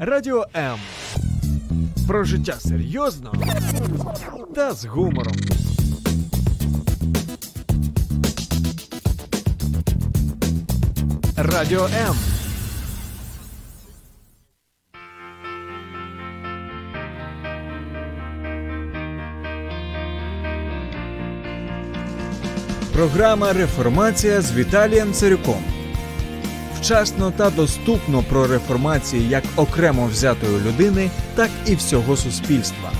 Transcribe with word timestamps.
Радіо 0.00 0.46
М. 0.56 0.78
Про 2.06 2.24
життя 2.24 2.52
серйозно 2.60 3.32
та 4.54 4.72
з 4.72 4.84
гумором. 4.84 5.34
Радіо 11.36 11.84
М. 11.84 12.16
Програма 22.92 23.52
Реформація 23.52 24.40
з 24.40 24.56
Віталієм 24.56 25.12
Царюком. 25.12 25.71
Вчасно 26.81 27.31
та 27.31 27.49
доступно 27.49 28.23
про 28.23 28.47
реформацію 28.47 29.21
як 29.21 29.43
окремо 29.55 30.07
взятої 30.07 30.59
людини, 30.59 31.09
так 31.35 31.49
і 31.65 31.75
всього 31.75 32.17
суспільства. 32.17 32.91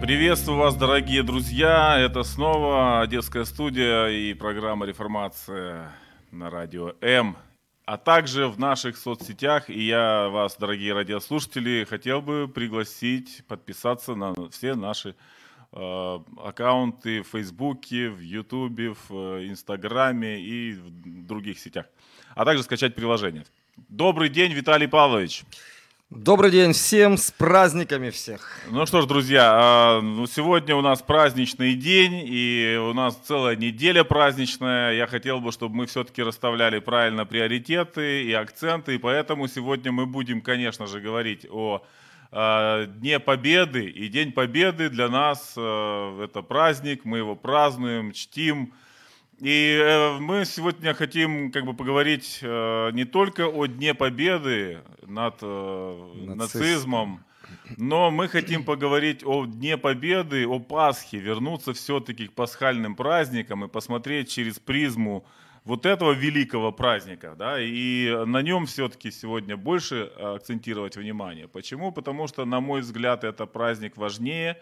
Приветствую 0.00 0.58
вас, 0.58 0.76
дорогие 0.76 1.22
друзья. 1.22 1.96
Это 1.98 2.24
снова 2.24 3.00
Одесская 3.00 3.44
студия 3.44 4.08
и 4.08 4.34
программа 4.34 4.86
«Реформация» 4.86 5.92
на 6.30 6.50
радио 6.50 6.92
М, 7.00 7.36
а 7.86 7.96
также 7.96 8.46
в 8.48 8.58
наших 8.60 8.98
соцсетях. 8.98 9.70
И 9.70 9.86
я 9.86 10.28
вас, 10.28 10.56
дорогие 10.60 10.92
радиослушатели, 10.92 11.86
хотел 11.88 12.20
бы 12.20 12.48
пригласить 12.48 13.44
подписаться 13.48 14.14
на 14.14 14.34
все 14.50 14.74
наши 14.74 15.08
э, 15.08 15.14
аккаунты 15.71 17.21
в 17.21 17.27
Фейсбуке, 17.27 18.09
в 18.09 18.19
Ютубе, 18.19 18.93
в 18.93 19.11
э, 19.11 19.47
Инстаграме 19.47 20.41
и 20.41 20.73
в 20.73 21.25
других 21.27 21.59
сетях. 21.59 21.85
А 22.35 22.43
также 22.43 22.63
скачать 22.63 22.95
приложение. 22.95 23.45
Добрый 23.87 24.29
день, 24.29 24.51
Виталий 24.51 24.87
Павлович. 24.87 25.43
Добрый 26.09 26.49
день 26.49 26.73
всем, 26.73 27.17
с 27.17 27.29
праздниками 27.29 28.09
всех. 28.09 28.61
Ну 28.71 28.87
что 28.87 29.01
ж, 29.01 29.05
друзья, 29.05 29.51
а, 29.53 30.01
ну, 30.01 30.25
сегодня 30.25 30.75
у 30.75 30.81
нас 30.81 31.03
праздничный 31.03 31.75
день, 31.75 32.23
и 32.25 32.79
у 32.81 32.93
нас 32.93 33.15
целая 33.15 33.55
неделя 33.55 34.03
праздничная. 34.03 34.93
Я 34.93 35.05
хотел 35.05 35.39
бы, 35.39 35.51
чтобы 35.51 35.75
мы 35.75 35.85
все-таки 35.85 36.23
расставляли 36.23 36.79
правильно 36.79 37.27
приоритеты 37.27 38.23
и 38.23 38.33
акценты, 38.33 38.95
и 38.95 38.97
поэтому 38.97 39.47
сегодня 39.47 39.91
мы 39.91 40.07
будем, 40.07 40.41
конечно 40.41 40.87
же, 40.87 40.99
говорить 40.99 41.45
о 41.47 41.83
Дне 42.31 43.19
Победы. 43.19 43.89
И 43.89 44.07
День 44.07 44.31
Победы 44.31 44.89
для 44.89 45.09
нас 45.09 45.55
а, 45.57 46.23
это 46.23 46.41
праздник, 46.41 47.05
мы 47.05 47.17
его 47.17 47.35
празднуем, 47.35 48.11
чтим. 48.11 48.73
И 49.39 49.79
э, 49.81 50.19
мы 50.19 50.43
сегодня 50.43 50.93
хотим 50.93 51.51
как 51.51 51.65
бы 51.65 51.73
поговорить 51.73 52.39
э, 52.41 52.91
не 52.91 53.05
только 53.05 53.47
о 53.47 53.67
Дне 53.67 53.93
Победы 53.93 54.79
над 55.07 55.35
э, 55.41 56.13
Нацист. 56.35 56.55
нацизмом, 56.55 57.23
но 57.77 58.11
мы 58.11 58.27
хотим 58.27 58.65
поговорить 58.65 59.23
о 59.25 59.45
Дне 59.45 59.77
Победы, 59.77 60.45
о 60.45 60.59
Пасхе, 60.59 61.19
вернуться 61.19 61.73
все-таки 61.73 62.27
к 62.27 62.33
пасхальным 62.33 62.97
праздникам 62.97 63.63
и 63.63 63.69
посмотреть 63.69 64.29
через 64.29 64.59
призму 64.59 65.25
вот 65.69 65.85
этого 65.85 66.13
великого 66.13 66.71
праздника, 66.71 67.35
да, 67.37 67.61
и 67.61 68.25
на 68.25 68.41
нем 68.41 68.65
все-таки 68.65 69.11
сегодня 69.11 69.55
больше 69.55 70.11
акцентировать 70.17 70.97
внимание. 70.97 71.47
Почему? 71.47 71.91
Потому 71.91 72.27
что, 72.27 72.43
на 72.45 72.59
мой 72.59 72.81
взгляд, 72.81 73.23
это 73.23 73.45
праздник 73.45 73.95
важнее, 73.95 74.57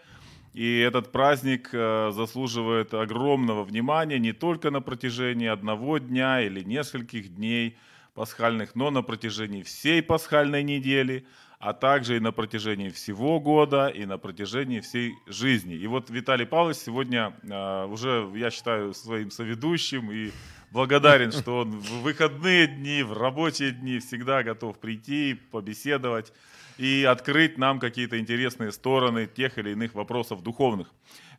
и 0.52 0.78
этот 0.80 1.10
праздник 1.10 1.70
э, 1.72 2.10
заслуживает 2.12 2.92
огромного 2.92 3.64
внимания 3.64 4.18
не 4.18 4.34
только 4.34 4.70
на 4.70 4.82
протяжении 4.82 5.48
одного 5.48 5.96
дня 5.96 6.42
или 6.42 6.62
нескольких 6.62 7.34
дней 7.34 7.78
пасхальных, 8.12 8.74
но 8.74 8.90
на 8.90 9.00
протяжении 9.02 9.62
всей 9.62 10.02
пасхальной 10.02 10.62
недели, 10.62 11.24
а 11.58 11.72
также 11.72 12.16
и 12.16 12.20
на 12.20 12.30
протяжении 12.30 12.88
всего 12.90 13.40
года, 13.40 13.88
и 13.88 14.06
на 14.06 14.16
протяжении 14.16 14.80
всей 14.80 15.14
жизни. 15.26 15.74
И 15.74 15.86
вот 15.88 16.08
Виталий 16.08 16.46
Павлович 16.46 16.78
сегодня 16.78 17.34
э, 17.42 17.86
уже, 17.86 18.30
я 18.36 18.50
считаю, 18.50 18.94
своим 18.94 19.30
соведущим 19.30 20.12
и 20.12 20.30
благодарен, 20.70 21.32
что 21.32 21.60
он 21.60 21.72
в 21.80 22.02
выходные 22.02 22.68
дни, 22.68 23.02
в 23.02 23.12
рабочие 23.12 23.72
дни 23.72 23.98
всегда 23.98 24.44
готов 24.44 24.78
прийти, 24.78 25.34
побеседовать 25.34 26.32
и 26.76 27.04
открыть 27.04 27.58
нам 27.58 27.80
какие-то 27.80 28.20
интересные 28.20 28.70
стороны 28.70 29.26
тех 29.26 29.58
или 29.58 29.70
иных 29.70 29.94
вопросов 29.94 30.42
духовных. 30.44 30.88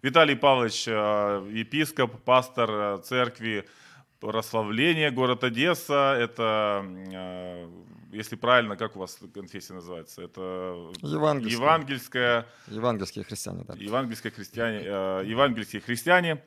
Виталий 0.02 0.36
Павлович, 0.36 0.86
э, 0.88 1.50
епископ, 1.54 2.22
пастор 2.24 2.70
э, 2.72 3.02
церкви 3.06 3.66
прославления, 4.20 5.12
город 5.12 5.44
Одесса. 5.44 6.16
Это, 6.20 6.84
э, 6.86 7.68
если 8.12 8.36
правильно, 8.36 8.76
как 8.76 8.96
у 8.96 9.00
вас 9.00 9.18
конфессия 9.34 9.74
называется? 9.74 10.22
Это 10.22 10.92
Евангельская. 11.02 11.60
евангельская, 11.60 12.46
Евангельские 12.68 13.24
христиане, 13.24 13.64
да. 13.68 13.74
евангельские 13.76 14.32
христиане, 14.32 14.82
э, 14.84 15.24
евангельские 15.26 15.82
христиане. 15.82 16.44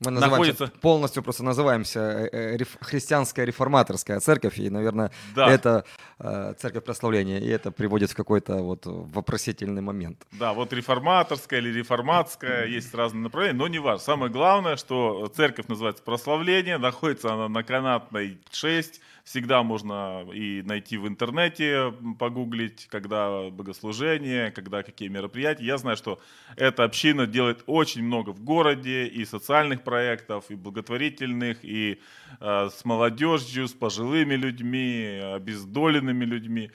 Мы 0.00 0.10
находится- 0.10 0.66
полностью 0.82 1.22
просто 1.22 1.42
называемся 1.42 2.00
э, 2.00 2.28
э, 2.32 2.56
реф- 2.58 2.76
христианская 2.80 3.46
реформаторская 3.46 4.20
церковь, 4.20 4.58
и, 4.58 4.68
наверное, 4.68 5.10
Да. 5.34 5.48
это 5.50 5.84
э, 6.18 6.54
церковь 6.58 6.84
прославления, 6.84 7.38
и 7.40 7.46
это 7.48 7.70
приводит 7.70 8.10
в 8.10 8.14
какой-то 8.14 8.56
вот 8.62 8.82
вопросительный 8.86 9.82
момент. 9.82 10.26
Да, 10.32 10.52
вот 10.52 10.72
реформаторская 10.72 11.60
или 11.60 11.72
реформатская, 11.78 12.66
есть 12.66 12.94
разные 12.94 13.22
направления, 13.22 13.56
но 13.58 13.68
не 13.68 13.78
важно. 13.78 14.04
Самое 14.04 14.30
главное, 14.32 14.76
что 14.76 15.26
церковь 15.34 15.68
называется 15.68 16.02
прославление, 16.02 16.78
находится 16.78 17.32
она 17.32 17.48
на 17.48 17.62
канатной 17.62 18.38
6, 18.50 19.00
всегда 19.24 19.62
можно 19.62 20.24
и 20.32 20.62
найти 20.62 20.96
в 20.98 21.08
интернете, 21.08 21.92
погуглить, 22.18 22.86
когда 22.90 23.50
богослужение, 23.50 24.50
когда 24.52 24.82
какие 24.82 25.08
мероприятия. 25.08 25.64
Я 25.64 25.78
знаю, 25.78 25.96
что 25.96 26.18
эта 26.56 26.84
община 26.84 27.26
делает 27.26 27.62
очень 27.66 28.02
много 28.04 28.30
в 28.30 28.40
городе, 28.42 29.06
и 29.06 29.24
социальных 29.24 29.82
проектов, 29.86 30.50
и 30.50 30.56
благотворительных, 30.56 31.64
и 31.64 32.00
э, 32.40 32.68
с 32.68 32.84
молодежью, 32.84 33.68
с 33.68 33.72
пожилыми 33.72 34.34
людьми, 34.34 35.20
обездоленными 35.36 36.24
людьми. 36.24 36.70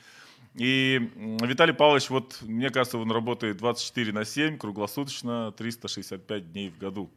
И 0.56 1.00
Виталий 1.42 1.74
Павлович, 1.74 2.10
вот 2.10 2.40
мне 2.42 2.70
кажется, 2.70 2.98
он 2.98 3.12
работает 3.12 3.58
24 3.58 4.12
на 4.14 4.26
7, 4.26 4.58
круглосуточно, 4.58 5.52
365 5.52 6.52
дней 6.52 6.70
в 6.70 6.78
году. 6.78 7.10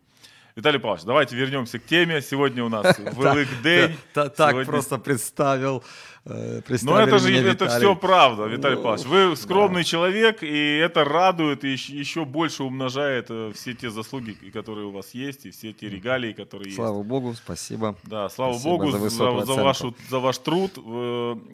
Виталий 0.57 0.79
Павлович, 0.79 1.03
давайте 1.05 1.35
вернемся 1.35 1.81
к 1.81 1.85
теме. 1.85 2.23
Сегодня 2.23 2.65
у 2.65 2.69
нас 2.69 2.97
Велик 2.99 3.49
день. 3.65 3.97
Та- 4.13 4.29
Так 4.29 4.65
просто 4.67 4.99
представил. 4.99 5.83
э, 6.25 6.61
представили 6.65 7.09
это 7.09 7.19
же 7.19 7.35
это 7.51 7.69
все 7.69 7.97
правда, 7.97 8.45
Виталий 8.45 8.77
Ну, 8.77 8.83
Павлович. 8.85 9.05
Вы 9.07 9.37
скромный 9.37 9.83
человек, 9.83 10.45
и 10.45 10.77
это 10.77 11.03
радует 11.05 11.65
и 11.65 11.71
еще, 11.73 12.25
больше 12.25 12.63
умножает 12.63 13.27
э, 13.31 13.51
все 13.53 13.75
те 13.75 13.91
заслуги, 13.91 14.37
которые 14.53 14.87
у 14.87 14.93
вас 14.93 15.13
есть, 15.13 15.45
и 15.47 15.51
все 15.51 15.73
те 15.73 15.89
регалии, 15.89 16.33
которые 16.33 16.67
есть. 16.67 16.77
Слава 16.77 17.03
Богу, 17.03 17.35
спасибо. 17.35 17.97
Да, 18.05 18.29
слава 18.29 18.57
Богу 18.59 18.93
за 18.93 20.19
ваш 20.21 20.39
труд. 20.39 20.73
Э, 20.79 20.81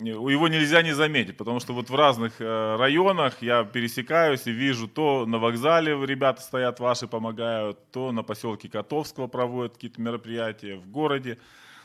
Его 0.02 0.48
нельзя 0.48 0.82
не 0.82 0.92
заметить, 0.94 1.38
потому 1.38 1.58
что 1.60 1.72
вот 1.72 1.88
в 1.88 1.94
разных 1.94 2.38
районах 2.38 3.40
я 3.40 3.64
пересекаюсь 3.64 4.46
и 4.46 4.52
вижу, 4.52 4.88
то 4.88 5.24
на 5.24 5.38
вокзале 5.38 5.92
ребята 6.04 6.42
стоят 6.42 6.80
ваши, 6.80 7.06
помогают, 7.06 7.78
то 7.92 8.12
на 8.12 8.22
поселке 8.22 8.68
Котовского 8.90 9.28
проводят 9.28 9.74
какие-то 9.74 10.00
мероприятия, 10.00 10.74
в 10.76 10.90
городе. 10.90 11.38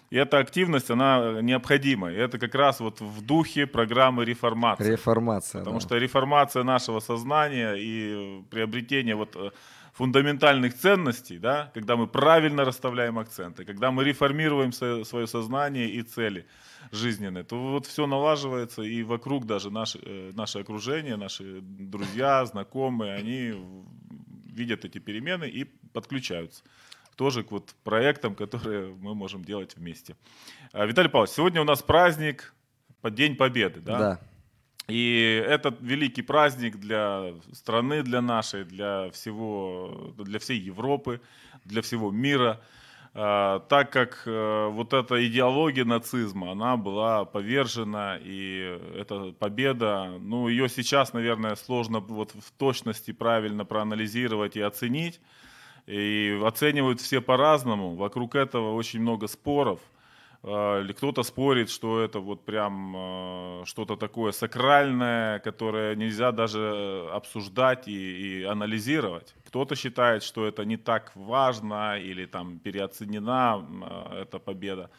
И 0.10 0.18
эта 0.18 0.40
активность, 0.40 0.90
она 0.90 1.42
необходима. 1.42 2.12
И 2.12 2.16
это 2.16 2.40
как 2.40 2.56
раз 2.56 2.80
вот 2.80 3.02
в 3.02 3.22
духе 3.22 3.68
программы 3.68 4.26
реформации. 4.26 4.92
Реформация. 4.92 5.60
Потому 5.60 5.80
да. 5.80 5.86
что 5.86 5.98
реформация 5.98 6.64
нашего 6.64 7.00
сознания 7.00 7.76
и 7.76 8.42
приобретение 8.50 9.16
вот 9.16 9.36
э, 9.36 9.52
фундаментальных 9.94 10.76
ценностей, 10.76 11.38
да, 11.40 11.72
когда 11.74 11.96
мы 11.96 12.08
правильно 12.08 12.66
расставляем 12.66 13.18
акценты, 13.18 13.66
когда 13.66 13.92
мы 13.92 14.04
реформируем 14.04 14.72
свое 14.72 15.28
сознание 15.28 15.90
и 15.90 16.02
цели 16.02 16.46
жизненные, 16.92 17.44
то 17.44 17.56
вот 17.56 17.86
все 17.86 18.08
налаживается, 18.08 18.82
и 18.84 19.04
вокруг 19.04 19.46
даже 19.46 19.72
наше, 19.72 20.00
э, 20.04 20.32
наше 20.36 20.60
окружение, 20.60 21.18
наши 21.18 21.62
друзья, 21.62 22.46
знакомые, 22.46 23.16
они 23.16 23.54
видят 24.56 24.86
эти 24.86 25.00
перемены 25.00 25.46
и 25.46 25.66
подключаются 25.94 26.64
тоже 27.16 27.44
к 27.44 27.52
вот 27.52 27.76
проектам, 27.84 28.36
которые 28.36 28.94
мы 28.94 29.16
можем 29.16 29.44
делать 29.44 29.76
вместе. 29.78 30.16
А, 30.74 30.86
Виталий 30.86 31.10
Павлович, 31.10 31.34
сегодня 31.34 31.62
у 31.62 31.66
нас 31.66 31.82
праздник, 31.82 32.54
День 33.04 33.36
Победы, 33.36 33.82
да? 33.82 34.00
Да. 34.00 34.20
И 34.88 35.44
это 35.48 35.76
великий 35.80 36.22
праздник 36.22 36.78
для 36.78 37.34
страны, 37.54 38.04
для 38.04 38.22
нашей, 38.22 38.66
для 38.66 39.10
всего, 39.12 40.14
для 40.18 40.40
всей 40.40 40.60
Европы, 40.60 41.22
для 41.66 41.82
всего 41.82 42.12
мира, 42.12 42.62
А, 43.18 43.60
так 43.70 43.94
как 43.94 44.24
э, 44.26 44.68
вот 44.72 44.94
эта 44.94 45.26
идеология 45.26 45.86
нацизма, 45.86 46.52
она 46.52 46.76
была 46.76 47.24
повержена, 47.24 48.20
и 48.22 48.78
эта 48.94 49.32
победа, 49.32 50.18
ну, 50.20 50.50
ее 50.50 50.68
сейчас, 50.68 51.14
наверное, 51.14 51.56
сложно 51.56 52.02
вот 52.02 52.32
в 52.34 52.52
точности 52.58 53.14
правильно 53.14 53.64
проанализировать 53.64 54.58
и 54.58 54.62
оценить. 54.62 55.22
И 55.88 56.40
оценивают 56.44 57.00
все 57.00 57.22
по-разному. 57.22 57.96
Вокруг 57.96 58.36
этого 58.36 58.74
очень 58.74 59.02
много 59.02 59.28
споров. 59.28 59.80
А, 60.48 60.86
кто-то 60.94 61.24
спорит, 61.24 61.72
что 61.72 62.02
это 62.02 62.20
вот 62.20 62.46
прям 62.46 62.94
а, 62.96 63.64
что-то 63.66 63.96
такое 63.96 64.32
сакральное, 64.32 65.40
которое 65.40 65.96
нельзя 65.96 66.32
даже 66.32 67.08
обсуждать 67.12 67.88
и, 67.88 68.42
и 68.42 68.44
анализировать. 68.44 69.34
Кто-то 69.48 69.76
считает, 69.76 70.22
что 70.22 70.46
это 70.46 70.64
не 70.64 70.78
так 70.78 71.12
важно 71.16 71.98
или 71.98 72.26
там 72.26 72.60
переоценена 72.60 73.56
а, 73.56 74.22
эта 74.22 74.38
победа. 74.38 74.92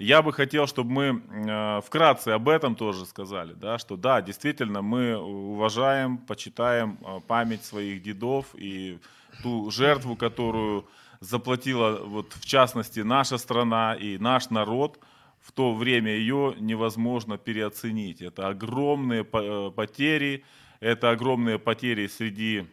Я 0.00 0.22
бы 0.22 0.32
хотел, 0.32 0.68
чтобы 0.68 0.90
мы 0.92 1.82
вкратце 1.84 2.28
об 2.28 2.48
этом 2.48 2.76
тоже 2.76 3.04
сказали, 3.04 3.54
да, 3.54 3.78
что 3.78 3.96
да, 3.96 4.22
действительно 4.22 4.80
мы 4.80 5.16
уважаем, 5.16 6.18
почитаем 6.18 6.98
память 7.26 7.64
своих 7.64 8.00
дедов 8.00 8.46
и 8.54 9.00
ту 9.42 9.70
жертву, 9.70 10.16
которую 10.16 10.86
заплатила, 11.20 12.00
вот, 12.04 12.32
в 12.32 12.44
частности, 12.44 13.00
наша 13.00 13.38
страна 13.38 13.94
и 13.94 14.18
наш 14.18 14.50
народ, 14.50 14.98
в 15.40 15.52
то 15.52 15.74
время 15.74 16.12
ее 16.12 16.54
невозможно 16.58 17.38
переоценить. 17.38 18.22
Это 18.22 18.48
огромные 18.48 19.26
э, 19.32 19.70
потери, 19.74 20.44
это 20.80 21.10
огромные 21.10 21.58
потери 21.58 22.06
среди 22.06 22.66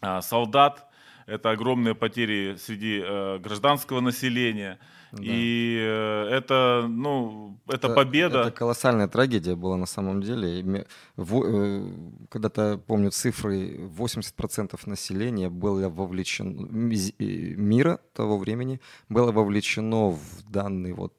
а, 0.00 0.20
солдат, 0.22 0.86
это 1.26 1.50
огромные 1.50 1.94
потери 1.94 2.56
среди 2.56 3.02
э, 3.04 3.38
гражданского 3.38 4.00
населения– 4.00 4.78
да. 5.12 5.22
И 5.22 5.78
э, 5.80 6.28
это, 6.30 6.86
ну, 6.88 7.58
это, 7.66 7.86
это 7.86 7.88
победа. 7.94 8.40
Это 8.40 8.50
колоссальная 8.50 9.08
трагедия 9.08 9.54
была 9.54 9.76
на 9.76 9.86
самом 9.86 10.22
деле. 10.22 10.84
Э, 11.16 11.82
когда-то, 12.28 12.78
помню 12.86 13.10
цифры, 13.10 13.76
80% 13.76 14.78
населения 14.86 15.48
было 15.48 15.88
вовлечено, 15.88 16.66
мира 17.18 18.00
того 18.12 18.38
времени 18.38 18.80
было 19.08 19.32
вовлечено 19.32 20.10
в 20.10 20.50
данный 20.50 20.92
вот 20.92 21.14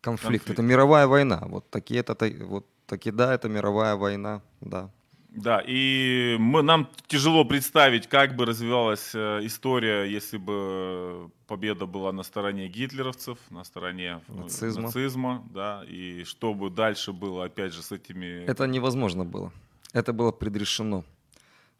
конфликт. 0.00 0.44
конфликт. 0.44 0.50
Это 0.50 0.62
мировая 0.62 1.06
война. 1.06 1.42
Вот 1.46 1.68
такие, 1.70 2.00
это, 2.00 2.16
вот 2.46 2.66
такие, 2.86 3.12
да, 3.12 3.34
это 3.34 3.48
мировая 3.48 3.96
война, 3.96 4.40
да. 4.60 4.90
Да, 5.32 5.62
и 5.64 6.36
мы, 6.40 6.62
нам 6.62 6.88
тяжело 7.06 7.44
представить, 7.44 8.08
как 8.08 8.34
бы 8.34 8.46
развивалась 8.46 9.14
э, 9.14 9.40
история, 9.44 10.04
если 10.04 10.38
бы 10.38 11.30
победа 11.46 11.86
была 11.86 12.10
на 12.12 12.24
стороне 12.24 12.66
гитлеровцев, 12.68 13.38
на 13.48 13.62
стороне 13.62 14.20
э, 14.26 14.32
нацизма, 14.32 14.82
нацизма 14.82 15.48
да, 15.50 15.84
и 15.86 16.24
что 16.24 16.52
бы 16.52 16.68
дальше 16.68 17.12
было, 17.12 17.44
опять 17.44 17.72
же, 17.72 17.82
с 17.82 17.92
этими... 17.92 18.44
Это 18.44 18.66
невозможно 18.66 19.24
было. 19.24 19.52
Это 19.92 20.12
было 20.12 20.32
предрешено. 20.32 21.04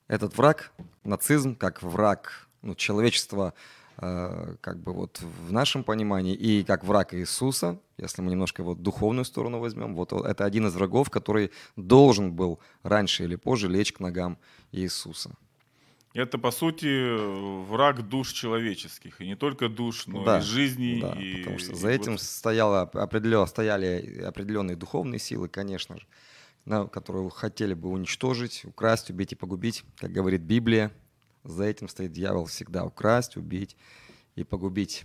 Этот 0.07 0.37
враг, 0.37 0.73
нацизм, 1.03 1.57
как 1.57 1.83
враг 1.83 2.49
ну, 2.63 2.77
человечества, 2.77 3.55
как 4.01 4.83
бы 4.83 4.95
вот 4.95 5.21
в 5.21 5.53
нашем 5.53 5.85
понимании, 5.85 6.35
и 6.35 6.65
как 6.65 6.85
враг 6.85 7.13
Иисуса, 7.13 7.79
если 7.99 8.23
мы 8.23 8.31
немножко 8.31 8.63
вот 8.63 8.83
духовную 8.83 9.27
сторону 9.27 9.59
возьмем, 9.59 9.95
вот 9.95 10.13
это 10.13 10.47
один 10.47 10.67
из 10.67 10.75
врагов, 10.75 11.11
который 11.11 11.51
должен 11.77 12.33
был 12.33 12.61
раньше 12.83 13.25
или 13.25 13.37
позже 13.37 13.69
лечь 13.69 13.93
к 13.93 14.01
ногам 14.01 14.39
Иисуса. 14.73 15.37
Это, 16.15 16.39
по 16.39 16.51
сути, 16.51 17.67
враг 17.67 18.09
душ 18.09 18.33
человеческих. 18.33 19.21
И 19.21 19.27
не 19.27 19.37
только 19.37 19.69
душ, 19.69 20.07
но 20.07 20.25
да, 20.25 20.39
и 20.39 20.43
жизни. 20.43 21.01
Да, 21.01 21.13
и, 21.13 21.37
потому 21.43 21.59
что 21.59 21.75
за 21.77 21.89
этим 21.89 22.13
вот... 22.13 22.23
стояло, 22.23 22.81
определенно, 22.81 23.47
стояли 23.47 24.23
определенные 24.27 24.77
духовные 24.77 25.21
силы, 25.21 25.49
конечно 25.49 25.99
же, 25.99 26.07
которые 26.89 27.31
хотели 27.31 27.75
бы 27.75 27.91
уничтожить, 27.91 28.65
украсть, 28.65 29.11
убить 29.11 29.33
и 29.33 29.37
погубить, 29.37 29.85
как 29.99 30.11
говорит 30.11 30.41
Библия. 30.41 30.91
За 31.45 31.65
этим 31.65 31.89
стоит 31.89 32.13
дьявол 32.13 32.47
всегда 32.47 32.85
украсть, 32.85 33.37
убить 33.37 33.77
и 34.37 34.45
погубить. 34.45 35.05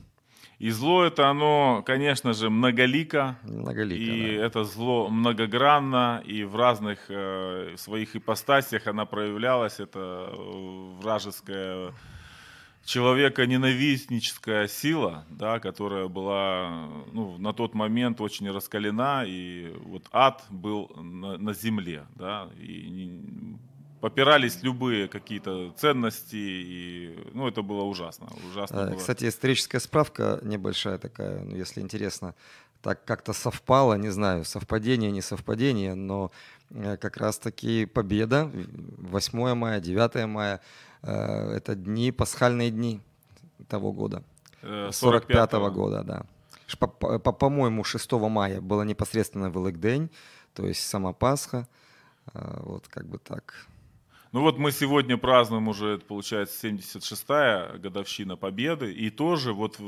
И 0.60 0.70
зло 0.70 1.04
это 1.04 1.30
оно, 1.30 1.84
конечно 1.86 2.34
же, 2.34 2.50
многолико. 2.50 3.38
Многолико, 3.44 4.02
И 4.02 4.38
да. 4.38 4.46
это 4.46 4.64
зло 4.64 5.10
многогранно, 5.10 6.24
и 6.26 6.44
в 6.44 6.56
разных 6.56 7.00
э, 7.10 7.76
своих 7.78 8.16
ипостасях 8.16 8.88
она 8.88 9.06
проявлялась. 9.06 9.80
Это 9.80 10.30
э, 10.32 10.96
вражеская 11.02 11.94
человека 12.86 13.46
ненавистническая 13.46 14.68
сила, 14.68 15.26
да, 15.30 15.60
которая 15.60 16.08
была 16.08 16.88
ну, 17.12 17.38
на 17.38 17.52
тот 17.52 17.74
момент 17.74 18.22
очень 18.22 18.50
раскалена, 18.50 19.26
и 19.26 19.74
вот 19.84 20.08
ад 20.12 20.46
был 20.50 20.90
на, 20.96 21.38
на 21.38 21.54
земле, 21.54 22.06
да, 22.16 22.50
и 22.58 23.58
попирались 24.06 24.62
любые 24.62 25.08
какие-то 25.08 25.72
ценности, 25.72 26.36
и, 26.36 27.30
ну, 27.34 27.48
это 27.48 27.64
было 27.64 27.82
ужасно. 27.82 28.28
ужасно 28.52 28.84
а, 28.84 28.88
было. 28.90 29.00
Кстати, 29.00 29.28
историческая 29.28 29.80
справка 29.80 30.40
небольшая 30.44 31.00
такая, 31.00 31.40
ну, 31.40 31.56
если 31.56 31.82
интересно, 31.82 32.36
так 32.84 33.04
как-то 33.04 33.34
совпало, 33.34 33.96
не 33.96 34.10
знаю, 34.12 34.46
совпадение, 34.46 35.10
не 35.10 35.22
совпадение, 35.22 35.96
но 35.96 36.32
э, 36.70 36.98
как 36.98 37.18
раз-таки 37.18 37.88
победа, 37.88 38.52
8 38.54 39.56
мая, 39.56 39.80
9 39.80 40.28
мая, 40.28 40.62
э, 41.02 41.56
это 41.56 41.74
дни, 41.74 42.12
пасхальные 42.12 42.70
дни 42.70 43.02
того 43.68 43.92
года. 43.92 44.22
45-го 44.62 45.68
э, 45.68 45.72
года, 45.72 46.04
да. 46.04 46.26
По-моему, 47.40 47.84
6 47.84 48.12
мая 48.12 48.62
было 48.62 48.84
непосредственно 48.84 49.48
Великдень, 49.48 50.12
то 50.54 50.68
есть 50.68 50.88
сама 50.88 51.12
Пасха. 51.12 51.68
Вот 52.34 52.88
как 52.88 53.08
бы 53.08 53.18
так. 53.18 53.68
Ну 54.36 54.42
вот 54.42 54.58
мы 54.58 54.74
сегодня 54.74 55.16
празднуем 55.16 55.70
уже, 55.70 55.98
получается, 55.98 56.68
76-я 56.68 57.78
годовщина 57.78 58.36
Победы, 58.36 58.92
и 58.92 59.10
тоже 59.10 59.54
вот 59.54 59.80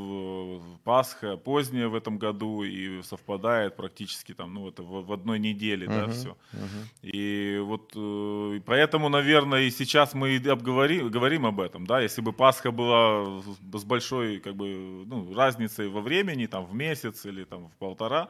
Пасха 0.86 1.36
поздняя 1.36 1.90
в 1.90 1.96
этом 1.96 2.18
году, 2.18 2.64
и 2.64 3.02
совпадает 3.04 3.76
практически 3.76 4.34
там, 4.34 4.54
ну 4.54 4.70
это 4.70 4.84
в, 4.84 5.12
одной 5.12 5.38
неделе, 5.40 5.86
uh-huh, 5.86 6.06
да, 6.06 6.12
все. 6.14 6.38
Uh-huh. 6.54 6.86
И 7.02 7.60
вот 7.60 7.92
э, 7.94 8.62
поэтому, 8.66 9.10
наверное, 9.10 9.64
и 9.64 9.70
сейчас 9.70 10.14
мы 10.14 10.38
и 10.38 10.48
обговорим, 10.48 11.10
говорим 11.10 11.46
об 11.46 11.60
этом, 11.60 11.86
да, 11.86 12.00
если 12.00 12.22
бы 12.22 12.32
Пасха 12.32 12.72
была 12.72 13.42
с 13.74 13.84
большой, 13.84 14.40
как 14.40 14.56
бы, 14.56 15.04
ну, 15.08 15.34
разницей 15.34 15.90
во 15.90 16.00
времени, 16.00 16.46
там, 16.46 16.64
в 16.64 16.74
месяц 16.74 17.26
или 17.26 17.44
там 17.44 17.68
в 17.68 17.76
полтора, 17.76 18.30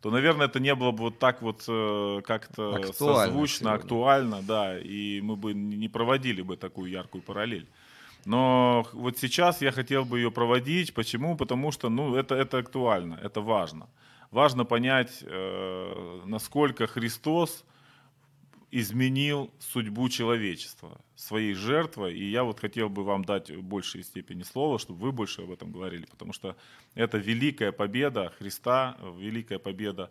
то, 0.00 0.10
наверное, 0.10 0.46
это 0.46 0.60
не 0.60 0.74
было 0.74 0.92
бы 0.92 0.98
вот 1.04 1.18
так 1.18 1.42
вот 1.42 1.64
э, 1.68 2.20
как-то 2.24 2.76
актуально 2.76 2.92
созвучно, 2.92 3.58
сегодня. 3.58 3.74
актуально, 3.74 4.42
да, 4.42 4.78
и 4.78 5.20
мы 5.20 5.36
бы 5.36 5.52
не 5.52 5.88
проводили 5.88 6.42
бы 6.42 6.56
такую 6.56 6.90
яркую 6.90 7.22
параллель. 7.22 7.68
Но 8.24 8.86
вот 8.92 9.18
сейчас 9.18 9.62
я 9.62 9.72
хотел 9.72 10.04
бы 10.04 10.18
ее 10.18 10.30
проводить. 10.30 10.94
Почему? 10.94 11.36
Потому 11.36 11.72
что 11.72 11.88
ну, 11.88 12.14
это, 12.14 12.34
это 12.34 12.58
актуально, 12.58 13.18
это 13.22 13.40
важно. 13.40 13.88
Важно 14.30 14.64
понять, 14.64 15.22
э, 15.22 16.20
насколько 16.24 16.86
Христос 16.86 17.64
изменил 18.70 19.50
судьбу 19.58 20.08
человечества 20.08 21.00
своей 21.16 21.54
жертвой. 21.54 22.16
И 22.16 22.30
я 22.30 22.44
вот 22.44 22.60
хотел 22.60 22.88
бы 22.88 23.04
вам 23.04 23.24
дать 23.24 23.54
большей 23.56 24.02
степени 24.02 24.42
слова, 24.42 24.78
чтобы 24.78 25.00
вы 25.00 25.12
больше 25.12 25.42
об 25.42 25.50
этом 25.50 25.72
говорили, 25.72 26.06
потому 26.06 26.32
что 26.32 26.56
это 26.94 27.18
великая 27.18 27.72
победа 27.72 28.32
Христа, 28.38 28.96
великая 29.18 29.58
победа 29.58 30.10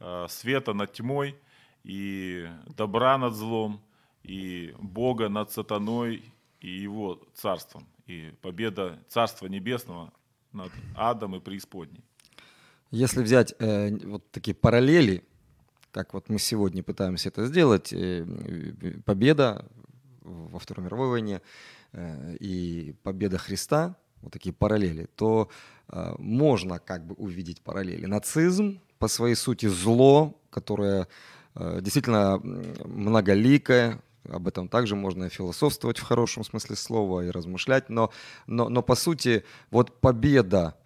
э, 0.00 0.26
света 0.28 0.72
над 0.72 0.92
тьмой 0.92 1.36
и 1.84 2.48
добра 2.76 3.18
над 3.18 3.34
злом, 3.34 3.80
и 4.22 4.74
Бога 4.78 5.28
над 5.28 5.52
сатаной 5.52 6.22
и 6.60 6.70
его 6.70 7.22
царством, 7.34 7.86
и 8.06 8.32
победа 8.42 8.98
Царства 9.08 9.46
Небесного 9.46 10.12
над 10.52 10.72
адом 10.96 11.36
и 11.36 11.40
преисподней. 11.40 12.04
Если 12.90 13.22
взять 13.22 13.54
э, 13.58 13.90
вот 14.06 14.30
такие 14.30 14.54
параллели 14.54 15.22
как 15.92 16.14
вот 16.14 16.28
мы 16.28 16.38
сегодня 16.38 16.82
пытаемся 16.82 17.28
это 17.28 17.46
сделать, 17.46 17.92
э, 17.92 18.24
победа 19.04 19.64
во 20.20 20.58
Второй 20.58 20.84
мировой 20.84 21.08
войне 21.08 21.40
э, 21.92 22.36
и 22.40 22.94
победа 23.02 23.38
Христа, 23.38 23.96
вот 24.20 24.32
такие 24.32 24.52
параллели, 24.52 25.08
то 25.16 25.48
э, 25.88 26.14
можно 26.18 26.78
как 26.78 27.06
бы 27.06 27.14
увидеть 27.14 27.62
параллели. 27.62 28.06
Нацизм 28.06 28.80
по 28.98 29.08
своей 29.08 29.34
сути 29.34 29.66
зло, 29.66 30.40
которое 30.50 31.06
действительно 31.54 32.38
многоликое, 32.38 34.00
об 34.28 34.46
этом 34.46 34.68
также 34.68 34.94
можно 34.94 35.28
философствовать 35.28 35.98
в 35.98 36.02
хорошем 36.02 36.44
смысле 36.44 36.76
слова 36.76 37.24
и 37.24 37.30
размышлять, 37.30 37.88
но, 37.88 38.12
но, 38.46 38.68
но 38.68 38.82
по 38.82 38.94
сути 38.94 39.44
вот 39.70 40.00
победа 40.00 40.76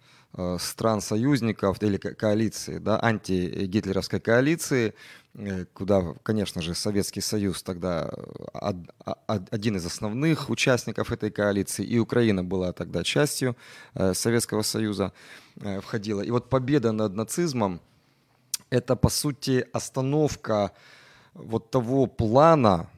стран-союзников 0.57 1.81
или 1.83 1.97
коалиции, 1.97 2.79
да, 2.79 2.99
антигитлеровской 3.01 4.19
коалиции, 4.19 4.93
э, 5.35 5.65
куда, 5.73 6.15
конечно 6.23 6.61
же, 6.61 6.73
Советский 6.73 7.21
Союз 7.21 7.61
тогда 7.61 8.09
э, 8.53 8.73
один 9.51 9.75
из 9.75 9.85
основных 9.85 10.49
участников 10.49 11.11
этой 11.11 11.29
коалиции, 11.29 11.85
и 11.85 11.99
Украина 11.99 12.43
была 12.43 12.71
тогда 12.73 13.03
частью 13.03 13.55
Советского 14.13 14.63
Союза, 14.63 15.13
входила. 15.81 16.21
И 16.21 16.31
вот 16.31 16.49
победа 16.49 16.91
над 16.91 17.15
нацизмом– 17.15 17.79
это, 18.71 18.95
по 18.95 19.09
сути, 19.09 19.67
остановка 19.71 20.71
вот 21.35 21.69
того 21.69 22.07
плана, 22.07 22.89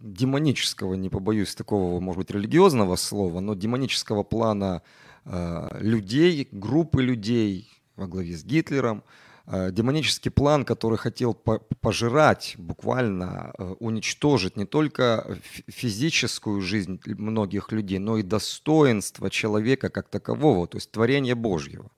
демонического, 0.00 0.94
не 0.94 1.10
побоюсь 1.10 1.54
такого, 1.54 2.00
может 2.00 2.18
быть, 2.18 2.30
религиозного 2.30 2.96
слова, 2.96 3.40
но 3.40 3.54
демонического 3.54 4.22
плана 4.22 4.82
э, 4.82 5.09
людей, 5.24 6.48
группы 6.50 7.02
людей 7.02 7.70
во 8.00 8.06
главе 8.06 8.36
с 8.36 8.44
Гитлером, 8.44 9.02
э, 9.46 9.70
демонический 9.70 10.30
план, 10.30 10.64
который 10.64 10.98
хотел 10.98 11.34
по 11.34 11.58
пожирать, 11.80 12.54
буквально 12.58 13.52
э, 13.58 13.74
уничтожить 13.78 14.56
не 14.56 14.64
только 14.64 15.38
физическую 15.68 16.60
жизнь 16.60 17.00
многих 17.06 17.72
людей, 17.72 17.98
но 17.98 18.18
и 18.18 18.22
достоинство 18.22 19.30
человека 19.30 19.88
как 19.90 20.08
такового, 20.08 20.66
то 20.66 20.78
есть 20.78 20.90
творение 20.90 21.34
Божьего. 21.34 21.90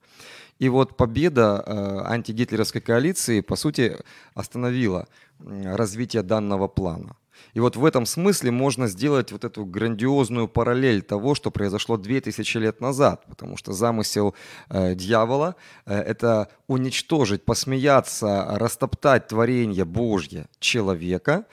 И 0.59 0.69
вот 0.69 0.97
победа 0.97 1.63
э, 1.65 2.13
антигитлеровской 2.13 2.81
коалиции, 2.81 3.41
по 3.41 3.55
сути, 3.55 3.97
остановила 4.35 5.07
развитие 5.39 6.23
данного 6.23 6.67
плана. 6.67 7.15
И 7.53 7.59
вот 7.59 7.75
в 7.75 7.85
этом 7.85 8.05
смысле 8.05 8.51
можно 8.51 8.87
сделать 8.87 9.31
вот 9.31 9.43
эту 9.43 9.65
грандиозную 9.65 10.47
параллель 10.47 11.01
того, 11.01 11.35
что 11.35 11.51
произошло 11.51 11.97
2000 11.97 12.57
лет 12.57 12.81
назад, 12.81 13.25
потому 13.27 13.57
что 13.57 13.73
замысел 13.73 14.35
э, 14.69 14.95
дьявола 14.95 15.55
э,– 15.85 15.97
это 15.99 16.49
уничтожить, 16.67 17.45
посмеяться, 17.45 18.47
растоптать 18.57 19.27
творение 19.27 19.85
Божье 19.85 20.47
человека 20.59 21.45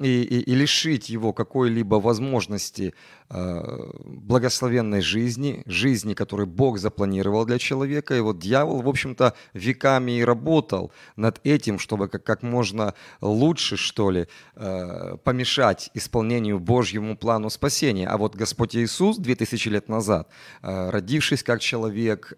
и, 0.00 0.22
и, 0.22 0.40
и 0.40 0.54
лишить 0.54 1.08
его 1.08 1.32
какой-либо 1.32 1.96
возможности 1.96 2.94
Э, 3.30 3.90
благословенной 4.04 5.00
жизни, 5.00 5.62
жизни, 5.64 6.12
которую 6.12 6.46
Бог 6.46 6.78
запланировал 6.78 7.46
для 7.46 7.58
человека. 7.58 8.14
И 8.14 8.20
вот 8.20 8.38
дьявол, 8.38 8.82
в 8.82 8.88
общем-то, 8.88 9.34
веками 9.54 10.18
и 10.18 10.24
работал 10.24 10.92
над 11.16 11.40
этим, 11.42 11.78
чтобы 11.78 12.08
как, 12.08 12.22
как 12.22 12.42
можно 12.42 12.94
лучше, 13.22 13.76
что 13.76 14.10
ли, 14.10 14.28
э, 14.56 15.16
помешать 15.24 15.90
исполнению 15.94 16.60
Божьему 16.60 17.16
плану 17.16 17.48
спасения. 17.48 18.06
А 18.08 18.18
вот 18.18 18.36
Господь 18.36 18.76
Иисус 18.76 19.16
2000 19.16 19.68
лет 19.68 19.88
назад, 19.88 20.28
э, 20.62 20.90
родившись 20.90 21.42
как 21.42 21.60
человек, 21.60 22.34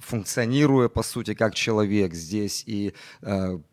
функционируя, 0.00 0.88
по 0.88 1.02
сути, 1.02 1.34
как 1.34 1.54
человек 1.54 2.14
здесь, 2.14 2.62
и 2.66 2.94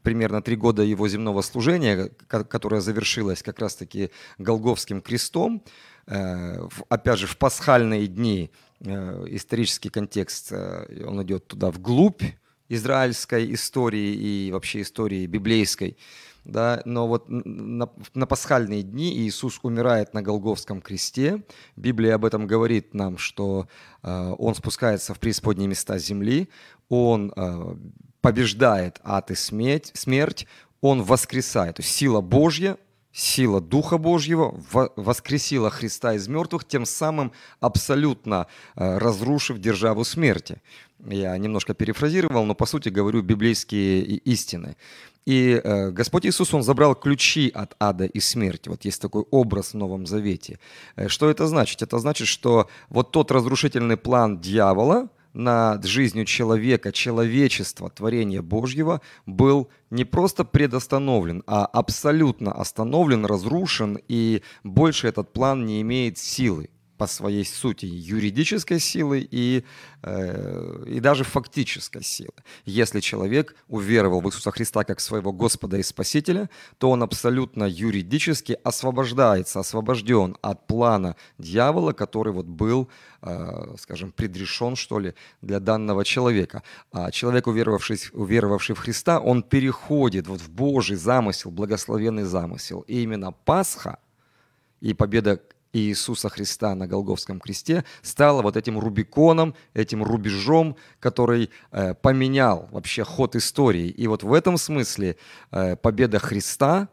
примерно 0.04 0.42
три 0.42 0.56
года 0.56 0.82
его 0.82 1.08
земного 1.08 1.42
служения, 1.42 2.10
которое 2.28 2.82
завершилось 2.82 3.07
как 3.44 3.60
раз-таки 3.60 4.12
Голговским 4.38 5.02
крестом, 5.02 5.64
Э, 6.08 6.68
опять 6.90 7.20
же, 7.20 7.28
в 7.28 7.38
пасхальные 7.38 8.08
дни 8.08 8.50
э, 8.80 9.26
исторический 9.30 9.90
контекст, 9.90 10.52
э, 10.52 11.04
он 11.06 11.22
идет 11.24 11.48
туда 11.48 11.70
вглубь 11.70 12.24
израильской 12.70 13.54
истории 13.54 14.14
и 14.14 14.52
вообще 14.52 14.82
истории 14.82 15.26
библейской. 15.26 15.98
Да, 16.46 16.82
но 16.86 17.10
вот 17.10 17.26
на, 17.28 17.90
на 18.14 18.26
пасхальные 18.26 18.82
дни 18.82 19.18
Иисус 19.18 19.60
умирает 19.64 20.14
на 20.14 20.22
Голговском 20.22 20.80
кресте. 20.80 21.44
Библия 21.76 22.16
об 22.16 22.24
этом 22.24 22.48
говорит 22.48 22.94
нам, 22.94 23.18
что 23.18 23.68
э, 24.02 24.36
Он 24.38 24.56
спускается 24.56 25.14
в 25.14 25.20
преисподние 25.20 25.68
места 25.68 25.98
земли, 25.98 26.48
Он 26.88 27.34
э, 27.36 27.76
побеждает 28.22 29.02
ад 29.04 29.30
и 29.30 29.36
смерть, 29.36 29.92
смерть, 29.94 30.48
Он 30.80 31.04
воскресает. 31.04 31.76
То 31.76 31.82
есть 31.82 31.94
сила 31.94 32.22
Божья 32.22 32.78
сила 33.18 33.60
Духа 33.60 33.98
Божьего 33.98 34.54
воскресила 34.96 35.72
Христа 35.72 36.14
из 36.14 36.28
мертвых, 36.28 36.66
тем 36.66 36.86
самым 36.86 37.32
абсолютно 37.60 38.46
э, 38.76 38.98
разрушив 39.00 39.58
державу 39.58 40.04
смерти. 40.04 40.62
Я 41.00 41.36
немножко 41.38 41.74
перефразировал, 41.74 42.46
но 42.46 42.54
по 42.54 42.68
сути 42.68 42.90
говорю 42.90 43.24
библейские 43.24 44.02
истины. 44.02 44.76
И 45.26 45.60
э, 45.64 45.90
Господь 45.90 46.28
Иисус, 46.28 46.54
Он 46.54 46.62
забрал 46.62 46.94
ключи 46.94 47.52
от 47.54 47.76
ада 47.80 48.06
и 48.06 48.20
смерти. 48.20 48.70
Вот 48.70 48.86
есть 48.86 49.02
такой 49.02 49.24
образ 49.32 49.74
в 49.74 49.78
Новом 49.78 50.06
Завете. 50.06 50.60
Э, 50.96 51.08
что 51.08 51.28
это 51.28 51.48
значит? 51.48 51.82
Это 51.82 51.98
значит, 51.98 52.28
что 52.28 52.70
вот 52.90 53.12
тот 53.12 53.32
разрушительный 53.32 53.98
план 53.98 54.40
дьявола, 54.40 55.10
над 55.34 55.86
жизнью 55.86 56.26
человека, 56.26 56.92
человечества, 56.92 57.90
творения 57.90 58.42
Божьего 58.42 59.02
был 59.26 59.70
не 59.90 60.06
просто 60.06 60.44
предостановлен, 60.44 61.44
а 61.48 61.66
абсолютно 61.66 62.52
остановлен, 62.52 63.26
разрушен, 63.26 64.00
и 64.08 64.42
больше 64.64 65.08
этот 65.08 65.34
план 65.34 65.66
не 65.66 65.82
имеет 65.82 66.18
силы 66.18 66.70
по 66.98 67.08
своей 67.08 67.46
сути 67.46 67.86
юридической 67.86 68.80
силы 68.80 69.28
и, 69.30 69.64
э, 70.04 70.84
и 70.88 71.00
даже 71.00 71.24
фактической 71.24 72.04
силы. 72.04 72.34
Если 72.66 73.00
человек 73.00 73.56
уверовал 73.68 74.22
в 74.22 74.28
Иисуса 74.28 74.52
Христа 74.52 74.84
как 74.84 75.00
своего 75.00 75.32
Господа 75.32 75.78
и 75.78 75.84
Спасителя, 75.84 76.50
то 76.78 76.90
он 76.90 77.04
абсолютно 77.04 77.66
юридически 77.66 78.58
освобождается, 78.64 79.60
освобожден 79.60 80.38
от 80.42 80.68
плана 80.68 81.16
дьявола, 81.38 81.94
который 81.94 82.34
вот 82.34 82.46
был, 82.46 82.90
э, 83.22 83.76
скажем, 83.80 84.12
предрешен, 84.12 84.76
что 84.76 85.00
ли, 85.00 85.14
для 85.42 85.60
данного 85.60 86.04
человека. 86.04 86.64
А 86.92 87.12
человек, 87.12 87.48
уверовавший, 87.48 88.00
уверовавший 88.14 88.76
в 88.76 88.80
Христа, 88.80 89.20
он 89.20 89.44
переходит 89.44 90.28
вот 90.28 90.42
в 90.42 90.50
Божий 90.50 90.96
замысел, 90.96 91.52
благословенный 91.52 92.24
замысел. 92.24 92.84
И 92.88 93.04
именно 93.04 93.32
Пасха 93.32 94.00
и 94.82 94.94
победа 94.94 95.42
Иисуса 95.80 96.30
Христа 96.30 96.76
на 96.76 96.88
Голговском 96.88 97.40
кресте 97.40 97.84
стало 98.02 98.42
вот 98.42 98.58
этим 98.58 98.80
Рубиконом, 98.80 99.56
этим 99.74 100.04
рубежом, 100.04 100.76
который 101.00 101.50
э, 101.72 101.94
поменял 101.94 102.68
вообще 102.72 103.04
ход 103.04 103.36
истории. 103.36 103.88
И 103.88 104.08
вот 104.08 104.24
в 104.24 104.34
этом 104.34 104.58
смысле 104.58 105.18
э, 105.52 105.76
победа 105.76 106.20
Христа, 106.20 106.90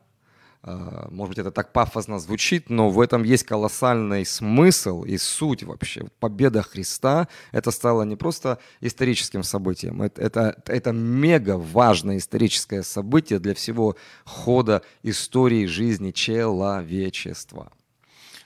э, 0.63 1.09
может 1.11 1.31
быть, 1.31 1.39
это 1.39 1.51
так 1.51 1.73
пафосно 1.73 2.19
звучит, 2.19 2.71
но 2.71 2.91
в 2.91 3.01
этом 3.01 3.23
есть 3.23 3.45
колоссальный 3.45 4.25
смысл 4.25 5.05
и 5.05 5.19
суть 5.19 5.63
вообще. 5.63 6.07
Победа 6.21 6.63
Христа– 6.63 7.29
это 7.53 7.71
стало 7.71 8.03
не 8.03 8.17
просто 8.17 8.59
историческим 8.81 9.43
событием, 9.43 10.03
это, 10.03 10.21
это, 10.23 10.63
это 10.67 10.93
мега 10.93 11.57
важное 11.59 12.19
историческое 12.19 12.83
событие 12.83 13.39
для 13.39 13.55
всего 13.55 13.97
хода 14.25 14.83
истории 15.03 15.67
жизни 15.67 16.11
человечества. 16.11 17.73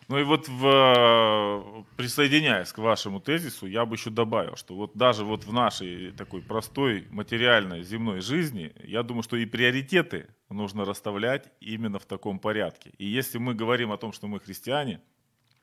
Ну 0.08 0.18
и 0.18 0.22
вот 0.22 0.48
в, 0.48 1.84
присоединяясь 1.96 2.72
к 2.72 2.78
вашему 2.78 3.20
тезису, 3.20 3.66
я 3.66 3.84
бы 3.84 3.96
еще 3.96 4.08
добавил, 4.08 4.56
что 4.56 4.74
вот 4.74 4.92
даже 4.94 5.22
вот 5.22 5.44
в 5.44 5.52
нашей 5.52 6.12
такой 6.12 6.40
простой 6.40 7.06
материальной 7.10 7.82
земной 7.82 8.22
жизни, 8.22 8.72
я 8.82 9.02
думаю, 9.02 9.22
что 9.22 9.36
и 9.36 9.44
приоритеты 9.44 10.28
нужно 10.48 10.86
расставлять 10.86 11.52
именно 11.60 11.98
в 11.98 12.06
таком 12.06 12.38
порядке. 12.38 12.92
И 12.96 13.04
если 13.04 13.36
мы 13.36 13.54
говорим 13.54 13.92
о 13.92 13.98
том, 13.98 14.14
что 14.14 14.28
мы 14.28 14.40
христиане, 14.40 15.02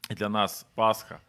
для 0.10 0.30
нас 0.30 0.68
Пасха 0.76 1.22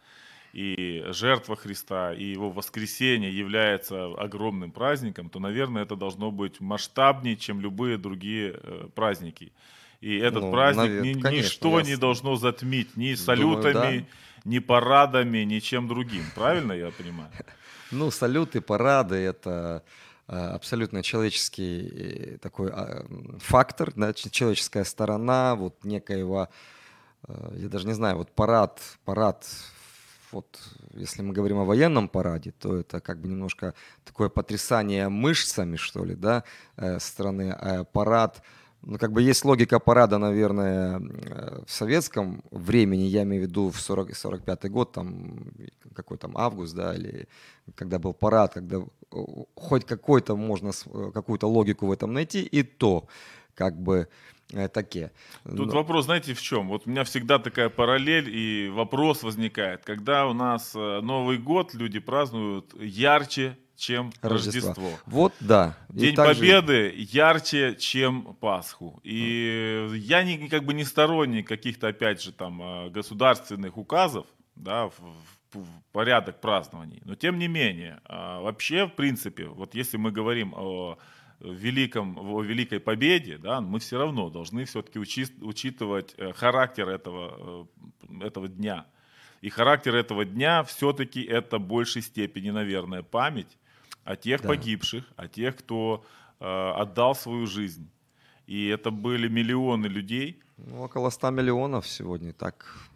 и 0.53 1.03
жертва 1.07 1.55
Христа, 1.55 2.13
и 2.13 2.23
его 2.23 2.51
воскресение 2.51 3.35
является 3.35 4.05
огромным 4.05 4.71
праздником, 4.71 5.29
то, 5.29 5.39
наверное, 5.39 5.83
это 5.83 5.95
должно 5.95 6.31
быть 6.31 6.59
масштабнее, 6.59 7.35
чем 7.35 7.61
любые 7.61 7.97
другие 7.97 8.59
э, 8.61 8.89
праздники. 8.93 9.51
И 10.01 10.17
этот 10.17 10.43
ну, 10.43 10.51
праздник 10.51 10.83
навер... 10.83 11.03
ни, 11.03 11.13
Конечно, 11.19 11.45
ничто 11.45 11.79
я... 11.79 11.85
не 11.85 11.95
должно 11.95 12.35
затмить 12.35 12.95
ни 12.97 13.15
салютами, 13.15 13.73
Думаю, 13.73 14.01
да. 14.01 14.49
ни 14.49 14.59
парадами, 14.59 15.39
ни 15.39 15.59
чем 15.59 15.87
другим. 15.87 16.23
Правильно 16.35 16.73
я 16.73 16.91
понимаю? 16.91 17.31
Ну, 17.89 18.11
салюты, 18.11 18.59
парады– 18.59 19.15
это 19.15 19.81
э, 20.27 20.35
абсолютно 20.35 21.01
человеческий 21.03 21.87
э, 21.87 22.37
такой 22.39 22.69
а, 22.69 23.05
фактор, 23.39 23.93
да, 23.95 24.11
человеческая 24.11 24.83
сторона 24.83 25.55
вот 25.55 25.85
некоего, 25.85 26.49
э, 27.29 27.53
я 27.55 27.69
даже 27.69 27.87
не 27.87 27.93
знаю, 27.93 28.17
вот 28.17 28.35
парад, 28.35 28.81
парад, 29.05 29.47
вот 30.33 30.59
если 30.95 31.21
мы 31.21 31.31
говорим 31.31 31.59
о 31.59 31.63
военном 31.63 32.09
параде, 32.09 32.51
то 32.51 32.75
это 32.75 32.99
как 32.99 33.21
бы 33.21 33.29
немножко 33.29 33.73
такое 34.03 34.27
потрясание 34.27 35.07
мышцами, 35.07 35.77
что 35.77 36.03
ли, 36.03 36.15
да, 36.15 36.43
страны, 36.99 37.55
а 37.57 37.85
парад– 37.85 38.43
ну, 38.83 38.97
как 38.97 39.11
бы 39.11 39.21
есть 39.21 39.45
логика 39.45 39.79
парада, 39.79 40.17
наверное, 40.17 40.99
э, 40.99 41.63
в 41.65 41.71
советском 41.71 42.43
времени, 42.51 43.03
я 43.03 43.23
имею 43.23 43.43
в 43.43 43.47
виду 43.47 43.69
в 43.69 43.79
40, 43.79 44.15
45 44.15 44.69
год, 44.71 44.91
там, 44.91 45.51
какой 45.93 46.17
там 46.17 46.37
август, 46.37 46.75
да, 46.75 46.95
или 46.95 47.27
когда 47.75 47.99
был 47.99 48.13
парад, 48.13 48.53
когда 48.53 48.77
хоть 49.55 49.85
какой-то 49.85 50.35
можно, 50.35 50.69
э, 50.69 51.11
какую-то 51.13 51.47
логику 51.47 51.87
в 51.87 51.91
этом 51.91 52.13
найти, 52.13 52.43
и 52.43 52.63
то, 52.63 53.07
как 53.55 53.81
бы, 53.81 54.07
э, 54.53 54.67
такие. 54.67 55.11
Тут 55.43 55.67
Но... 55.67 55.73
вопрос, 55.73 56.05
знаете, 56.05 56.33
в 56.33 56.41
чем? 56.41 56.69
Вот 56.69 56.83
у 56.85 56.89
меня 56.89 57.03
всегда 57.03 57.39
такая 57.39 57.69
параллель 57.69 58.29
и 58.29 58.69
вопрос 58.69 59.23
возникает, 59.23 59.83
когда 59.83 60.27
у 60.27 60.33
нас 60.33 60.73
Новый 60.75 61.37
год 61.39 61.73
люди 61.73 61.99
празднуют 61.99 62.73
ярче, 62.79 63.57
чем 63.77 64.11
Рождество. 64.21 64.69
Рождество. 64.69 64.99
Вот, 65.05 65.33
да. 65.39 65.77
День 65.89 66.15
также... 66.15 66.41
Победы 66.41 66.93
ярче, 66.97 67.75
чем 67.75 68.35
Пасху. 68.41 68.99
И 69.03 69.87
я 69.93 70.23
не, 70.23 70.49
как 70.49 70.65
бы 70.65 70.73
не 70.73 70.83
сторонник 70.83 71.47
каких-то, 71.47 71.87
опять 71.87 72.21
же, 72.21 72.31
там, 72.31 72.61
э, 72.61 72.89
государственных 72.89 73.77
указов, 73.77 74.25
да, 74.55 74.87
в, 74.87 74.99
в 75.53 75.65
порядок 75.91 76.41
празднований. 76.41 77.01
Но 77.05 77.15
тем 77.15 77.37
не 77.37 77.47
менее, 77.47 78.01
э, 78.09 78.39
вообще, 78.41 78.87
в 78.87 78.93
принципе, 78.93 79.45
вот 79.45 79.75
если 79.75 79.97
мы 79.97 80.11
говорим 80.11 80.53
о 80.55 80.97
великом, 81.39 82.17
о 82.17 82.41
великой 82.41 82.79
победе, 82.79 83.37
да, 83.37 83.61
мы 83.61 83.79
все 83.79 83.99
равно 83.99 84.29
должны 84.29 84.65
все-таки 84.65 84.97
учитывать 84.97 86.15
э, 86.17 86.33
характер 86.33 86.89
этого, 86.89 87.67
э, 88.09 88.25
этого 88.25 88.47
дня. 88.47 88.87
И 89.41 89.49
характер 89.49 89.95
этого 89.95 90.25
дня 90.25 90.63
все-таки 90.63 91.21
это 91.21 91.59
в 91.59 91.67
большей 91.67 92.01
степени, 92.01 92.49
наверное, 92.49 93.03
память 93.03 93.55
о 94.07 94.15
тех 94.15 94.41
да. 94.41 94.47
погибших, 94.47 95.03
о 95.17 95.27
тех, 95.27 95.55
кто 95.55 96.03
э, 96.39 96.81
отдал 96.81 97.15
свою 97.15 97.47
жизнь. 97.47 97.89
И 98.47 98.67
это 98.67 98.91
были 98.91 99.27
миллионы 99.27 99.87
людей. 99.87 100.39
Ну, 100.57 100.83
около 100.83 101.09
100 101.09 101.31
миллионов 101.31 101.85
сегодня 101.87 102.33
так 102.33 102.89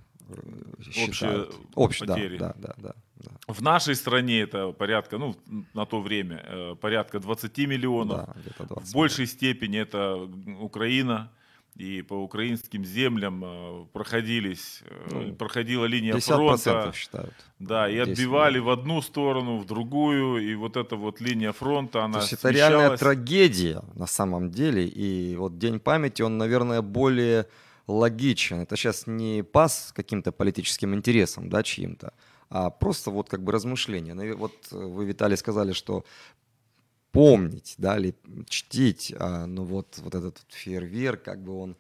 считают. 0.82 1.56
Общие, 1.76 2.08
потери. 2.08 2.38
Да, 2.38 2.54
да, 2.58 2.74
да, 2.78 2.94
да. 3.16 3.54
В 3.54 3.62
нашей 3.62 3.96
стране 3.96 4.42
это 4.42 4.72
порядка, 4.72 5.18
ну, 5.18 5.36
на 5.74 5.86
то 5.86 6.02
время, 6.02 6.38
э, 6.48 6.76
порядка 6.76 7.20
20 7.20 7.68
миллионов. 7.68 8.28
Да, 8.28 8.66
20 8.68 8.88
в 8.88 8.94
большей 8.94 9.28
степени 9.28 9.80
это 9.80 10.30
Украина. 10.60 11.30
И 11.78 12.02
по 12.02 12.16
украинским 12.16 12.84
землям 12.84 13.44
э, 13.44 13.86
проходились, 13.94 14.82
э, 14.86 15.10
ну, 15.12 15.36
проходила 15.36 15.86
линия 15.86 16.20
фронта. 16.20 16.92
считают. 16.94 17.34
Да, 17.60 17.90
и 17.90 17.98
отбивали 17.98 18.60
в 18.60 18.70
одну 18.70 19.02
сторону, 19.02 19.58
в 19.58 19.66
другую, 19.66 20.38
и 20.38 20.54
вот 20.56 20.76
эта 20.76 20.96
вот 20.96 21.22
линия 21.22 21.54
фронта, 21.54 22.04
она 22.04 22.16
То 22.16 22.20
есть 22.20 22.34
это 22.34 22.50
реальная 22.50 22.98
трагедия 22.98 23.82
на 23.96 24.08
самом 24.08 24.52
деле, 24.52 24.86
и 24.86 25.36
вот 25.38 25.58
День 25.58 25.80
памяти, 25.80 26.24
он, 26.24 26.38
наверное, 26.38 26.82
более 26.82 27.48
логичен. 27.88 28.60
Это 28.60 28.76
сейчас 28.76 29.08
не 29.08 29.44
пас 29.44 29.94
каким-то 29.96 30.32
политическим 30.32 30.94
интересом, 30.94 31.50
да, 31.50 31.64
чьим-то, 31.64 32.14
а 32.50 32.70
просто 32.70 33.12
вот 33.12 33.30
как 33.30 33.44
бы 33.44 33.52
размышления. 33.52 34.14
Ну 34.14 34.36
вот 34.36 34.54
вы, 34.72 35.06
Виталий, 35.06 35.38
сказали, 35.38 35.72
что 35.72 36.04
помнить, 37.12 37.76
да, 37.78 37.98
или 37.98 38.16
чтить, 38.48 39.14
а, 39.18 39.46
ну 39.46 39.64
вот, 39.64 40.00
вот 40.00 40.16
этот 40.16 40.40
фейерверк, 40.50 41.24
как 41.24 41.44
бы 41.44 41.54
он 41.54 41.78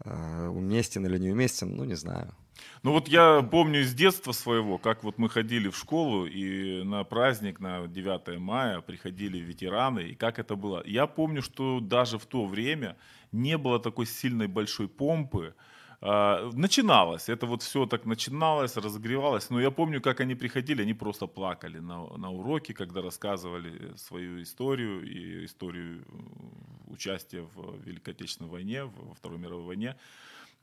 а, 0.00 0.48
уместен 0.50 1.06
или 1.06 1.18
неуместен, 1.18 1.76
ну 1.76 1.84
не 1.84 1.94
знаю. 1.94 2.34
Ну 2.82 2.92
вот 2.92 3.08
я 3.08 3.42
помню 3.42 3.80
из 3.80 3.94
детства 3.94 4.32
своего, 4.32 4.78
как 4.78 5.04
вот 5.04 5.18
мы 5.18 5.28
ходили 5.28 5.68
в 5.68 5.76
школу 5.76 6.26
и 6.26 6.82
на 6.82 7.04
праздник, 7.04 7.60
на 7.60 7.86
9 7.86 8.38
мая 8.38 8.80
приходили 8.80 9.38
ветераны, 9.38 10.00
и 10.00 10.14
как 10.14 10.38
это 10.38 10.56
было. 10.56 10.82
Я 10.86 11.06
помню, 11.06 11.42
что 11.42 11.80
даже 11.80 12.18
в 12.18 12.26
то 12.26 12.46
время 12.46 12.96
не 13.32 13.58
было 13.58 13.78
такой 13.78 14.06
сильной 14.06 14.46
большой 14.46 14.88
помпы, 14.88 15.54
начиналось, 16.00 17.28
это 17.28 17.46
вот 17.46 17.62
все 17.62 17.86
так 17.86 18.04
начиналось, 18.06 18.76
разогревалось, 18.76 19.50
но 19.50 19.60
я 19.60 19.70
помню, 19.70 20.00
как 20.00 20.20
они 20.20 20.36
приходили, 20.36 20.82
они 20.82 20.94
просто 20.94 21.26
плакали 21.26 21.78
на, 21.78 22.06
на 22.16 22.30
уроке, 22.30 22.72
когда 22.72 23.02
рассказывали 23.02 23.96
свою 23.96 24.40
историю 24.40 25.02
и 25.02 25.44
историю 25.44 26.04
э, 26.06 26.92
участия 26.92 27.42
в 27.42 27.84
Великой 27.84 28.10
Отечественной 28.10 28.50
войне, 28.50 28.84
во 28.84 29.14
Второй 29.14 29.38
мировой 29.38 29.64
войне. 29.64 29.96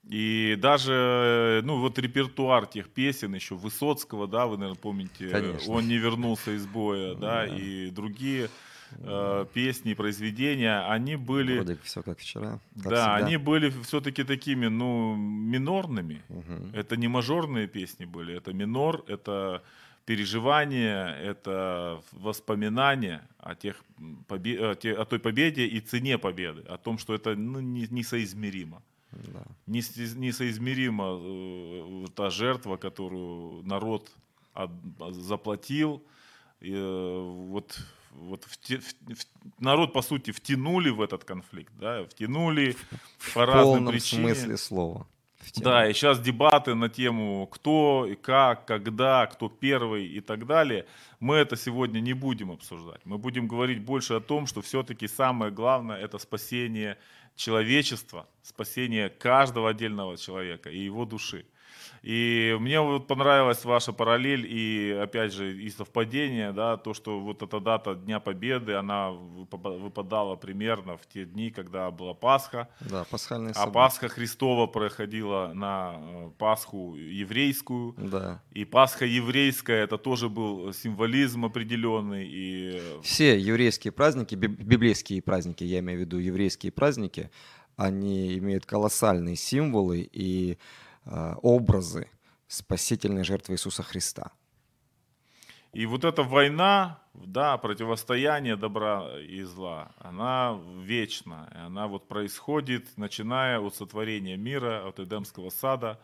И 0.07 0.55
даже, 0.59 1.61
ну, 1.65 1.79
вот 1.79 1.99
репертуар 1.99 2.67
тех 2.67 2.89
песен 2.89 3.33
еще 3.35 3.55
Высоцкого, 3.55 4.27
да, 4.27 4.45
вы, 4.45 4.57
наверное, 4.57 4.79
помните, 4.79 5.29
Конечно. 5.29 5.73
он 5.73 5.87
не 5.87 5.97
вернулся 5.97 6.51
из 6.51 6.65
боя, 6.65 7.15
да, 7.15 7.45
да. 7.45 7.45
и 7.47 7.89
другие 7.89 8.49
э, 8.91 9.45
песни, 9.53 9.93
произведения, 9.93 10.85
они 10.89 11.15
были... 11.15 11.55
Вроде 11.55 11.77
все 11.83 12.01
как 12.01 12.19
вчера. 12.19 12.59
Как 12.75 12.91
да, 12.91 13.13
всегда. 13.13 13.15
они 13.15 13.37
были 13.37 13.69
все-таки 13.83 14.23
такими, 14.23 14.67
ну, 14.67 15.15
минорными. 15.15 16.21
Угу. 16.29 16.71
Это 16.73 16.97
не 16.97 17.07
мажорные 17.07 17.67
песни 17.67 18.05
были, 18.05 18.35
это 18.35 18.53
минор, 18.53 19.03
это 19.07 19.61
переживания, 20.05 21.07
это 21.15 22.01
воспоминания 22.11 23.27
о, 23.39 23.55
тех, 23.55 23.83
побе... 24.27 24.59
о, 24.59 24.75
те... 24.75 24.93
о 24.93 25.05
той 25.05 25.19
победе 25.19 25.65
и 25.65 25.79
цене 25.79 26.17
победы, 26.17 26.61
о 26.69 26.77
том, 26.77 26.97
что 26.97 27.13
это 27.13 27.35
ну, 27.35 27.59
не, 27.59 27.87
несоизмеримо. 27.89 28.81
Да. 29.11 29.45
Несоизмеримо 29.67 31.19
э, 31.19 32.07
та 32.15 32.29
жертва, 32.29 32.77
которую 32.77 33.63
народ 33.63 34.11
от... 34.53 34.71
заплатил. 35.11 36.03
И, 36.61 36.73
э, 36.73 37.47
вот 37.49 37.79
вот 38.15 38.43
в, 38.43 38.57
в, 38.57 39.61
народ, 39.61 39.93
по 39.93 40.01
сути, 40.01 40.31
втянули 40.31 40.89
в 40.89 41.01
этот 41.01 41.23
конфликт, 41.23 41.73
да, 41.79 42.03
втянули 42.05 42.75
в 43.17 43.33
по 43.33 43.45
разным 43.45 43.87
причинам. 43.87 44.31
В 44.31 44.35
смысле 44.35 44.57
слова. 44.57 45.07
Да, 45.57 45.87
и 45.87 45.93
сейчас 45.93 46.19
дебаты 46.19 46.73
на 46.75 46.89
тему, 46.89 47.47
кто 47.47 48.07
и 48.09 48.15
как, 48.15 48.65
когда, 48.65 49.27
кто 49.27 49.47
первый 49.47 50.07
и 50.07 50.19
так 50.19 50.45
далее. 50.45 50.85
Мы 51.19 51.35
это 51.35 51.55
сегодня 51.55 51.99
не 51.99 52.13
будем 52.13 52.51
обсуждать. 52.51 53.01
Мы 53.05 53.17
будем 53.17 53.47
говорить 53.47 53.81
больше 53.81 54.15
о 54.15 54.19
том, 54.19 54.47
что 54.47 54.61
все-таки 54.61 55.07
самое 55.07 55.51
главное 55.51 55.97
это 55.97 56.17
спасение 56.17 56.97
человечества, 57.35 58.27
спасение 58.41 59.09
каждого 59.09 59.69
отдельного 59.69 60.17
человека 60.17 60.69
и 60.69 60.79
его 60.79 61.05
души. 61.05 61.45
И 62.05 62.55
мне 62.59 62.79
вот 62.81 63.07
понравилась 63.07 63.65
ваша 63.65 63.91
параллель 63.91 64.45
и, 64.47 64.91
опять 64.91 65.33
же, 65.33 65.59
и 65.59 65.71
совпадение, 65.71 66.51
да, 66.51 66.77
то, 66.77 66.93
что 66.93 67.19
вот 67.19 67.41
эта 67.41 67.59
дата 67.59 67.95
Дня 67.95 68.19
Победы, 68.19 68.73
она 68.73 69.09
выпадала 69.09 70.35
примерно 70.35 70.97
в 70.97 71.07
те 71.07 71.25
дни, 71.25 71.49
когда 71.49 71.89
была 71.89 72.13
Пасха. 72.13 72.69
Да, 72.79 73.05
пасхальные 73.09 73.53
А 73.55 73.65
Пасха 73.71 74.07
Христова 74.07 74.67
проходила 74.67 75.51
на 75.55 75.95
э, 75.97 76.29
Пасху 76.37 76.95
еврейскую. 76.95 77.95
Да. 77.97 78.43
И 78.51 78.65
Пасха 78.65 79.05
еврейская, 79.05 79.81
это 79.81 79.97
тоже 79.97 80.29
был 80.29 80.73
символизм 80.73 81.45
определенный. 81.45 82.27
И... 82.29 82.81
Все 83.01 83.35
еврейские 83.35 83.91
праздники, 83.91 84.35
библейские 84.35 85.23
праздники, 85.23 85.63
я 85.63 85.79
имею 85.79 85.97
в 85.97 86.01
виду 86.01 86.19
еврейские 86.19 86.71
праздники, 86.71 87.31
они 87.77 88.37
имеют 88.37 88.67
колоссальные 88.67 89.37
символы 89.37 90.07
и 90.13 90.59
образы 91.05 92.09
спасительной 92.47 93.23
жертвы 93.23 93.55
Иисуса 93.55 93.83
Христа. 93.83 94.31
И 95.73 95.85
вот 95.85 96.05
эта 96.05 96.23
война, 96.23 97.01
да, 97.13 97.57
противостояние 97.57 98.55
добра 98.55 99.19
и 99.19 99.43
зла, 99.43 99.91
она 99.99 100.57
вечна. 100.77 101.49
Она 101.53 101.87
вот 101.87 102.07
происходит, 102.07 102.97
начиная 102.97 103.59
от 103.59 103.75
сотворения 103.75 104.37
мира, 104.37 104.87
от 104.87 104.99
Эдемского 105.01 105.49
сада, 105.49 105.99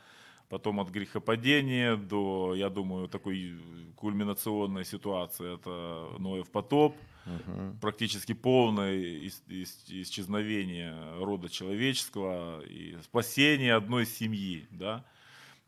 потом 0.50 0.82
от 0.82 0.90
грехопадения 0.90 1.96
до, 1.96 2.54
я 2.54 2.70
думаю, 2.70 3.08
такой 3.08 3.62
кульминационной 3.96 4.84
ситуации, 4.84 5.56
это 5.56 6.20
Ноев 6.20 6.52
потоп, 6.52 6.98
угу. 7.26 7.78
практически 7.82 8.34
полное 8.34 9.28
исчезновение 9.48 10.96
рода 11.24 11.50
человеческого 11.50 12.62
и 12.62 12.98
спасение 13.04 13.76
одной 13.76 14.06
семьи, 14.06 14.68
да, 14.72 15.04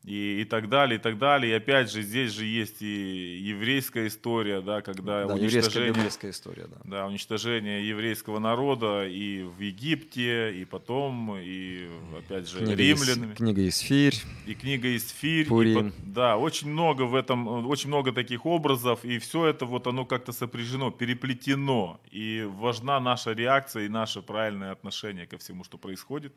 и, 0.05 0.41
и 0.41 0.45
так 0.45 0.69
далее, 0.69 0.99
и 0.99 1.01
так 1.01 1.17
далее. 1.17 1.53
И 1.53 1.55
опять 1.55 1.91
же, 1.91 2.01
здесь 2.01 2.31
же 2.31 2.45
есть 2.45 2.81
и 2.81 3.37
еврейская 3.37 4.07
история, 4.07 4.61
да, 4.61 4.81
когда 4.81 5.25
да, 5.25 5.33
уничтожение, 5.35 5.89
еврейская 5.89 6.31
история, 6.31 6.67
да. 6.67 6.77
Да, 6.83 7.07
уничтожение 7.07 7.87
еврейского 7.87 8.39
народа 8.39 9.07
и 9.07 9.43
в 9.43 9.59
Египте, 9.59 10.53
и 10.53 10.65
потом, 10.65 11.37
и 11.37 11.87
опять 12.17 12.49
же, 12.49 12.59
книга 12.59 12.75
римлянами. 12.75 13.31
Из, 13.31 13.37
книга 13.37 13.67
Исфирь. 13.67 14.15
И 14.45 14.53
книга 14.53 14.95
Исфирь. 14.95 15.47
Пурим. 15.47 15.87
И, 15.89 15.91
да, 16.03 16.37
очень 16.37 16.69
много 16.69 17.03
в 17.03 17.15
этом, 17.15 17.67
очень 17.67 17.87
много 17.87 18.11
таких 18.11 18.45
образов, 18.45 19.05
и 19.05 19.19
все 19.19 19.47
это 19.47 19.65
вот 19.65 19.87
оно 19.87 20.05
как-то 20.05 20.33
сопряжено, 20.33 20.91
переплетено. 20.91 21.99
И 22.11 22.47
важна 22.47 22.99
наша 22.99 23.31
реакция 23.31 23.85
и 23.85 23.89
наше 23.89 24.21
правильное 24.21 24.71
отношение 24.71 25.25
ко 25.27 25.37
всему, 25.37 25.63
что 25.63 25.77
происходит 25.77 26.33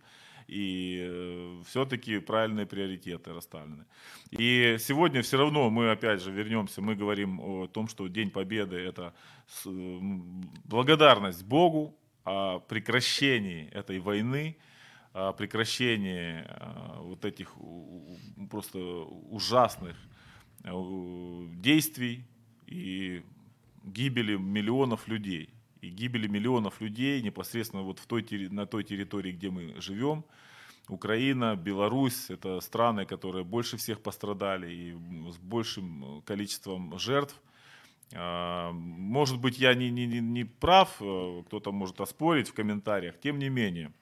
и 0.48 1.06
э, 1.08 1.62
все-таки 1.66 2.18
правильные 2.18 2.66
приоритеты 2.66 3.32
расставлены. 3.32 3.84
И 4.30 4.76
сегодня 4.78 5.22
все 5.22 5.38
равно 5.38 5.70
мы 5.70 5.90
опять 5.90 6.22
же 6.22 6.30
вернемся, 6.30 6.80
мы 6.80 6.94
говорим 6.94 7.40
о 7.40 7.66
том, 7.66 7.88
что 7.88 8.06
День 8.06 8.30
Победы 8.30 8.76
это 8.76 9.14
благодарность 10.64 11.44
Богу 11.44 11.96
о 12.24 12.60
прекращении 12.60 13.68
этой 13.70 13.98
войны, 13.98 14.56
о 15.12 15.32
прекращении 15.32 16.44
э, 16.44 17.00
вот 17.00 17.24
этих 17.24 17.54
просто 18.50 18.78
ужасных 18.78 19.96
э, 20.64 20.70
действий 21.54 22.24
и 22.66 23.22
гибели 23.84 24.36
миллионов 24.36 25.08
людей 25.08 25.55
и 25.80 25.88
гибели 25.88 26.26
миллионов 26.26 26.80
людей 26.80 27.22
непосредственно 27.22 27.82
вот 27.82 27.98
в 27.98 28.06
той, 28.06 28.24
на 28.50 28.66
той 28.66 28.84
территории, 28.84 29.32
где 29.32 29.50
мы 29.50 29.80
живем. 29.80 30.24
Украина, 30.88 31.56
Беларусь– 31.56 32.26
это 32.30 32.60
страны, 32.60 33.06
которые 33.06 33.44
больше 33.44 33.76
всех 33.76 34.00
пострадали 34.00 34.72
и 34.72 34.92
с 35.32 35.36
большим 35.38 36.22
количеством 36.24 36.98
жертв. 36.98 37.40
А, 38.14 38.70
может 38.72 39.40
быть, 39.40 39.58
я 39.58 39.74
не, 39.74 39.90
не, 39.90 40.06
не 40.06 40.44
прав, 40.44 40.96
э, 41.00 41.42
кто-то 41.46 41.72
может 41.72 42.00
оспорить 42.00 42.48
в 42.48 42.54
комментариях. 42.54 43.18
Тем 43.20 43.38
не 43.38 43.48
менее, 43.48 43.92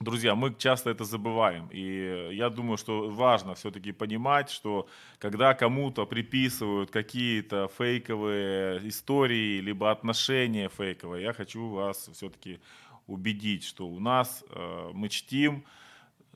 Друзья, 0.00 0.36
мы 0.36 0.54
часто 0.56 0.90
это 0.90 1.02
забываем. 1.02 1.68
И 1.72 2.30
я 2.32 2.50
думаю, 2.50 2.76
что 2.76 3.10
важно 3.10 3.56
все-таки 3.56 3.90
понимать, 3.90 4.48
что 4.48 4.88
когда 5.18 5.54
кому-то 5.54 6.06
приписывают 6.06 6.92
какие-то 6.92 7.68
фейковые 7.76 8.88
истории, 8.88 9.60
либо 9.60 9.90
отношения 9.90 10.68
фейковые, 10.68 11.24
я 11.24 11.32
хочу 11.32 11.68
вас 11.68 12.10
все-таки 12.12 12.60
убедить, 13.08 13.64
что 13.64 13.88
у 13.88 13.98
нас 13.98 14.44
э, 14.48 14.90
мы 14.94 15.08
чтим 15.08 15.64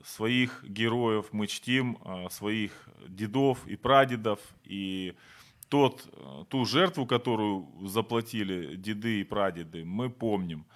своих 0.04 0.64
героев, 0.64 1.26
мы 1.30 1.46
чтим 1.46 1.98
э, 2.04 2.30
своих 2.30 2.72
дедов 3.06 3.64
и 3.68 3.76
прадедов, 3.76 4.40
и 4.64 5.14
тот, 5.68 6.04
э, 6.12 6.44
ту 6.48 6.64
жертву, 6.64 7.06
которую 7.06 7.68
заплатили 7.86 8.74
деды 8.74 9.20
и 9.20 9.24
прадеды, 9.24 9.84
мы 9.84 10.10
помним. 10.10 10.66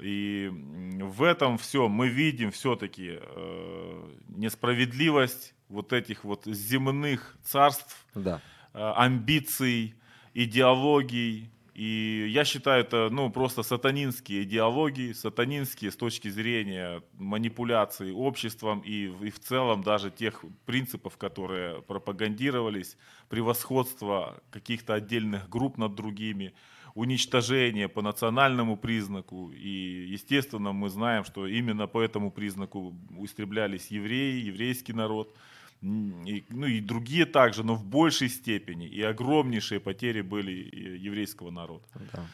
И 0.00 0.50
в 0.52 1.22
этом 1.22 1.58
все 1.58 1.88
мы 1.88 2.08
видим 2.08 2.50
все-таки 2.50 3.18
э, 3.20 4.16
несправедливость 4.28 5.54
вот 5.68 5.92
этих 5.92 6.24
вот 6.24 6.44
земных 6.46 7.36
царств, 7.42 8.06
да. 8.14 8.40
э, 8.74 8.92
амбиций, 8.96 9.94
идеологий. 10.34 11.50
И 11.74 12.26
я 12.30 12.44
считаю 12.44 12.80
это 12.80 13.08
ну, 13.08 13.30
просто 13.30 13.62
сатанинские 13.62 14.42
идеологии, 14.42 15.12
сатанинские 15.12 15.92
с 15.92 15.96
точки 15.96 16.28
зрения 16.28 17.02
манипуляции 17.12 18.10
обществом 18.10 18.80
и, 18.80 19.04
и 19.04 19.30
в 19.30 19.38
целом 19.38 19.84
даже 19.84 20.10
тех 20.10 20.44
принципов, 20.66 21.16
которые 21.16 21.82
пропагандировались, 21.82 22.96
превосходство 23.28 24.42
каких-то 24.50 24.94
отдельных 24.94 25.48
групп 25.48 25.78
над 25.78 25.94
другими 25.94 26.52
уничтожение 26.94 27.88
по 27.88 28.02
национальному 28.02 28.76
признаку. 28.76 29.52
И, 29.52 30.08
естественно, 30.12 30.72
мы 30.72 30.88
знаем, 30.88 31.24
что 31.24 31.46
именно 31.46 31.86
по 31.86 32.00
этому 32.00 32.30
признаку 32.30 32.94
истреблялись 33.20 33.88
евреи, 33.90 34.46
еврейский 34.46 34.92
народ. 34.92 35.36
И, 35.80 36.44
ну 36.48 36.66
и 36.66 36.80
другие 36.80 37.24
также, 37.24 37.62
но 37.62 37.74
в 37.74 37.84
большей 37.84 38.28
степени. 38.28 38.86
И 38.88 39.00
огромнейшие 39.02 39.80
потери 39.80 40.22
были 40.22 40.52
еврейского 40.98 41.50
народа. 41.50 41.84
Да. 42.12 42.26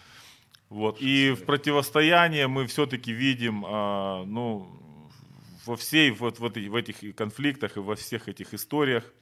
Вот. 0.71 1.01
И 1.01 1.33
в 1.33 1.45
противостоянии 1.45 2.47
мы 2.47 2.67
все-таки 2.67 3.12
видим, 3.12 3.64
а, 3.67 4.25
ну, 4.25 4.67
во 5.67 5.77
всей 5.77 6.11
вот, 6.11 6.38
вот 6.38 6.57
в 6.57 6.75
этих 6.75 7.14
конфликтах 7.14 7.77
и 7.77 7.81
во 7.81 7.95
всех 7.95 8.29
этих 8.29 8.55
историях 8.55 9.12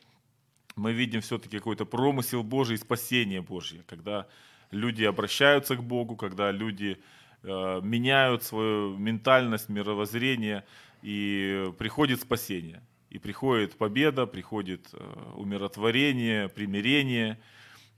мы 0.77 0.93
видим 0.93 1.21
все-таки 1.21 1.59
какой-то 1.59 1.85
промысел 1.85 2.43
Божий 2.43 2.75
и 2.75 2.79
спасение 2.79 3.43
Божье, 3.43 3.83
когда 3.87 4.27
люди 4.73 5.05
обращаются 5.05 5.77
к 5.77 5.85
Богу, 5.85 6.17
когда 6.17 6.51
люди 6.51 6.99
э, 7.43 7.81
меняют 7.83 8.43
свою 8.43 8.97
ментальность, 8.97 9.69
мировоззрение, 9.69 10.65
и 11.03 11.73
приходит 11.79 12.21
спасение. 12.21 12.83
И 13.11 13.19
приходит 13.19 13.77
победа, 13.77 14.27
приходит 14.27 14.89
э, 14.93 15.33
умиротворение, 15.37 16.49
примирение– 16.49 17.39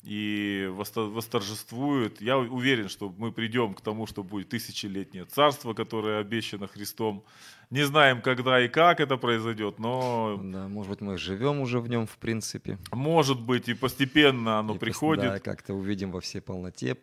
и 0.04 0.68
восторжествует. 0.70 2.20
Я 2.20 2.36
уверен, 2.38 2.88
что 2.88 3.12
мы 3.16 3.32
придем 3.32 3.72
к 3.72 3.80
тому, 3.80 4.06
что 4.06 4.22
будет 4.22 4.50
тысячелетнее 4.50 5.24
царство, 5.24 5.72
которое 5.72 6.20
обещано 6.20 6.66
Христом. 6.66 7.24
Не 7.70 7.82
знаем, 7.84 8.22
когда 8.22 8.64
и 8.64 8.68
как 8.68 9.00
это 9.00 9.16
произойдет, 9.16 9.78
но... 9.78 10.38
Да, 10.42 10.68
может 10.68 10.90
быть, 10.90 11.00
мы 11.00 11.18
живем 11.18 11.60
уже 11.60 11.80
в 11.80 11.88
нем, 11.88 12.06
в 12.06 12.16
принципе. 12.18 12.78
Может 12.92 13.40
быть, 13.40 13.68
и 13.68 13.74
постепенно 13.74 14.58
оно 14.58 14.74
и 14.74 14.78
приходит. 14.78 15.24
Да, 15.24 15.38
как-то 15.38 15.74
увидим 15.74 16.10
во 16.10 16.20
всей 16.20 16.40
полноте 16.40 16.96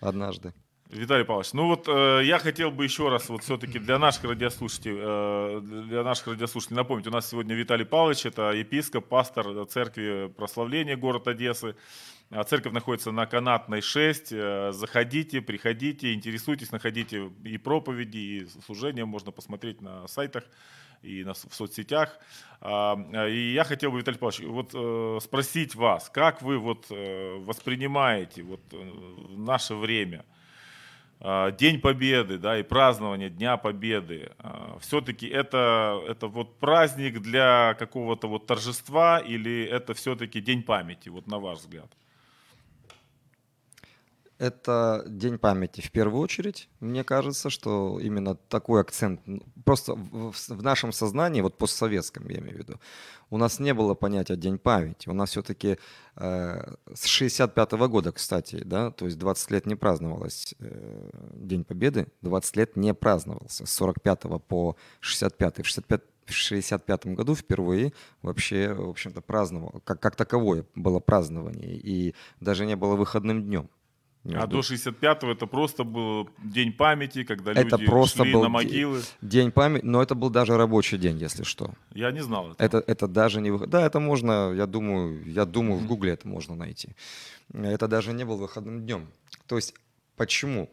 однажды. 0.00 0.52
Виталий 0.90 1.24
Павлович, 1.24 1.52
ну 1.52 1.66
вот 1.66 1.86
э, 1.86 2.22
я 2.24 2.40
хотел 2.40 2.72
бы 2.72 2.82
еще 2.82 3.08
раз 3.10 3.28
вот 3.28 3.44
все-таки 3.44 3.78
для 3.78 3.98
наших 3.98 4.24
радиослушателей, 4.24 4.96
э, 4.98 5.60
для 5.62 6.02
наших 6.02 6.28
радиослушателей 6.28 6.78
напомнить, 6.78 7.06
у 7.06 7.12
нас 7.12 7.28
сегодня 7.28 7.54
Виталий 7.54 7.84
Павлович, 7.84 8.26
это 8.26 8.50
епископ, 8.50 9.06
пастор 9.06 9.66
церкви 9.66 10.32
прославления 10.36 10.96
город 10.96 11.28
Одессы. 11.28 11.76
А 12.30 12.44
церковь 12.44 12.72
находится 12.72 13.10
на 13.10 13.26
Канатной 13.26 13.80
6. 13.80 14.32
Э, 14.32 14.70
заходите, 14.72 15.40
приходите, 15.40 16.14
интересуйтесь, 16.14 16.70
находите 16.70 17.28
и 17.42 17.58
проповеди, 17.58 18.18
и 18.18 18.46
служения 18.64 19.04
можно 19.04 19.32
посмотреть 19.32 19.80
на 19.80 20.06
сайтах 20.06 20.44
и 21.02 21.24
на, 21.24 21.34
в 21.34 21.52
соцсетях. 21.52 22.16
А, 22.60 22.96
и 23.26 23.52
я 23.52 23.64
хотел 23.64 23.90
бы, 23.90 23.98
Виталий 23.98 24.18
Павлович, 24.18 24.46
вот 24.46 24.70
э, 24.74 25.18
спросить 25.20 25.74
вас, 25.74 26.08
как 26.08 26.40
вы 26.40 26.58
вот 26.58 26.86
э, 26.90 27.36
воспринимаете 27.38 28.42
вот 28.42 28.60
наше 29.30 29.74
время– 29.74 30.24
а, 31.22 31.50
День 31.50 31.80
Победы, 31.80 32.38
да, 32.38 32.58
и 32.58 32.62
празднование 32.62 33.28
Дня 33.28 33.58
Победы, 33.58 34.32
все-таки 34.80 35.26
это, 35.26 36.00
это 36.08 36.28
вот 36.28 36.58
праздник 36.58 37.20
для 37.20 37.74
какого-то 37.74 38.26
вот 38.26 38.46
торжества 38.46 39.18
или 39.18 39.64
это 39.64 39.92
все-таки 39.92 40.40
День 40.40 40.62
памяти, 40.62 41.10
вот 41.10 41.26
на 41.26 41.38
ваш 41.38 41.58
взгляд? 41.58 41.90
Это 44.40 45.04
День 45.06 45.36
памяти 45.36 45.82
в 45.82 45.90
первую 45.92 46.22
очередь. 46.22 46.70
Мне 46.80 47.04
кажется, 47.04 47.50
что 47.50 48.00
именно 48.00 48.34
такой 48.34 48.80
акцент, 48.80 49.20
просто 49.66 49.92
в, 49.94 50.62
нашем 50.62 50.92
сознании, 50.92 51.42
вот 51.42 51.58
постсоветском 51.58 52.26
я 52.30 52.38
имею 52.38 52.56
в 52.56 52.58
виду, 52.58 52.80
у 53.28 53.36
нас 53.36 53.60
не 53.60 53.74
было 53.74 53.92
понятия 53.92 54.36
День 54.36 54.56
памяти. 54.56 55.10
У 55.10 55.12
нас 55.12 55.28
все-таки 55.28 55.76
э, 56.16 56.74
с 56.94 57.04
65 57.04 57.72
-го 57.72 57.88
года, 57.88 58.12
кстати, 58.12 58.62
да, 58.64 58.90
то 58.90 59.04
есть 59.04 59.18
20 59.18 59.50
лет 59.50 59.66
не 59.66 59.74
праздновалось 59.74 60.54
э, 60.58 61.10
День 61.34 61.64
Победы, 61.64 62.06
20 62.22 62.56
лет 62.56 62.76
не 62.76 62.94
праздновался 62.94 63.66
с 63.66 63.72
45 63.72 64.22
по 64.48 64.74
65. 65.00 65.58
В 65.58 65.66
65 65.66 66.00
в 66.24 66.32
65 66.32 67.06
году 67.08 67.34
впервые 67.34 67.92
вообще, 68.22 68.72
в 68.72 68.88
общем-то, 68.88 69.20
праздновал, 69.20 69.82
как, 69.84 70.00
как 70.00 70.16
таковое 70.16 70.64
было 70.74 71.00
празднование, 71.00 71.76
и 71.76 72.14
даже 72.40 72.64
не 72.64 72.76
было 72.76 72.96
выходным 72.96 73.42
днем. 73.42 73.68
А 74.24 74.46
до 74.46 74.58
65-го 74.58 75.32
это 75.32 75.46
просто 75.46 75.82
был 75.82 76.28
день 76.44 76.72
памяти, 76.72 77.24
когда 77.24 77.52
это 77.52 77.76
люди 77.76 77.86
просто 77.86 78.22
шли 78.22 78.32
был 78.32 78.42
на 78.42 78.48
могилы. 78.50 79.00
День 79.22 79.50
памяти, 79.50 79.84
но 79.84 80.02
это 80.02 80.14
был 80.14 80.28
даже 80.28 80.56
рабочий 80.56 80.98
день, 80.98 81.18
если 81.18 81.42
что. 81.42 81.72
Я 81.94 82.10
не 82.10 82.22
знал 82.22 82.52
этого. 82.52 82.66
Это, 82.66 82.84
это 82.86 83.08
даже 83.08 83.40
не... 83.40 83.66
Да, 83.66 83.86
это 83.86 83.98
можно, 83.98 84.52
я 84.52 84.66
думаю, 84.66 85.24
я 85.24 85.46
думаю, 85.46 85.78
в 85.78 85.86
Гугле 85.86 86.12
это 86.12 86.28
можно 86.28 86.54
найти. 86.54 86.94
Это 87.54 87.88
даже 87.88 88.12
не 88.12 88.24
был 88.24 88.36
выходным 88.36 88.82
днем. 88.82 89.08
То 89.46 89.56
есть 89.56 89.74
почему? 90.16 90.68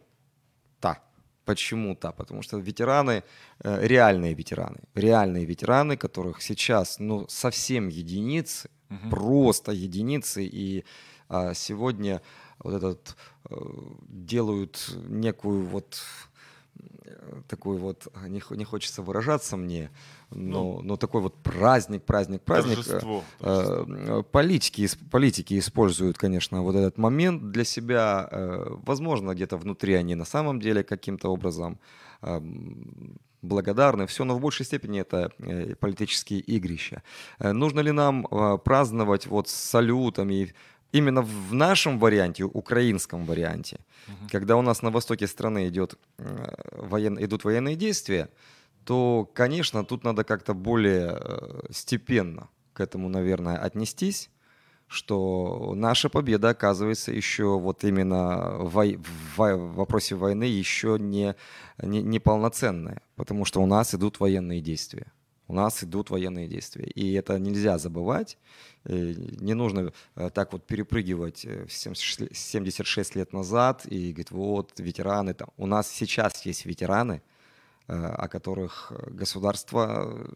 Та. 0.78 1.02
Почему-то, 1.46 2.12
потому 2.12 2.42
что 2.42 2.58
ветераны, 2.58 3.22
э, 3.64 3.86
реальные 3.86 4.34
ветераны, 4.34 4.80
реальные 4.94 5.46
ветераны, 5.46 5.96
которых 5.96 6.42
сейчас, 6.42 6.98
ну, 6.98 7.26
совсем 7.28 7.88
единицы, 7.88 8.68
угу. 8.90 9.08
просто 9.08 9.72
единицы, 9.72 10.44
и 10.44 10.84
а, 11.28 11.54
сегодня 11.54 12.22
вот 12.60 12.74
этот 12.74 13.16
э, 13.50 13.56
делают 14.08 14.96
некую 15.08 15.66
вот 15.66 16.00
э, 16.78 17.42
такой 17.48 17.78
вот, 17.78 18.08
не, 18.26 18.42
не 18.56 18.64
хочется 18.64 19.02
выражаться 19.02 19.56
мне, 19.56 19.90
но, 20.30 20.62
ну, 20.64 20.82
но 20.82 20.96
такой 20.96 21.20
вот 21.20 21.34
праздник, 21.42 22.04
праздник, 22.04 22.42
праздник. 22.42 22.76
Торжество, 22.76 23.24
торжество. 23.38 24.22
Политики, 24.24 24.88
политики 25.10 25.58
используют, 25.58 26.18
конечно, 26.18 26.62
вот 26.62 26.74
этот 26.74 26.98
момент 26.98 27.50
для 27.50 27.64
себя. 27.64 28.28
Возможно, 28.82 29.34
где-то 29.34 29.56
внутри 29.56 29.94
они 29.94 30.14
на 30.14 30.26
самом 30.26 30.60
деле 30.60 30.82
каким-то 30.82 31.30
образом 31.30 31.78
благодарны, 33.40 34.06
все, 34.06 34.24
но 34.24 34.34
в 34.34 34.40
большей 34.40 34.66
степени 34.66 35.00
это 35.00 35.30
политические 35.80 36.40
игрища. 36.40 37.02
Нужно 37.38 37.80
ли 37.80 37.92
нам 37.92 38.26
праздновать 38.64 39.26
вот 39.26 39.48
с 39.48 39.54
салютами 39.54 40.52
именно 40.92 41.22
в 41.22 41.54
нашем 41.54 41.98
варианте, 41.98 42.44
украинском 42.44 43.24
варианте, 43.24 43.78
угу. 44.06 44.28
когда 44.30 44.56
у 44.56 44.62
нас 44.62 44.82
на 44.82 44.90
востоке 44.90 45.26
страны 45.26 45.68
идет, 45.68 45.98
э, 46.18 46.54
воен, 46.72 47.18
идут 47.22 47.44
военные 47.44 47.76
действия, 47.76 48.28
то, 48.84 49.28
конечно, 49.34 49.84
тут 49.84 50.04
надо 50.04 50.24
как-то 50.24 50.54
более 50.54 51.18
э, 51.20 51.60
степенно 51.70 52.48
к 52.72 52.80
этому, 52.80 53.08
наверное, 53.08 53.56
отнестись, 53.56 54.30
что 54.86 55.74
наша 55.74 56.08
победа, 56.08 56.50
оказывается, 56.50 57.12
еще 57.12 57.58
вот 57.58 57.84
именно 57.84 58.56
в, 58.58 58.96
в, 59.36 59.36
в 59.36 59.74
вопросе 59.74 60.14
войны 60.14 60.44
еще 60.44 60.96
не, 60.98 61.34
не, 61.82 62.02
не 62.02 62.18
полноценная, 62.18 63.02
потому 63.14 63.44
что 63.44 63.60
у 63.60 63.66
нас 63.66 63.94
идут 63.94 64.20
военные 64.20 64.62
действия 64.62 65.12
у 65.48 65.54
нас 65.54 65.82
идут 65.82 66.10
военные 66.10 66.46
действия. 66.46 66.84
И 66.84 67.14
это 67.14 67.38
нельзя 67.38 67.78
забывать. 67.78 68.36
Э, 68.84 69.14
не 69.16 69.54
нужно 69.54 69.92
э, 70.14 70.30
так 70.32 70.52
вот 70.52 70.66
перепрыгивать 70.66 71.46
76 71.68 73.16
э, 73.16 73.18
лет 73.18 73.32
назад 73.32 73.86
и 73.86 74.12
говорить, 74.12 74.30
вот, 74.30 74.78
ветераны. 74.78 75.32
Там. 75.34 75.48
У 75.56 75.66
нас 75.66 75.90
сейчас 75.90 76.44
есть 76.44 76.66
ветераны, 76.66 77.22
о 77.86 78.28
которых 78.28 78.92
государство, 79.06 80.28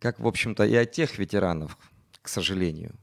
как, 0.00 0.18
в 0.18 0.26
общем-то, 0.26 0.64
и 0.64 0.74
о 0.74 0.84
тех 0.84 1.18
ветеранов, 1.18 1.78
к 2.20 2.28
сожалению, 2.28 2.96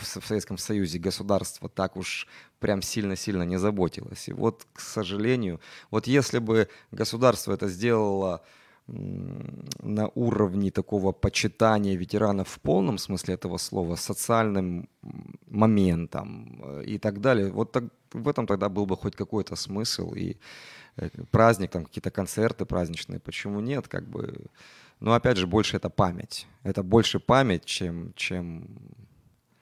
в 0.00 0.06
Советском 0.06 0.58
Союзе 0.58 1.00
государство 1.00 1.68
так 1.68 1.96
уж 1.96 2.28
прям 2.60 2.82
сильно-сильно 2.82 3.42
не 3.42 3.58
заботилось. 3.58 4.28
И 4.28 4.32
вот, 4.32 4.64
к 4.72 4.78
сожалению, 4.78 5.60
вот 5.90 6.06
если 6.06 6.38
бы 6.38 6.68
государство 6.92 7.52
это 7.52 7.66
сделало 7.66 8.44
на 8.88 10.08
уровне 10.14 10.70
такого 10.70 11.12
почитания 11.12 11.96
ветеранов 11.96 12.48
в 12.48 12.58
полном 12.60 12.98
смысле 12.98 13.34
этого 13.34 13.58
слова, 13.58 13.96
социальным 13.96 14.88
моментом 15.46 16.60
э, 16.62 16.84
и 16.86 16.98
так 16.98 17.20
далее. 17.20 17.50
Вот 17.52 17.72
так, 17.72 17.84
в 18.12 18.28
этом 18.28 18.46
тогда 18.46 18.68
был 18.68 18.86
бы 18.86 18.96
хоть 18.96 19.14
какой-то 19.14 19.56
смысл 19.56 20.14
и 20.14 20.36
э, 20.96 21.10
праздник, 21.30 21.70
там 21.70 21.84
какие-то 21.84 22.10
концерты 22.10 22.64
праздничные, 22.64 23.20
почему 23.20 23.60
нет, 23.60 23.88
как 23.88 24.08
бы. 24.08 24.46
Но 25.00 25.12
опять 25.12 25.36
же, 25.36 25.46
больше 25.46 25.76
это 25.76 25.90
память. 25.90 26.46
Это 26.62 26.82
больше 26.82 27.20
память, 27.20 27.64
чем, 27.66 28.12
чем 28.16 28.66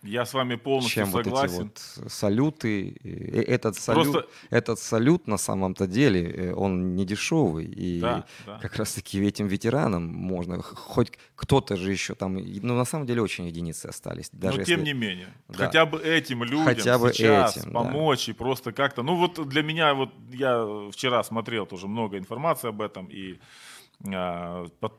я 0.07 0.25
с 0.25 0.35
вами 0.35 0.57
полностью 0.57 1.05
чем 1.05 1.12
согласен. 1.12 1.57
Вот 1.57 1.73
эти 1.77 2.01
вот 2.01 2.12
салюты. 2.12 2.97
Этот 3.03 3.77
салют, 3.77 4.12
Просто... 4.12 4.31
этот 4.51 4.79
салют 4.79 5.27
на 5.27 5.37
самом-то 5.37 5.87
деле, 5.87 6.31
э, 6.31 6.55
он 6.55 6.95
не 6.95 7.05
дешевый. 7.05 7.66
И 7.66 8.01
да, 8.01 8.25
да. 8.47 8.59
как 8.59 8.77
раз-таки 8.77 9.21
этим 9.23 9.47
ветеранам 9.47 10.07
можно, 10.07 10.62
хоть 10.62 11.12
кто-то 11.35 11.77
же 11.77 11.92
еще 11.92 12.14
там, 12.14 12.35
ну 12.37 12.77
на 12.77 12.85
самом 12.85 13.07
деле 13.07 13.23
очень 13.23 13.47
единицы 13.47 13.87
остались. 13.87 14.31
Даже 14.33 14.57
Но 14.57 14.61
если... 14.61 14.75
тем 14.75 14.85
не 14.85 14.92
менее, 14.92 15.29
да. 15.49 15.66
хотя 15.66 15.87
бы 15.87 16.01
этим 16.01 16.45
людям 16.45 16.64
хотя 16.64 16.99
бы 16.99 17.12
сейчас 17.12 17.57
этим, 17.57 17.73
помочь 17.73 18.27
да. 18.27 18.33
и 18.33 18.35
просто 18.35 18.73
как-то, 18.73 19.03
ну 19.03 19.16
вот 19.16 19.49
для 19.49 19.62
меня, 19.62 19.95
вот 19.95 20.11
я 20.31 20.88
вчера 20.92 21.23
смотрел 21.25 21.66
тоже 21.66 21.88
много 21.88 22.19
информации 22.19 22.69
об 22.69 22.81
этом 22.81 23.07
и 23.07 23.38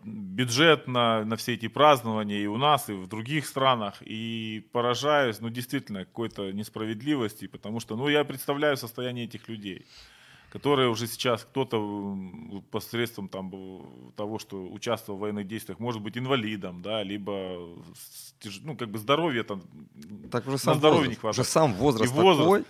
бюджет 0.03 0.88
на, 0.88 1.23
на 1.23 1.36
все 1.36 1.53
эти 1.53 1.67
празднования 1.67 2.39
и 2.39 2.47
у 2.47 2.57
нас, 2.57 2.89
и 2.89 2.93
в 2.93 3.07
других 3.07 3.45
странах, 3.45 4.01
и 4.01 4.67
поражаюсь, 4.71 5.39
ну, 5.39 5.49
действительно, 5.49 6.05
какой-то 6.05 6.51
несправедливости, 6.51 7.47
потому 7.47 7.79
что, 7.79 7.95
ну, 7.95 8.07
я 8.07 8.23
представляю 8.25 8.75
состояние 8.75 9.25
этих 9.25 9.47
людей, 9.47 9.86
которые 10.49 10.89
уже 10.89 11.07
сейчас 11.07 11.43
кто-то 11.43 12.17
посредством 12.71 13.29
там, 13.29 13.51
того, 14.15 14.39
что 14.39 14.65
участвовал 14.65 15.19
в 15.19 15.21
военных 15.21 15.47
действиях, 15.47 15.79
может 15.79 16.01
быть 16.01 16.17
инвалидом, 16.17 16.81
да, 16.81 17.03
либо, 17.03 17.77
ну, 18.63 18.75
как 18.75 18.89
бы 18.89 18.97
здоровье 18.97 19.43
там, 19.43 19.62
так 20.31 20.47
уже 20.47 20.57
сам 20.57 20.73
на 20.73 20.79
здоровье 20.79 20.99
возраст, 20.99 21.10
не 21.10 21.15
хватает. 21.15 21.39
Уже 21.39 21.49
сам 21.49 21.73
возраст, 21.73 22.13
и 22.13 22.15
возраст. 22.15 22.39
такой, 22.39 22.65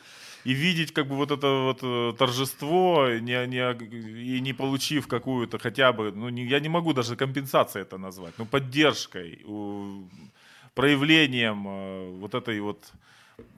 и 0.47 0.53
видеть 0.53 0.93
как 0.93 1.07
бы 1.07 1.15
вот 1.15 1.31
это 1.31 1.47
вот 1.47 1.79
э, 1.83 2.13
торжество, 2.17 3.09
не, 3.19 3.47
не, 3.47 4.37
и 4.37 4.39
не 4.39 4.53
получив 4.53 5.07
какую-то 5.07 5.59
хотя 5.59 5.91
бы, 5.91 6.13
ну 6.13 6.29
не, 6.29 6.45
я 6.45 6.61
не 6.61 6.69
могу 6.69 6.93
даже 6.93 7.17
компенсацией 7.17 7.81
это 7.81 7.97
назвать, 7.97 8.33
ну 8.37 8.45
поддержкой, 8.45 9.45
проявлением 10.73 11.67
э, 11.67 12.19
вот 12.21 12.33
этой 12.33 12.61
вот 12.61 12.93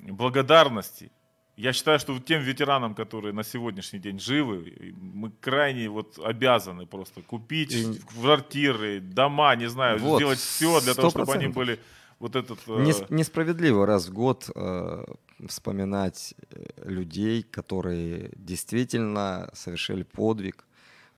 благодарности. 0.01 1.11
Я 1.57 1.73
считаю, 1.73 1.99
что 1.99 2.17
тем 2.19 2.41
ветеранам, 2.41 2.95
которые 2.95 3.33
на 3.33 3.43
сегодняшний 3.43 3.99
день 3.99 4.19
живы, 4.19 4.95
мы 4.99 5.29
крайне 5.41 5.89
вот 5.89 6.17
обязаны 6.17 6.87
просто 6.87 7.21
купить 7.21 7.75
и... 7.75 7.99
квартиры, 8.15 8.99
дома, 8.99 9.55
не 9.55 9.69
знаю, 9.69 9.99
вот, 9.99 10.17
сделать 10.17 10.39
все 10.39 10.81
для 10.81 10.93
100%. 10.93 10.95
того, 10.95 11.09
чтобы 11.11 11.33
они 11.33 11.47
были 11.49 11.79
вот 12.17 12.35
этот... 12.35 12.59
Э... 12.67 13.05
Несправедливо 13.09 13.85
раз 13.85 14.07
в 14.07 14.13
год 14.13 14.49
э, 14.55 15.03
вспоминать 15.47 16.35
э, 16.51 16.65
людей, 16.89 17.43
которые 17.43 18.31
действительно 18.35 19.49
совершили 19.53 20.03
подвиг, 20.03 20.65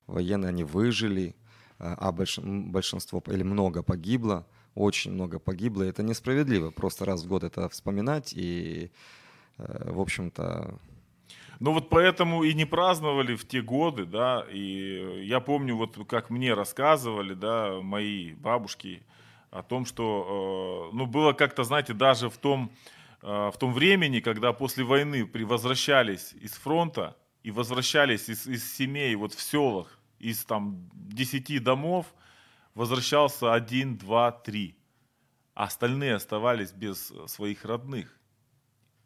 военные 0.06 0.50
они 0.50 0.64
выжили, 0.64 1.34
э, 1.78 1.94
а 1.98 2.12
большинство 2.12 3.22
или 3.26 3.42
много 3.42 3.82
погибло, 3.82 4.46
очень 4.74 5.12
много 5.12 5.38
погибло. 5.38 5.82
Это 5.82 6.02
несправедливо, 6.02 6.70
просто 6.70 7.04
раз 7.04 7.24
в 7.24 7.28
год 7.28 7.44
это 7.44 7.68
вспоминать 7.68 8.32
и, 8.34 8.90
э, 9.58 9.90
в 9.92 10.00
общем-то, 10.00 10.78
ну 11.60 11.72
вот 11.72 11.90
поэтому 11.90 12.42
и 12.42 12.54
не 12.54 12.64
праздновали 12.64 13.36
в 13.36 13.46
те 13.46 13.62
годы, 13.62 14.04
да, 14.04 14.44
и 14.50 15.24
я 15.24 15.38
помню, 15.38 15.76
вот 15.76 15.96
как 16.08 16.28
мне 16.28 16.54
рассказывали, 16.54 17.34
да, 17.34 17.80
мои 17.80 18.32
бабушки 18.32 19.02
о 19.52 19.62
том, 19.62 19.84
что, 19.84 20.90
ну, 20.92 21.06
было 21.06 21.34
как-то, 21.34 21.62
знаете, 21.62 21.92
даже 21.92 22.30
в 22.30 22.36
том, 22.38 22.72
Э, 22.72 23.01
в 23.22 23.54
том 23.58 23.72
времени, 23.72 24.20
когда 24.20 24.52
после 24.52 24.84
войны 24.84 25.24
возвращались 25.24 26.32
из 26.34 26.52
фронта 26.52 27.16
и 27.42 27.50
возвращались 27.50 28.28
из, 28.28 28.46
из 28.46 28.74
семей 28.74 29.14
вот 29.14 29.32
в 29.32 29.40
селах, 29.40 29.98
из 30.18 30.44
там 30.44 30.90
десяти 30.92 31.58
домов, 31.58 32.06
возвращался 32.74 33.54
один, 33.54 33.96
два, 33.96 34.32
три. 34.32 34.76
А 35.54 35.64
остальные 35.64 36.14
оставались 36.14 36.72
без 36.72 37.12
своих 37.26 37.64
родных. 37.64 38.18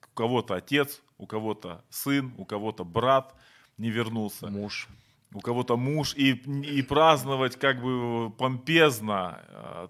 У 0.03 0.15
кого-то 0.15 0.55
отец, 0.55 1.03
у 1.19 1.27
кого-то 1.27 1.85
сын, 1.91 2.33
у 2.39 2.45
кого-то 2.45 2.85
брат 2.85 3.35
не 3.77 3.91
вернулся. 3.91 4.47
Муж. 4.47 4.89
У 5.37 5.41
кого-то 5.41 5.77
муж. 5.77 6.15
И, 6.17 6.31
и 6.31 6.81
праздновать 6.83 7.57
как 7.57 7.83
бы 7.83 8.31
помпезно 8.31 9.39
э, 9.49 9.89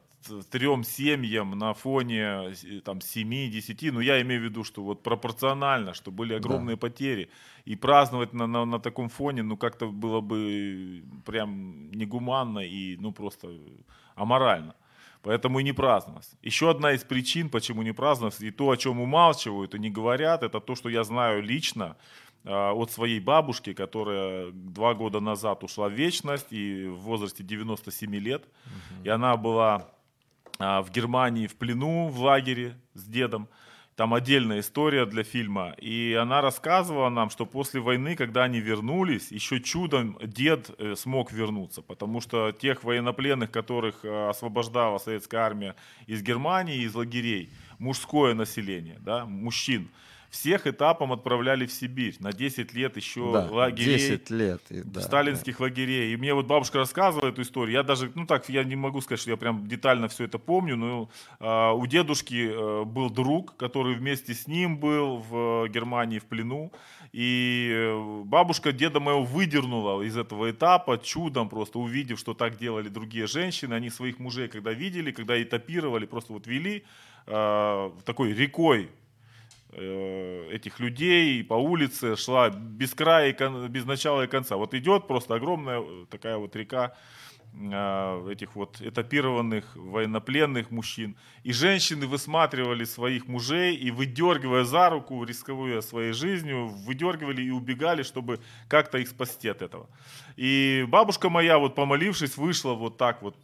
трем 0.51 0.83
семьям 0.83 1.57
на 1.57 1.73
фоне 1.73 2.53
там 2.85 2.99
7-10, 2.99 3.93
ну 3.93 4.01
я 4.01 4.21
имею 4.23 4.41
в 4.41 4.45
виду, 4.45 4.65
что 4.65 4.83
вот 4.83 5.05
пропорционально, 5.05 5.95
что 5.95 6.11
были 6.11 6.35
огромные 6.35 6.75
да. 6.75 6.81
потери, 6.81 7.31
и 7.65 7.77
праздновать 7.77 8.33
на, 8.33 8.49
на, 8.49 8.65
на 8.65 8.81
таком 8.81 9.09
фоне, 9.09 9.43
ну 9.43 9.57
как-то 9.57 9.87
было 9.87 10.21
бы 10.21 11.05
прям 11.25 11.93
негуманно 11.93 12.61
и 12.61 12.97
ну 12.97 13.13
просто 13.13 13.49
аморально. 14.17 14.75
Поэтому 15.23 15.59
и 15.59 15.65
не 15.65 15.73
праздновалось. 15.73 16.37
Еще 16.43 16.71
одна 16.71 16.93
из 16.93 17.03
причин, 17.03 17.51
почему 17.51 17.83
не 17.83 17.93
праздновалось, 17.93 18.41
и 18.41 18.51
то, 18.51 18.71
о 18.71 18.77
чем 18.77 19.01
умалчивают 19.01 19.75
и 19.75 19.79
не 19.79 19.91
говорят, 19.91 20.43
это 20.43 20.61
то, 20.61 20.75
что 20.77 20.89
я 20.89 21.05
знаю 21.05 21.43
лично, 21.43 21.97
от 22.47 22.93
своей 22.93 23.19
бабушки, 23.19 23.73
которая 23.73 24.51
два 24.53 24.95
года 24.95 25.21
назад 25.21 25.65
ушла 25.65 25.89
в 25.89 25.93
вечность 25.93 26.47
и 26.51 26.87
в 26.87 27.01
возрасте 27.01 27.43
97 27.43 28.15
лет. 28.17 28.45
Угу. 28.45 29.05
И 29.05 29.09
она 29.09 29.37
была 29.37 29.89
а, 30.59 30.83
в 30.83 30.91
Германии 30.91 31.47
в 31.47 31.57
плену 31.57 32.09
в 32.09 32.21
лагере 32.21 32.77
с 32.95 33.05
дедом. 33.05 33.49
Там 33.95 34.13
отдельная 34.13 34.61
история 34.61 35.07
для 35.07 35.25
фильма. 35.25 35.75
И 35.79 36.17
она 36.21 36.43
рассказывала 36.43 37.09
нам, 37.09 37.31
что 37.31 37.47
после 37.47 37.81
войны, 37.81 38.15
когда 38.15 38.45
они 38.45 38.61
вернулись, 38.61 39.33
еще 39.33 39.59
чудом 39.59 40.19
дед 40.23 40.71
э, 40.77 40.95
смог 40.97 41.33
вернуться. 41.33 41.81
Потому 41.81 42.21
что 42.21 42.53
тех 42.53 42.85
военнопленных, 42.85 43.51
которых 43.51 44.05
э, 44.05 44.29
освобождала 44.29 44.99
советская 44.99 45.41
армия 45.41 45.77
из 46.07 46.23
Германии, 46.23 46.83
из 46.83 46.95
лагерей, 46.95 47.51
мужское 47.79 48.35
население, 48.35 48.99
да, 49.01 49.25
мужчин– 49.25 49.89
всех 50.37 50.67
этапом 50.67 51.13
отправляли 51.13 51.65
в 51.65 51.73
Сибирь 51.73 52.17
на 52.21 52.33
10 52.33 52.75
лет 52.75 52.97
еще 52.97 53.33
да, 53.33 53.49
лагерей. 53.51 53.97
10 53.97 54.31
лет. 54.31 54.61
Да, 54.69 55.01
сталинских 55.01 55.59
да. 55.59 55.65
лагерей. 55.65 56.13
И 56.13 56.17
мне 56.17 56.35
вот 56.35 56.47
бабушка 56.47 56.79
рассказывала 56.79 57.31
эту 57.31 57.43
историю. 57.43 57.73
Я 57.73 57.83
даже, 57.83 58.13
ну 58.15 58.27
так, 58.27 58.49
я 58.51 58.63
не 58.63 58.77
могу 58.77 59.01
сказать, 59.01 59.21
что 59.21 59.31
я 59.31 59.37
прям 59.39 59.67
детально 59.67 60.09
все 60.09 60.25
это 60.25 60.39
помню, 60.39 60.77
но 60.77 61.09
э, 61.41 61.73
у 61.73 61.87
дедушки 61.87 62.51
э, 62.51 62.85
был 62.85 63.09
друг, 63.09 63.57
который 63.57 63.95
вместе 63.95 64.35
с 64.35 64.47
ним 64.47 64.77
был 64.77 65.25
в 65.29 65.69
Германии 65.69 66.19
в 66.19 66.27
плену. 66.27 66.71
И 67.13 67.71
э, 67.73 68.23
бабушка 68.25 68.73
деда 68.73 69.01
моего 69.01 69.25
выдернула 69.25 70.03
из 70.03 70.19
этого 70.19 70.51
этапа 70.51 70.99
чудом, 70.99 71.49
просто 71.49 71.79
увидев, 71.79 72.19
что 72.19 72.35
так 72.35 72.59
делали 72.59 72.89
другие 72.89 73.27
женщины. 73.27 73.73
Они 73.73 73.89
своих 73.89 74.19
мужей, 74.19 74.49
когда 74.49 74.73
видели, 74.73 75.13
когда 75.13 75.43
этапировали, 75.43 76.05
просто 76.05 76.35
вот 76.35 76.47
вели 76.47 76.85
э, 77.27 77.91
такой 78.05 78.35
рекой 78.35 78.91
Э, 78.91 79.06
этих 79.77 80.81
людей 80.81 81.45
по 81.45 81.55
улице 81.55 82.17
шла 82.17 82.51
без 82.51 82.95
края, 82.95 83.33
без 83.69 83.85
начала 83.85 84.23
и 84.23 84.27
конца. 84.27 84.57
Вот 84.57 84.75
идет 84.75 85.07
просто 85.07 85.35
огромная 85.35 85.81
э, 85.81 86.07
такая 86.11 86.39
вот 86.39 86.57
река 86.57 86.95
э, 87.53 88.31
этих 88.33 88.57
вот 88.57 88.81
этапированных 88.81 89.77
военнопленных 89.77 90.71
мужчин. 90.71 91.17
И 91.43 91.53
женщины 91.53 92.07
высматривали 92.07 92.85
своих 92.85 93.29
мужей 93.29 93.77
и, 93.77 93.91
выдергивая 93.91 94.65
за 94.65 94.89
руку, 94.89 95.23
рисковая 95.25 95.83
своей 95.83 96.13
жизнью, 96.13 96.69
выдергивали 96.69 97.43
и 97.43 97.51
убегали, 97.51 98.03
чтобы 98.03 98.41
как-то 98.69 98.99
их 98.99 99.09
спасти 99.09 99.49
от 99.49 99.61
этого. 99.61 99.89
И 100.37 100.87
бабушка 100.89 101.29
моя, 101.29 101.59
вот 101.59 101.75
помолившись, 101.75 102.37
вышла 102.39 102.73
вот 102.73 102.97
так 102.97 103.23
вот, 103.23 103.37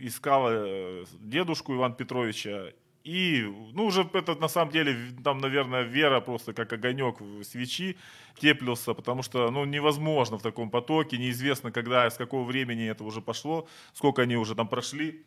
искала 0.00 1.04
дедушку 1.20 1.74
Ивана 1.74 1.94
Петровича 1.94 2.72
и, 3.08 3.42
ну, 3.72 3.86
уже 3.86 4.06
это 4.12 4.34
на 4.34 4.48
самом 4.48 4.70
деле, 4.70 4.94
там, 5.24 5.38
наверное, 5.38 5.80
вера 5.80 6.20
просто 6.20 6.52
как 6.52 6.70
огонек 6.74 7.16
свечи 7.42 7.96
теплился, 8.38 8.92
потому 8.92 9.22
что, 9.22 9.50
ну, 9.50 9.64
невозможно 9.64 10.36
в 10.36 10.42
таком 10.42 10.70
потоке, 10.70 11.16
неизвестно, 11.16 11.72
когда, 11.72 12.10
с 12.10 12.18
какого 12.18 12.44
времени 12.44 12.86
это 12.86 13.04
уже 13.04 13.22
пошло, 13.22 13.66
сколько 13.94 14.20
они 14.20 14.36
уже 14.36 14.54
там 14.54 14.68
прошли. 14.68 15.24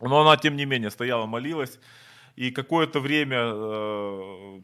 Но 0.00 0.20
она, 0.22 0.36
тем 0.36 0.56
не 0.56 0.64
менее, 0.64 0.90
стояла, 0.90 1.26
молилась. 1.26 1.78
И 2.34 2.50
какое-то 2.50 2.98
время 2.98 3.38
э, 3.40 4.60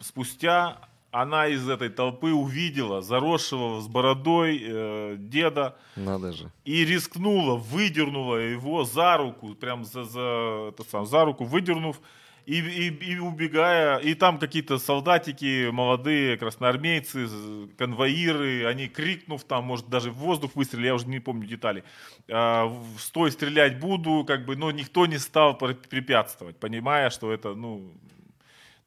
спустя 0.00 0.89
она 1.10 1.48
из 1.48 1.68
этой 1.68 1.88
толпы 1.88 2.32
увидела 2.32 3.02
заросшего 3.02 3.80
с 3.80 3.88
бородой 3.88 4.60
э, 4.62 5.16
деда. 5.18 5.76
Надо 5.96 6.32
же. 6.32 6.50
И 6.64 6.84
рискнула, 6.84 7.56
выдернула 7.56 8.36
его 8.36 8.84
за 8.84 9.16
руку, 9.16 9.54
прям 9.54 9.84
за, 9.84 10.04
за, 10.04 10.68
это 10.72 10.84
сам, 10.88 11.06
за 11.06 11.24
руку 11.24 11.44
выдернув, 11.44 12.00
и, 12.46 12.58
и, 12.58 13.12
и 13.12 13.18
убегая, 13.18 13.98
и 13.98 14.14
там 14.14 14.38
какие-то 14.38 14.78
солдатики, 14.78 15.68
молодые 15.70 16.36
красноармейцы, 16.36 17.28
конвоиры, 17.76 18.66
они 18.66 18.88
крикнув 18.88 19.44
там, 19.44 19.64
может 19.64 19.88
даже 19.88 20.10
в 20.10 20.14
воздух 20.14 20.52
выстрелили, 20.54 20.86
я 20.86 20.94
уже 20.94 21.06
не 21.06 21.20
помню 21.20 21.46
детали, 21.46 21.84
э, 22.28 22.74
стой, 22.98 23.32
стрелять 23.32 23.78
буду, 23.78 24.24
как 24.24 24.46
бы, 24.46 24.56
но 24.56 24.70
никто 24.70 25.06
не 25.06 25.18
стал 25.18 25.58
препятствовать, 25.58 26.56
понимая, 26.56 27.10
что 27.10 27.32
это, 27.32 27.54
ну, 27.54 27.92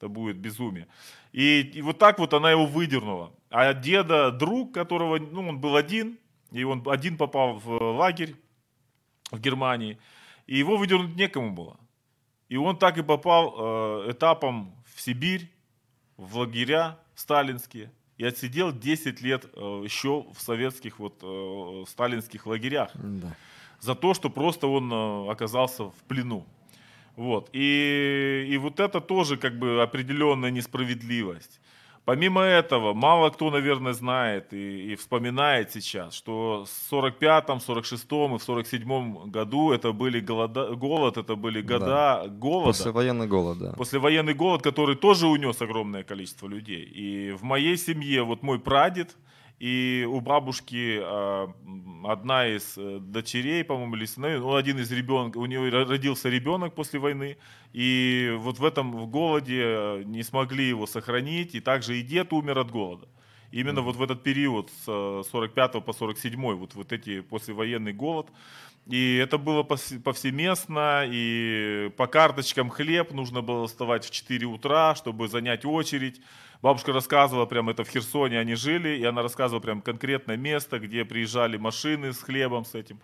это 0.03 0.09
будет 0.09 0.37
безумие. 0.37 0.87
И, 1.31 1.61
и 1.61 1.81
вот 1.81 1.97
так 1.97 2.19
вот 2.19 2.33
она 2.33 2.51
его 2.51 2.65
выдернула. 2.65 3.31
А 3.49 3.73
деда, 3.73 4.31
друг, 4.31 4.73
которого, 4.73 5.17
ну, 5.17 5.47
он 5.47 5.59
был 5.59 5.75
один, 5.75 6.17
и 6.51 6.63
он 6.63 6.83
один 6.87 7.17
попал 7.17 7.53
в 7.53 7.97
лагерь 7.97 8.35
в 9.31 9.39
Германии, 9.39 9.97
и 10.45 10.57
его 10.57 10.77
выдернуть 10.77 11.15
некому 11.15 11.51
было. 11.51 11.77
И 12.49 12.57
он 12.57 12.77
так 12.77 12.97
и 12.97 13.01
попал 13.01 13.55
э, 13.57 14.11
этапом 14.11 14.75
в 14.93 15.01
Сибирь, 15.01 15.49
в 16.17 16.37
лагеря 16.37 16.99
сталинские, 17.15 17.91
и 18.17 18.25
отсидел 18.25 18.71
10 18.71 19.21
лет 19.21 19.45
э, 19.45 19.81
еще 19.83 20.25
в 20.33 20.41
советских 20.41 20.99
вот 20.99 21.19
э, 21.23 21.85
сталинских 21.87 22.45
лагерях. 22.45 22.91
Да. 22.93 23.35
За 23.79 23.95
то, 23.95 24.13
что 24.13 24.29
просто 24.29 24.67
он 24.67 24.91
э, 24.91 25.31
оказался 25.31 25.85
в 25.85 25.95
плену. 26.07 26.45
Вот. 27.15 27.49
И, 27.53 28.47
и 28.49 28.57
вот 28.57 28.79
это 28.79 28.99
тоже 29.01 29.37
как 29.37 29.59
бы 29.59 29.81
определенная 29.81 30.51
несправедливость. 30.51 31.59
Помимо 32.05 32.41
этого, 32.41 32.93
мало 32.93 33.29
кто, 33.29 33.49
наверное, 33.49 33.93
знает 33.93 34.51
и, 34.51 34.91
и 34.91 34.95
вспоминает 34.95 35.71
сейчас, 35.71 36.13
что 36.13 36.65
в 36.65 36.93
45-м, 36.93 37.59
46-м 37.59 38.35
и 38.35 38.39
в 38.39 38.49
47-м 38.49 39.31
году 39.31 39.71
это 39.71 39.93
были 39.93 40.19
голода, 40.19 40.75
голод, 40.75 41.17
это 41.17 41.37
были 41.37 41.61
года 41.61 41.85
да. 41.85 42.27
голода. 42.27 42.71
Послевоенный 42.71 43.27
голод, 43.27 43.57
да. 43.57 43.73
Послевоенный 43.77 44.33
голод, 44.33 44.61
который 44.61 44.97
тоже 44.97 45.27
унес 45.27 45.61
огромное 45.61 46.03
количество 46.03 46.47
людей. 46.47 46.83
И 46.83 47.31
в 47.31 47.43
моей 47.43 47.77
семье 47.77 48.23
вот 48.23 48.43
мой 48.43 48.59
прадед, 48.59 49.15
и 49.59 50.07
у 50.09 50.19
бабушки 50.19 50.99
э, 51.01 51.47
одна 52.03 52.47
из 52.47 52.77
э, 52.77 52.99
дочерей, 52.99 53.63
по-моему, 53.63 53.95
или 53.95 54.05
сыновей, 54.05 54.39
ну, 54.39 54.55
один 54.55 54.79
из 54.79 54.91
ребенка, 54.91 55.37
у 55.37 55.45
нее 55.45 55.69
родился 55.69 56.29
ребенок 56.29 56.75
после 56.75 56.99
войны, 56.99 57.37
и 57.71 58.35
вот 58.39 58.59
в 58.59 58.65
этом 58.65 58.91
в 58.91 59.07
голоде 59.07 59.61
э, 59.63 60.03
не 60.05 60.23
смогли 60.23 60.67
его 60.67 60.85
сохранить, 60.85 61.55
и 61.55 61.59
также 61.59 61.99
и 61.99 62.01
дед 62.01 62.33
умер 62.33 62.59
от 62.59 62.71
голода. 62.71 63.07
Именно 63.51 63.79
mm-hmm. 63.79 63.83
вот 63.83 63.95
в 63.97 64.01
этот 64.01 64.23
период 64.23 64.71
с 64.85 65.23
45 65.29 65.85
по 65.85 65.93
47, 65.93 66.55
вот, 66.55 66.73
вот 66.73 66.91
эти 66.91 67.21
послевоенный 67.21 67.93
голод. 67.93 68.27
И 68.87 69.15
это 69.15 69.37
было 69.37 69.63
повсеместно, 69.63 71.03
и 71.05 71.89
по 71.95 72.05
карточкам 72.05 72.69
хлеб 72.69 73.11
нужно 73.13 73.41
было 73.41 73.65
вставать 73.67 74.05
в 74.05 74.11
4 74.11 74.45
утра, 74.45 74.93
чтобы 74.95 75.29
занять 75.29 75.63
очередь. 75.63 76.19
Бабушка 76.61 76.91
рассказывала, 76.91 77.45
прям 77.45 77.69
это 77.69 77.85
в 77.85 77.89
Херсоне 77.89 78.39
они 78.39 78.55
жили, 78.55 78.97
и 78.97 79.03
она 79.05 79.21
рассказывала 79.21 79.61
прям 79.61 79.81
конкретное 79.81 80.35
место, 80.35 80.79
где 80.79 81.05
приезжали 81.05 81.55
машины 81.55 82.11
с 82.11 82.21
хлебом 82.21 82.65
с 82.65 82.75
этим. 82.75 82.99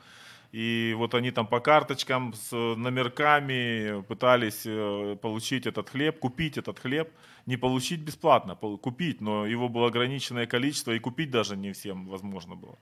И 0.51 0.95
вот 0.97 1.13
они 1.13 1.31
там 1.31 1.47
по 1.47 1.59
карточкам 1.59 2.33
с 2.33 2.51
номерками 2.51 4.01
пытались 4.01 4.63
э, 4.65 5.15
получить 5.21 5.67
этот 5.67 5.89
хлеб, 5.89 6.19
купить 6.19 6.57
этот 6.57 6.79
хлеб. 6.79 7.11
Не 7.45 7.57
получить 7.57 8.01
бесплатно, 8.01 8.55
купить, 8.55 9.21
но 9.21 9.45
его 9.45 9.69
было 9.69 9.87
ограниченное 9.87 10.45
количество, 10.45 10.91
и 10.91 10.99
купить 10.99 11.31
даже 11.31 11.55
не 11.55 11.71
всем 11.71 12.07
возможно 12.07 12.55
было. 12.55 12.77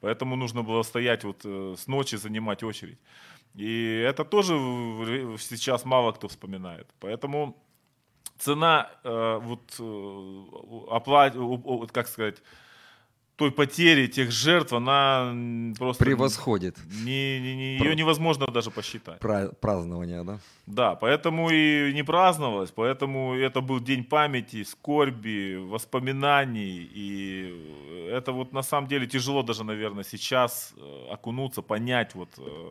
Поэтому 0.00 0.36
нужно 0.36 0.62
было 0.62 0.82
стоять 0.82 1.24
вот 1.24 1.40
э, 1.44 1.74
с 1.76 1.86
ночи, 1.86 2.16
занимать 2.16 2.62
очередь. 2.62 2.98
И 3.54 4.04
это 4.06 4.24
тоже 4.24 4.54
сейчас 5.38 5.84
мало 5.84 6.12
кто 6.12 6.28
вспоминает. 6.28 6.86
Поэтому 7.00 7.56
цена 8.38 8.90
э, 9.04 9.38
вот 9.42 9.76
э, 9.78 10.44
оплат, 10.90 11.34
как 11.92 12.08
сказать, 12.08 12.42
той 13.36 13.50
потери, 13.50 14.06
тех 14.06 14.30
жертв, 14.30 14.72
она 14.72 15.34
просто... 15.78 16.04
Превосходит. 16.04 16.76
Не, 17.04 17.40
не, 17.40 17.56
не, 17.56 17.78
ее 17.78 17.94
невозможно 17.94 18.46
даже 18.46 18.70
посчитать. 18.70 19.20
Празднование, 19.20 20.24
да? 20.24 20.38
Да, 20.66 20.94
поэтому 20.94 21.50
и 21.50 21.92
не 21.92 22.02
праздновалось, 22.02 22.70
поэтому 22.70 23.34
это 23.34 23.60
был 23.60 23.80
день 23.80 24.04
памяти, 24.04 24.64
скорби, 24.64 25.56
воспоминаний, 25.56 26.90
и 26.94 28.08
это 28.10 28.32
вот 28.32 28.52
на 28.52 28.62
самом 28.62 28.88
деле 28.88 29.06
тяжело 29.06 29.42
даже, 29.42 29.64
наверное, 29.64 30.04
сейчас 30.04 30.72
э, 30.76 31.06
окунуться, 31.10 31.62
понять 31.62 32.14
вот 32.14 32.30
э, 32.38 32.70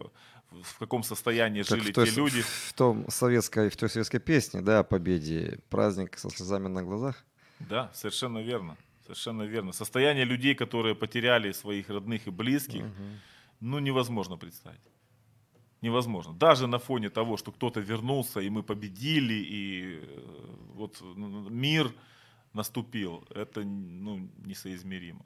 в 0.64 0.80
каком 0.80 1.04
состоянии 1.04 1.62
как 1.62 1.80
жили 1.80 1.92
той, 1.92 2.08
те 2.08 2.16
люди. 2.16 2.42
В, 2.42 2.74
том 2.74 3.06
советской, 3.10 3.70
в 3.70 3.78
той 3.78 3.90
советской 3.90 4.20
песне, 4.20 4.62
да, 4.62 4.80
о 4.80 4.84
победе, 4.84 5.60
праздник 5.70 6.18
со 6.18 6.30
слезами 6.30 6.68
на 6.68 6.84
глазах. 6.84 7.24
Да, 7.60 7.92
совершенно 7.94 8.40
верно. 8.40 8.76
Совершенно 9.06 9.44
верно. 9.44 9.72
Состояние 9.72 10.26
людей, 10.26 10.56
которые 10.56 10.96
потеряли 10.96 11.52
своих 11.52 11.90
родных 11.90 12.28
и 12.28 12.32
близких, 12.32 12.82
угу. 12.82 13.04
ну, 13.60 13.80
невозможно 13.80 14.38
представить. 14.38 14.82
Невозможно. 15.82 16.34
Даже 16.34 16.68
на 16.68 16.80
фоне 16.80 17.10
того, 17.10 17.38
что 17.38 17.52
кто-то 17.52 17.80
вернулся, 17.80 18.40
и 18.40 18.50
мы 18.50 18.64
победили, 18.64 19.34
и 19.34 20.00
э, 20.02 20.56
вот 20.74 21.02
мир 21.50 21.92
наступил, 22.54 23.24
это 23.36 23.62
ну, 23.64 24.28
несоизмеримо. 24.46 25.26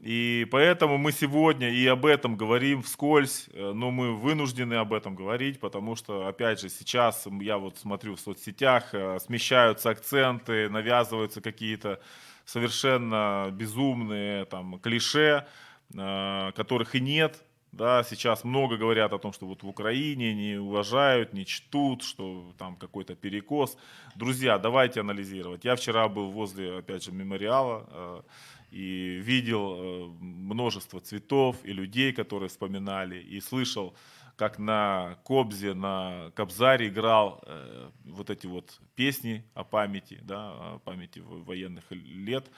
И 0.00 0.46
поэтому 0.50 0.98
мы 0.98 1.12
сегодня 1.12 1.70
и 1.70 1.86
об 1.86 2.04
этом 2.04 2.36
говорим 2.36 2.82
вскользь, 2.82 3.48
э, 3.52 3.72
но 3.72 3.90
мы 3.90 4.16
вынуждены 4.16 4.74
об 4.74 4.92
этом 4.92 5.14
говорить, 5.14 5.60
потому 5.60 5.94
что, 5.94 6.26
опять 6.26 6.60
же, 6.60 6.68
сейчас 6.68 7.28
я 7.40 7.58
вот 7.58 7.78
смотрю 7.78 8.16
в 8.16 8.20
соцсетях, 8.20 8.92
э, 8.92 9.18
смещаются 9.20 9.90
акценты, 9.90 10.68
навязываются 10.68 11.40
какие-то 11.40 12.00
совершенно 12.44 13.48
безумные 13.52 14.44
там 14.44 14.78
клише, 14.78 15.46
э, 15.94 16.52
которых 16.54 16.94
и 16.94 17.00
нет. 17.00 17.44
Да, 17.72 18.04
сейчас 18.04 18.44
много 18.44 18.76
говорят 18.76 19.12
о 19.12 19.18
том, 19.18 19.32
что 19.32 19.46
вот 19.46 19.64
в 19.64 19.68
Украине 19.68 20.32
не 20.32 20.56
уважают, 20.56 21.32
не 21.32 21.44
чтут, 21.44 22.04
что 22.04 22.52
там 22.56 22.76
какой-то 22.76 23.16
перекос. 23.16 23.76
Друзья, 24.14 24.58
давайте 24.58 25.00
анализировать. 25.00 25.64
Я 25.64 25.74
вчера 25.74 26.08
был 26.08 26.30
возле, 26.30 26.78
опять 26.78 27.02
же, 27.02 27.10
мемориала 27.10 28.22
и 28.74 29.20
видел 29.22 29.76
э, 29.76 30.06
множество 30.20 31.00
цветов 31.00 31.56
и 31.62 31.72
людей, 31.72 32.12
которые 32.12 32.48
вспоминали, 32.48 33.20
и 33.20 33.40
слышал, 33.40 33.94
как 34.36 34.58
на 34.58 35.16
Кобзе, 35.24 35.74
на 35.74 36.30
Кобзаре 36.34 36.88
играл 36.88 37.40
э, 37.46 37.90
вот 38.04 38.30
эти 38.30 38.46
вот 38.46 38.80
песни 38.96 39.44
о 39.54 39.64
памяти, 39.64 40.20
да, 40.22 40.50
о 40.50 40.78
памяти 40.84 41.20
военных 41.20 41.84
лет. 41.90 42.50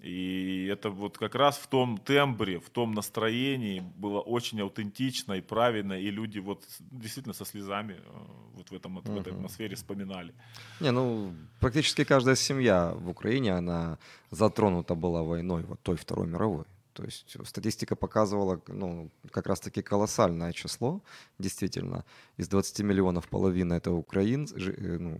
И 0.00 0.66
это 0.72 0.88
вот 0.88 1.18
как 1.18 1.34
раз 1.34 1.58
в 1.58 1.66
том 1.66 1.98
тембре, 1.98 2.58
в 2.58 2.70
том 2.70 2.94
настроении 2.94 3.82
было 3.96 4.20
очень 4.20 4.60
аутентично 4.60 5.34
и 5.34 5.42
правильно, 5.42 5.92
и 5.92 6.10
люди 6.10 6.38
вот 6.38 6.64
действительно 6.80 7.34
со 7.34 7.44
слезами 7.44 7.94
э, 7.98 8.26
вот 8.54 8.70
в, 8.70 8.74
этом, 8.74 8.98
uh-huh. 8.98 9.12
в 9.12 9.20
этой 9.20 9.32
атмосфере 9.34 9.76
вспоминали. 9.76 10.34
Не, 10.80 10.90
ну 10.90 11.34
практически 11.60 12.04
каждая 12.04 12.36
семья 12.36 12.92
в 12.94 13.10
Украине, 13.10 13.52
она 13.52 13.98
затронута 14.30 14.94
была 14.94 15.22
войной, 15.22 15.62
вот 15.64 15.80
той 15.82 15.96
Второй 15.96 16.26
мировой. 16.26 16.64
То 17.00 17.06
есть 17.06 17.36
статистика 17.46 17.96
показывала 17.96 18.60
ну, 18.68 19.10
как 19.30 19.46
раз-таки 19.46 19.80
колоссальное 19.82 20.52
число, 20.52 21.00
действительно. 21.38 22.04
Из 22.36 22.48
20 22.48 22.80
миллионов 22.80 23.26
половина 23.28 23.74
это 23.74 23.90
украин, 23.90 24.46
э, 24.54 24.98
ну, 24.98 25.18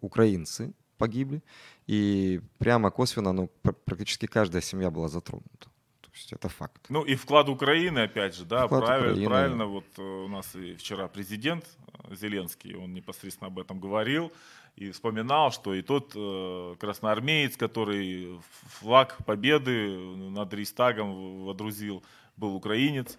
украинцы, 0.00 0.72
погибли, 0.96 1.42
и 1.88 2.40
прямо 2.58 2.90
косвенно, 2.90 3.32
ну, 3.32 3.50
практически 3.84 4.26
каждая 4.26 4.62
семья 4.62 4.90
была 4.90 5.08
затронута. 5.08 5.68
То 6.00 6.10
есть 6.14 6.32
это 6.32 6.48
факт. 6.48 6.86
Ну 6.88 7.04
и 7.04 7.16
вклад 7.16 7.48
Украины, 7.48 7.98
опять 8.04 8.36
же, 8.36 8.44
да, 8.44 8.66
вклад 8.66 8.84
правильно, 8.84 9.10
Украины. 9.10 9.28
правильно. 9.28 9.66
Вот 9.66 9.86
э, 9.98 10.02
у 10.02 10.28
нас 10.28 10.54
и 10.54 10.74
вчера 10.74 11.08
президент 11.08 11.64
э, 12.04 12.14
Зеленский, 12.14 12.76
он 12.76 12.94
непосредственно 12.94 13.48
об 13.48 13.58
этом 13.58 13.80
говорил 13.80 14.30
и 14.78 14.90
вспоминал, 14.92 15.50
что 15.50 15.74
и 15.74 15.82
тот 15.82 16.12
э, 16.14 16.76
красноармеец, 16.78 17.56
который 17.56 18.38
флаг 18.80 19.16
победы 19.26 19.98
над 20.30 20.54
Рейстагом 20.54 21.44
водрузил, 21.44 22.02
был 22.38 22.54
украинец. 22.54 23.18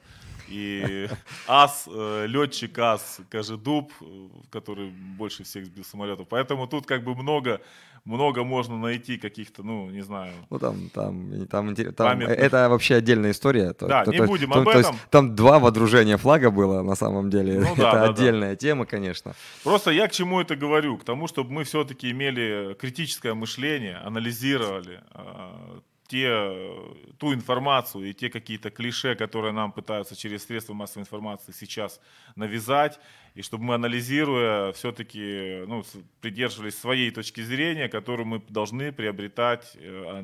И 0.50 1.08
ас, 1.48 1.88
э, 1.88 2.26
летчик 2.28 2.78
ас 2.80 3.20
Кожедуб, 3.30 3.92
э, 4.02 4.06
который 4.50 4.90
больше 4.90 5.44
всех 5.44 5.66
сбил 5.66 5.84
самолетов. 5.84 6.28
Поэтому 6.28 6.68
тут 6.68 6.88
как 6.88 7.04
бы 7.04 7.16
много, 7.16 7.62
много 8.04 8.44
можно 8.44 8.78
найти 8.78 9.18
каких-то, 9.18 9.64
ну, 9.64 9.90
не 9.92 10.02
знаю. 10.02 10.34
Ну, 10.50 10.60
там, 10.60 10.90
там, 10.90 11.48
там, 11.48 11.76
там 11.94 12.22
это 12.22 12.70
вообще 12.70 12.96
отдельная 12.96 13.32
история. 13.32 13.76
Да, 13.80 14.04
то, 14.04 14.12
не 14.12 14.18
то, 14.18 14.26
будем 14.26 14.52
то, 14.52 14.62
об 14.62 14.68
этом. 14.68 14.82
То 14.82 14.90
есть, 14.90 15.10
там 15.12 15.36
два 15.36 15.60
водружения 15.60 16.18
флага 16.18 16.50
было 16.50 16.82
на 16.82 16.96
самом 16.96 17.30
деле. 17.30 17.60
Ну, 17.60 17.76
да, 17.76 17.90
это 17.90 18.00
да, 18.00 18.10
отдельная 18.10 18.52
да. 18.52 18.56
тема, 18.56 18.86
конечно. 18.86 19.36
Просто 19.64 19.92
я 19.92 20.08
к 20.08 20.12
чему 20.12 20.42
это 20.42 20.56
говорю? 20.56 20.98
К 20.98 21.04
тому, 21.04 21.28
чтобы 21.28 21.52
мы 21.52 21.64
все-таки 21.64 22.10
имели 22.10 22.74
критическое 22.80 23.34
мышление, 23.36 23.98
анализировали, 23.98 25.02
а, 25.12 25.80
те, 26.10 26.74
ту 27.20 27.34
информацию 27.34 28.10
и 28.10 28.14
те 28.14 28.30
какие-то 28.30 28.72
клише, 28.72 29.16
которые 29.16 29.54
нам 29.54 29.72
пытаются 29.72 30.16
через 30.16 30.44
средства 30.46 30.74
массовой 30.74 31.04
информации 31.04 31.54
сейчас 31.54 32.02
навязать, 32.36 33.00
и 33.36 33.44
чтобы 33.44 33.64
мы, 33.64 33.76
анализируя, 33.76 34.72
все-таки 34.72 35.64
ну, 35.68 35.84
придерживались 36.20 36.78
своей 36.80 37.12
точки 37.12 37.42
зрения, 37.42 37.88
которую 37.90 38.26
мы 38.26 38.42
должны 38.50 38.92
приобретать, 38.92 39.72
э, 39.76 40.22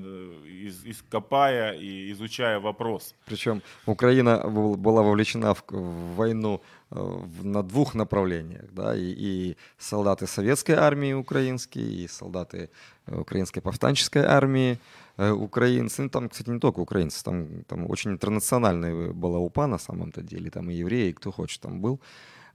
из, 0.65 0.83
из, 0.83 1.03
копая 1.03 1.73
и 1.73 2.11
изучая 2.13 2.59
вопрос. 2.59 3.13
Причем 3.25 3.61
Украина 3.85 4.39
была 4.47 5.03
вовлечена 5.03 5.53
в, 5.53 5.63
в 5.69 6.15
войну 6.15 6.61
э, 6.89 7.19
на 7.43 7.61
двух 7.61 7.93
направлениях, 7.93 8.73
да, 8.73 8.95
и, 8.95 9.13
и 9.17 9.57
солдаты 9.77 10.25
советской 10.25 10.75
армии 10.75 11.13
украинские, 11.13 11.85
и 11.85 12.07
солдаты 12.07 12.69
э, 13.05 13.19
украинской 13.19 13.61
повстанческой 13.61 14.25
армии, 14.25 14.73
Э, 14.73 15.04
украинцы, 15.17 16.03
ну 16.03 16.09
там, 16.09 16.29
кстати, 16.29 16.49
не 16.49 16.59
только 16.59 16.79
украинцы, 16.79 17.23
там, 17.23 17.63
там 17.65 17.89
очень 17.89 18.11
интернациональная 18.11 19.13
была 19.13 19.39
УПА 19.39 19.67
на 19.67 19.77
самом-то 19.77 20.21
деле, 20.21 20.49
там 20.49 20.69
и 20.69 20.73
евреи, 20.75 21.11
кто 21.11 21.31
хочет 21.31 21.61
там 21.61 21.81
был. 21.81 21.99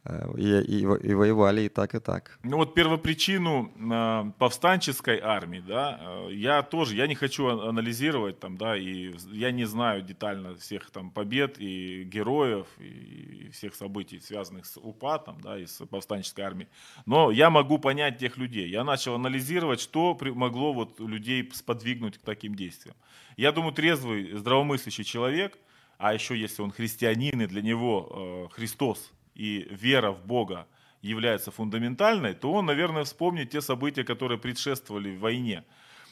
Э, 0.04 0.32
и, 0.38 0.60
и, 0.62 0.80
и 0.80 1.14
воевали 1.14 1.62
и 1.62 1.68
так, 1.68 1.94
и 1.94 2.00
так. 2.00 2.38
Ну 2.42 2.56
вот 2.56 2.74
первопричину 2.74 3.70
э, 3.76 4.32
повстанческой 4.38 5.20
армии, 5.20 5.62
да, 5.66 6.00
э, 6.00 6.32
я 6.32 6.62
тоже, 6.62 6.96
я 6.96 7.06
не 7.06 7.14
хочу 7.14 7.48
анализировать 7.48 8.40
там, 8.40 8.56
да, 8.56 8.76
и 8.76 9.14
я 9.30 9.50
не 9.52 9.66
знаю 9.66 10.00
детально 10.00 10.54
всех 10.54 10.90
там 10.90 11.10
побед 11.10 11.56
и 11.58 12.04
героев, 12.04 12.66
и 12.78 13.50
всех 13.52 13.74
событий, 13.74 14.20
связанных 14.20 14.64
с 14.64 14.78
УПА, 14.80 15.18
там, 15.18 15.38
да, 15.42 15.58
и 15.58 15.66
с 15.66 15.84
повстанческой 15.84 16.46
армией. 16.46 16.68
Но 17.04 17.30
я 17.30 17.50
могу 17.50 17.78
понять 17.78 18.16
тех 18.16 18.38
людей. 18.38 18.70
Я 18.70 18.84
начал 18.84 19.14
анализировать, 19.14 19.80
что 19.80 20.18
могло 20.34 20.72
вот 20.72 20.98
людей 20.98 21.50
сподвигнуть 21.52 22.16
к 22.16 22.22
таким 22.22 22.54
действиям. 22.54 22.96
Я 23.36 23.52
думаю, 23.52 23.74
трезвый, 23.74 24.32
здравомыслящий 24.32 25.04
человек, 25.04 25.58
а 25.98 26.14
еще 26.14 26.38
если 26.38 26.62
он 26.62 26.70
христианин, 26.70 27.42
и 27.42 27.46
для 27.46 27.60
него 27.60 28.48
э, 28.50 28.54
Христос 28.54 29.12
и 29.34 29.66
вера 29.70 30.12
в 30.12 30.24
Бога 30.24 30.66
является 31.02 31.50
фундаментальной, 31.50 32.34
то 32.34 32.52
он, 32.52 32.66
наверное, 32.66 33.04
вспомнит 33.04 33.50
те 33.50 33.60
события, 33.60 34.04
которые 34.04 34.38
предшествовали 34.38 35.16
войне. 35.16 35.64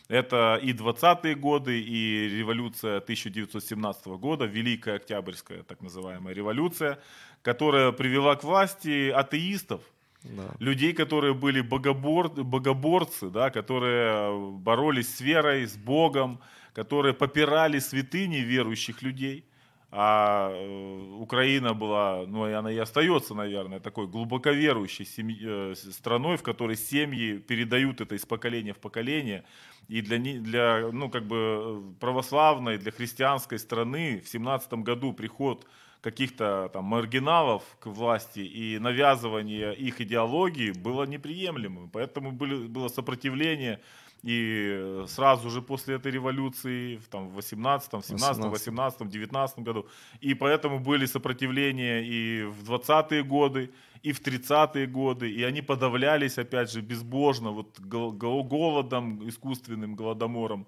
Это 0.08 0.58
и 0.62 0.72
20-е 0.72 1.34
годы, 1.34 1.80
и 1.80 2.28
революция 2.28 2.96
1917 2.96 4.06
года, 4.06 4.46
Великая 4.46 4.96
Октябрьская 4.96 5.62
так 5.62 5.82
называемая 5.82 6.34
революция, 6.34 6.98
которая 7.42 7.92
привела 7.92 8.34
к 8.36 8.44
власти 8.44 9.10
атеистов, 9.10 9.82
да. 10.24 10.54
людей, 10.60 10.94
которые 10.94 11.34
были 11.34 11.60
богобор, 11.60 12.30
богоборцы, 12.30 13.28
да, 13.28 13.50
которые 13.50 14.50
боролись 14.52 15.14
с 15.14 15.20
верой, 15.20 15.66
с 15.66 15.76
Богом, 15.76 16.40
которые 16.72 17.12
попирали 17.12 17.78
святыни 17.78 18.38
верующих 18.38 19.02
людей 19.02 19.47
а 19.90 20.50
э, 20.52 21.14
Украина 21.18 21.72
была, 21.72 22.24
ну 22.26 22.46
и 22.46 22.52
она 22.52 22.70
и 22.70 22.76
остается, 22.76 23.34
наверное, 23.34 23.80
такой 23.80 24.06
глубоко 24.06 24.50
верующей 24.50 25.06
семьи, 25.06 25.38
э, 25.40 25.74
страной, 25.74 26.36
в 26.36 26.42
которой 26.42 26.76
семьи 26.76 27.38
передают 27.38 28.02
это 28.02 28.14
из 28.14 28.26
поколения 28.26 28.74
в 28.74 28.78
поколение. 28.78 29.44
И 29.88 30.02
для, 30.02 30.18
для 30.18 30.90
ну, 30.92 31.08
как 31.08 31.26
бы 31.26 31.36
э, 31.36 32.00
православной, 32.00 32.76
для 32.76 32.92
христианской 32.92 33.58
страны 33.58 34.20
в 34.20 34.28
семнадцатом 34.28 34.84
году 34.84 35.14
приход 35.14 35.66
каких-то 36.02 36.70
там 36.72 36.84
маргиналов 36.84 37.62
к 37.80 37.86
власти 37.86 38.40
и 38.40 38.78
навязывание 38.78 39.74
их 39.74 40.02
идеологии 40.02 40.72
было 40.72 41.04
неприемлемым. 41.04 41.88
Поэтому 41.90 42.32
были, 42.32 42.66
было 42.66 42.88
сопротивление 42.88 43.80
и 44.22 45.04
сразу 45.06 45.50
же 45.50 45.62
после 45.62 45.94
этой 45.94 46.12
революции, 46.12 46.96
в, 46.96 47.08
там, 47.08 47.28
в 47.28 47.34
18, 47.34 48.04
17, 48.04 48.44
18, 48.44 49.08
19 49.08 49.58
году. 49.60 49.86
И 50.20 50.34
поэтому 50.34 50.80
были 50.80 51.06
сопротивления 51.06 52.02
и 52.02 52.42
в 52.42 52.70
20-е 52.70 53.22
годы, 53.22 53.70
и 54.02 54.12
в 54.12 54.20
30-е 54.20 54.86
годы. 54.86 55.30
И 55.30 55.42
они 55.44 55.62
подавлялись, 55.62 56.38
опять 56.38 56.72
же, 56.72 56.80
безбожно, 56.80 57.52
вот 57.52 57.78
голодом, 57.80 59.28
искусственным 59.28 59.94
голодомором 59.94 60.66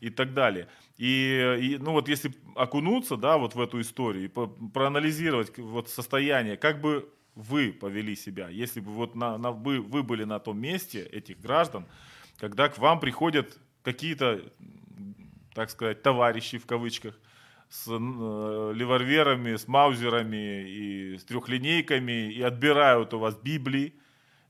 и 0.00 0.10
так 0.10 0.34
далее. 0.34 0.68
И, 0.98 1.58
и 1.60 1.78
ну 1.78 1.92
вот 1.92 2.08
если 2.08 2.32
окунуться, 2.54 3.16
да, 3.16 3.38
вот 3.38 3.54
в 3.54 3.60
эту 3.60 3.80
историю 3.80 4.24
и 4.24 4.28
по, 4.28 4.46
проанализировать 4.46 5.58
вот 5.58 5.88
состояние, 5.88 6.56
как 6.56 6.80
бы 6.80 7.08
вы 7.34 7.72
повели 7.72 8.16
себя, 8.16 8.48
если 8.48 8.80
бы 8.80 8.90
вот 8.90 9.14
на, 9.14 9.38
на, 9.38 9.52
вы, 9.52 9.80
вы 9.80 10.02
были 10.02 10.24
на 10.24 10.38
том 10.38 10.58
месте 10.58 11.02
этих 11.02 11.40
граждан, 11.40 11.86
когда 12.40 12.68
к 12.68 12.78
вам 12.78 12.98
приходят 12.98 13.58
какие-то, 13.82 14.40
так 15.54 15.70
сказать, 15.70 16.02
товарищи 16.02 16.58
в 16.58 16.66
кавычках, 16.66 17.14
с 17.68 17.86
э, 17.88 18.72
леварверами, 18.74 19.54
с 19.54 19.68
маузерами 19.68 20.68
и 20.68 21.18
с 21.18 21.24
трехлинейками 21.24 22.32
и 22.32 22.42
отбирают 22.42 23.14
у 23.14 23.20
вас 23.20 23.36
Библии, 23.36 23.94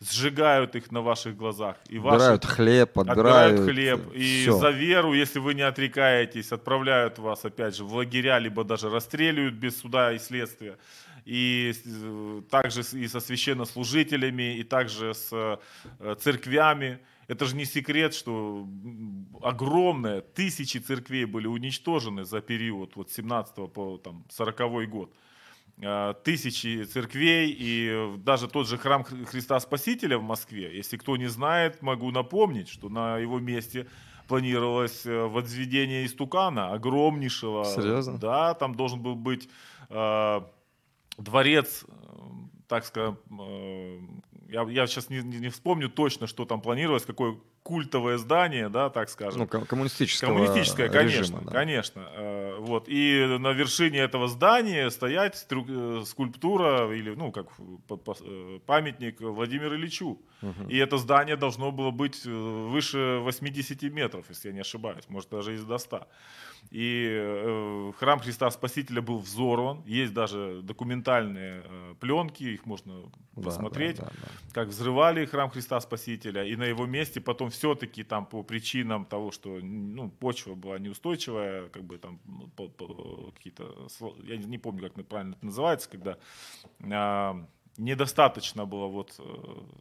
сжигают 0.01 0.74
их 0.74 0.91
на 0.91 1.03
ваших 1.03 1.36
глазах. 1.36 1.76
И 1.91 1.99
отбирают 1.99 2.45
ваши, 2.45 2.57
хлеб, 2.57 2.99
отбирают, 2.99 3.61
отбирают 3.61 3.61
хлеб. 3.61 4.12
И 4.14 4.43
все. 4.43 4.59
за 4.59 4.70
веру, 4.70 5.12
если 5.12 5.38
вы 5.38 5.53
не 5.53 5.62
отрекаетесь, 5.62 6.53
отправляют 6.53 7.18
вас, 7.18 7.45
опять 7.45 7.76
же, 7.76 7.84
в 7.84 7.93
лагеря, 7.93 8.38
либо 8.38 8.64
даже 8.64 8.88
расстреливают 8.88 9.55
без 9.55 9.78
суда 9.78 10.12
и 10.12 10.18
следствия. 10.18 10.78
И 11.26 11.74
э, 11.84 12.43
также 12.51 12.80
и 12.93 13.07
со 13.09 13.20
священнослужителями, 13.20 14.57
и 14.57 14.62
также 14.62 15.12
с 15.12 15.28
э, 15.32 16.14
церквями. 16.20 17.01
Это 17.31 17.47
же 17.47 17.55
не 17.55 17.64
секрет, 17.64 18.12
что 18.12 18.66
огромное, 19.41 20.20
тысячи 20.20 20.78
церквей 20.78 21.26
были 21.26 21.47
уничтожены 21.47 22.24
за 22.24 22.41
период 22.41 22.97
вот 22.97 23.12
17 23.12 23.72
по 23.72 23.99
там, 23.99 24.24
40 24.31 24.91
год. 24.91 25.14
А, 25.81 26.14
тысячи 26.14 26.83
церквей 26.83 27.57
и 27.57 28.16
даже 28.18 28.49
тот 28.49 28.66
же 28.66 28.76
храм 28.78 29.05
Христа 29.05 29.61
Спасителя 29.61 30.18
в 30.18 30.24
Москве. 30.24 30.76
Если 30.76 30.97
кто 30.97 31.16
не 31.16 31.28
знает, 31.28 31.83
могу 31.83 32.11
напомнить, 32.11 32.68
что 32.68 32.89
на 32.89 33.18
его 33.18 33.39
месте 33.39 33.87
планировалось 34.26 35.07
э, 35.07 35.26
возведение 35.26 36.07
истукана 36.07 36.72
огромнейшего. 36.72 37.64
Серьезно? 37.64 38.18
Да, 38.18 38.55
там 38.55 38.74
должен 38.74 39.01
был 39.03 39.14
быть 39.14 39.49
э, 39.89 40.41
дворец, 41.16 41.85
э, 41.87 41.93
так 42.66 42.85
сказать, 42.85 43.14
э, 43.31 44.01
я, 44.51 44.62
я 44.62 44.86
сейчас 44.86 45.11
не, 45.11 45.22
не 45.22 45.48
вспомню 45.48 45.88
точно, 45.88 46.26
что 46.26 46.44
там 46.44 46.61
планировалось, 46.61 47.05
какое 47.05 47.38
культовое 47.62 48.16
здание, 48.18 48.68
да, 48.68 48.88
так 48.90 49.11
скажем. 49.11 49.40
Ну, 49.40 49.46
коммунистическое. 49.46 50.30
Коммунистическое, 50.30 50.88
конечно, 50.88 51.20
режима, 51.20 51.40
да. 51.42 51.52
конечно. 51.52 52.08
Э, 52.14 52.56
вот. 52.58 52.88
И 52.88 53.36
на 53.38 53.52
вершине 53.52 53.98
этого 53.98 54.28
здания 54.28 54.90
стоять 54.90 55.46
э, 55.50 56.02
скульптура 56.06 56.92
или, 56.92 57.14
ну, 57.14 57.32
как 57.32 57.48
э, 57.58 58.58
памятник 58.66 59.20
Владимиру 59.20 59.76
Ильичу. 59.76 60.18
Угу. 60.42 60.68
И 60.70 60.78
это 60.78 60.96
здание 60.96 61.36
должно 61.36 61.70
было 61.70 61.90
быть 61.90 62.24
выше 62.24 63.18
80 63.22 63.82
метров, 63.82 64.24
если 64.30 64.48
я 64.48 64.54
не 64.54 64.61
ошибаюсь, 64.61 65.04
может 65.08 65.28
даже 65.28 65.54
и 65.54 65.58
до 65.58 65.78
100. 65.78 66.08
И 66.70 67.92
храм 67.98 68.20
Христа 68.20 68.50
Спасителя 68.50 69.02
был 69.02 69.18
взорван. 69.18 69.82
Есть 69.86 70.12
даже 70.12 70.61
документальные 70.62 71.62
пленки, 72.00 72.44
их 72.44 72.66
можно 72.66 73.02
да, 73.34 73.42
посмотреть, 73.42 73.96
да, 73.96 74.04
да, 74.04 74.11
да. 74.12 74.28
как 74.52 74.68
взрывали 74.68 75.24
храм 75.26 75.50
Христа 75.50 75.80
Спасителя. 75.80 76.44
И 76.44 76.56
на 76.56 76.64
его 76.64 76.86
месте 76.86 77.20
потом 77.20 77.49
все-таки 77.51 78.05
там 78.05 78.26
по 78.26 78.42
причинам 78.42 79.05
того, 79.05 79.30
что 79.30 79.59
ну, 79.61 80.11
почва 80.11 80.55
была 80.55 80.78
неустойчивая, 80.78 81.68
как 81.68 81.84
бы 81.84 81.98
там 81.98 82.20
ну, 82.24 82.51
какие-то, 83.36 83.88
я 84.24 84.36
не 84.36 84.59
помню, 84.59 84.90
как 84.90 85.07
правильно 85.07 85.34
это 85.34 85.46
называется, 85.46 85.90
когда 85.90 86.18
э, 86.80 87.46
недостаточно 87.81 88.66
было 88.66 88.87
вот 88.87 89.14
э, 89.18 89.22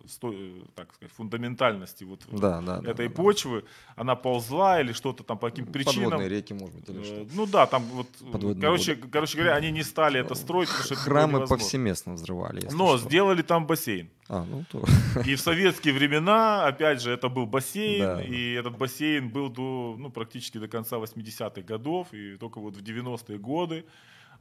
сто, 0.08 0.32
э, 0.34 0.62
так 0.76 0.94
сказать, 0.94 1.14
фундаментальности 1.14 2.06
вот 2.06 2.22
да, 2.32 2.62
да, 2.62 2.82
этой 2.86 3.10
да, 3.10 3.14
почвы, 3.14 3.62
да. 3.62 3.68
она 3.98 4.16
ползла 4.16 4.82
или 4.82 4.94
что-то 4.94 5.24
там 5.24 5.38
по 5.38 5.50
каким-то 5.50 5.72
причинам. 5.72 6.12
Подводные 6.12 6.30
реки, 6.30 6.54
может 6.54 6.76
быть, 6.76 6.90
или 6.90 7.04
что 7.04 7.16
э, 7.16 7.28
Ну 7.34 7.46
да, 7.46 7.68
там 7.68 7.84
вот, 7.84 8.08
Подводные 8.32 8.62
короче, 8.62 8.96
воды. 8.96 9.08
короче 9.12 9.38
говоря, 9.38 9.56
они 9.56 9.72
не 9.72 9.84
стали 9.84 10.20
это 10.20 10.36
строить, 10.36 10.70
потому 10.70 10.86
что 10.86 10.96
Храмы 10.96 11.48
повсеместно 11.48 12.14
взрывали. 12.14 12.68
Но 12.72 12.98
что. 12.98 13.08
сделали 13.08 13.42
там 13.42 13.68
бассейн. 13.68 14.10
А, 14.30 14.46
ну 14.50 14.64
то. 14.72 14.84
И 15.26 15.36
в 15.36 15.42
советские 15.42 15.94
времена, 15.94 16.66
опять 16.66 17.02
же, 17.02 17.12
это 17.12 17.30
был 17.30 17.46
бассейн, 17.46 18.00
да. 18.00 18.22
и 18.22 18.54
этот 18.54 18.78
бассейн 18.78 19.30
был 19.30 19.50
до, 19.50 19.96
ну, 19.98 20.10
практически 20.10 20.58
до 20.58 20.68
конца 20.68 20.98
80-х 20.98 21.62
годов, 21.62 22.08
и 22.14 22.38
только 22.38 22.60
вот 22.60 22.76
в 22.76 22.82
90-е 22.82 23.38
годы 23.40 23.86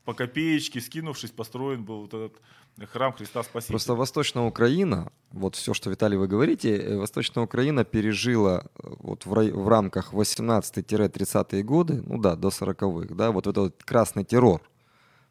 по 0.09 0.15
копеечке, 0.15 0.81
скинувшись, 0.81 1.31
построен 1.31 1.85
был 1.85 2.01
вот 2.01 2.15
этот 2.15 2.91
храм 2.93 3.13
Христа 3.13 3.43
Спасителя. 3.43 3.73
Просто 3.73 3.95
Восточная 3.95 4.45
Украина, 4.45 5.13
вот 5.33 5.55
все, 5.55 5.75
что, 5.75 5.91
Виталий, 5.91 6.17
вы 6.17 6.27
говорите, 6.29 6.79
э, 6.79 6.97
Восточная 6.97 7.45
Украина 7.45 7.85
пережила 7.85 8.63
э, 8.63 8.95
вот 9.01 9.27
в, 9.27 9.35
в 9.35 9.69
рамках 9.69 10.15
18-30-е 10.15 11.63
годы, 11.63 12.03
ну 12.07 12.17
да, 12.19 12.37
до 12.37 12.49
40-х, 12.49 13.15
да, 13.15 13.31
вот 13.31 13.47
этот 13.47 13.85
красный 13.85 14.25
террор. 14.25 14.63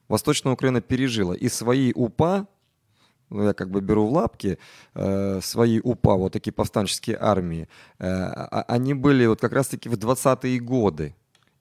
Восточная 0.10 0.54
Украина 0.54 0.82
пережила 0.82 1.34
и 1.34 1.50
свои 1.50 1.92
УПА, 1.96 2.46
ну, 3.32 3.46
я 3.46 3.54
как 3.54 3.72
бы 3.72 3.82
беру 3.82 4.06
в 4.06 4.12
лапки, 4.12 4.60
э, 4.94 5.42
свои 5.42 5.80
УПА, 5.80 6.18
вот 6.18 6.34
такие 6.34 6.52
повстанческие 6.52 7.18
армии, 7.20 7.68
э, 7.98 8.06
а, 8.08 8.64
они 8.68 8.94
были 8.94 9.26
вот 9.26 9.42
как 9.42 9.54
раз-таки 9.54 9.90
в 9.90 9.94
20-е 9.94 10.60
годы. 10.60 11.16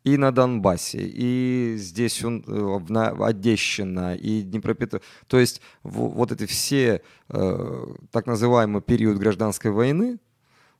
И 0.06 0.16
на 0.16 0.30
Донбассе, 0.30 0.98
и 1.00 1.74
здесь 1.78 2.24
он, 2.24 2.44
э, 2.46 2.78
на 2.88 3.08
Одещина, 3.08 4.14
и 4.14 4.42
Днепропетровск. 4.42 5.04
То 5.26 5.40
есть 5.40 5.60
вот 5.82 6.30
эти 6.30 6.46
все 6.46 7.02
э, 7.28 7.86
так 8.12 8.26
называемый 8.26 8.82
период 8.82 9.18
гражданской 9.18 9.72
войны, 9.72 10.18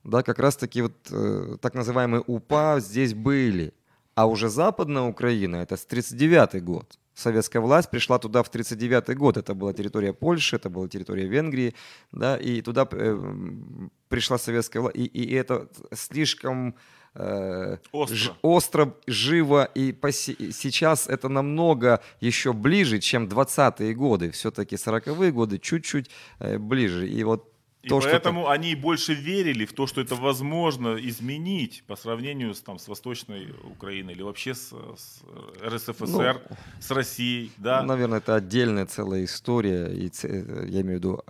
да, 0.05 0.23
как 0.23 0.39
раз-таки 0.39 0.81
вот 0.81 0.93
э, 1.11 1.57
так 1.59 1.73
называемые 1.73 2.23
УПА 2.25 2.79
здесь 2.79 3.13
были. 3.13 3.73
А 4.15 4.27
уже 4.27 4.47
Западная 4.47 5.03
Украина, 5.03 5.57
это 5.57 5.75
с 5.75 5.83
1939 5.83 6.63
год. 6.63 6.97
Советская 7.13 7.61
власть 7.61 7.89
пришла 7.89 8.19
туда 8.19 8.43
в 8.43 8.47
1939 8.47 9.17
год. 9.17 9.35
Это 9.35 9.53
была 9.53 9.73
территория 9.73 10.13
Польши, 10.13 10.55
это 10.55 10.69
была 10.69 10.87
территория 10.87 11.27
Венгрии, 11.27 11.73
да, 12.13 12.37
и 12.37 12.61
туда 12.61 12.87
э, 12.89 13.19
пришла 14.07 14.37
советская 14.37 14.81
власть. 14.81 14.95
И, 14.97 15.05
и 15.05 15.33
это 15.33 15.67
слишком 15.93 16.75
э, 17.17 17.77
остро. 17.91 18.15
Ж, 18.15 18.31
остро, 18.41 18.93
живо, 19.07 19.65
и 19.65 19.91
поси, 19.91 20.51
сейчас 20.51 21.07
это 21.07 21.29
намного 21.29 22.01
еще 22.21 22.53
ближе, 22.53 22.99
чем 22.99 23.27
20-е 23.27 23.93
годы. 23.93 24.31
Все-таки 24.31 24.75
40-е 24.75 25.31
годы 25.31 25.59
чуть-чуть 25.59 26.09
э, 26.39 26.57
ближе. 26.57 27.07
И 27.07 27.23
вот 27.23 27.51
и 27.83 27.89
то, 27.89 28.01
поэтому 28.01 28.41
что 28.41 28.51
они 28.51 28.75
больше 28.75 29.13
верили 29.13 29.65
в 29.65 29.71
то, 29.71 29.87
что 29.87 30.01
это 30.01 30.15
возможно 30.15 30.97
изменить 30.99 31.83
по 31.87 31.95
сравнению 31.95 32.53
с, 32.53 32.61
там, 32.61 32.79
с 32.79 32.87
Восточной 32.87 33.53
Украиной 33.63 34.13
или 34.13 34.23
вообще 34.23 34.55
с, 34.55 34.73
с 34.73 35.21
РСФСР, 35.63 36.41
ну, 36.49 36.57
с 36.81 36.91
Россией. 36.91 37.51
Да? 37.57 37.83
Наверное, 37.83 38.17
это 38.17 38.35
отдельная 38.35 38.85
целая 38.87 39.23
история, 39.23 39.87
и, 39.87 40.11
я 40.23 40.81
имею 40.81 40.99
в 40.99 41.03
виду 41.03 41.23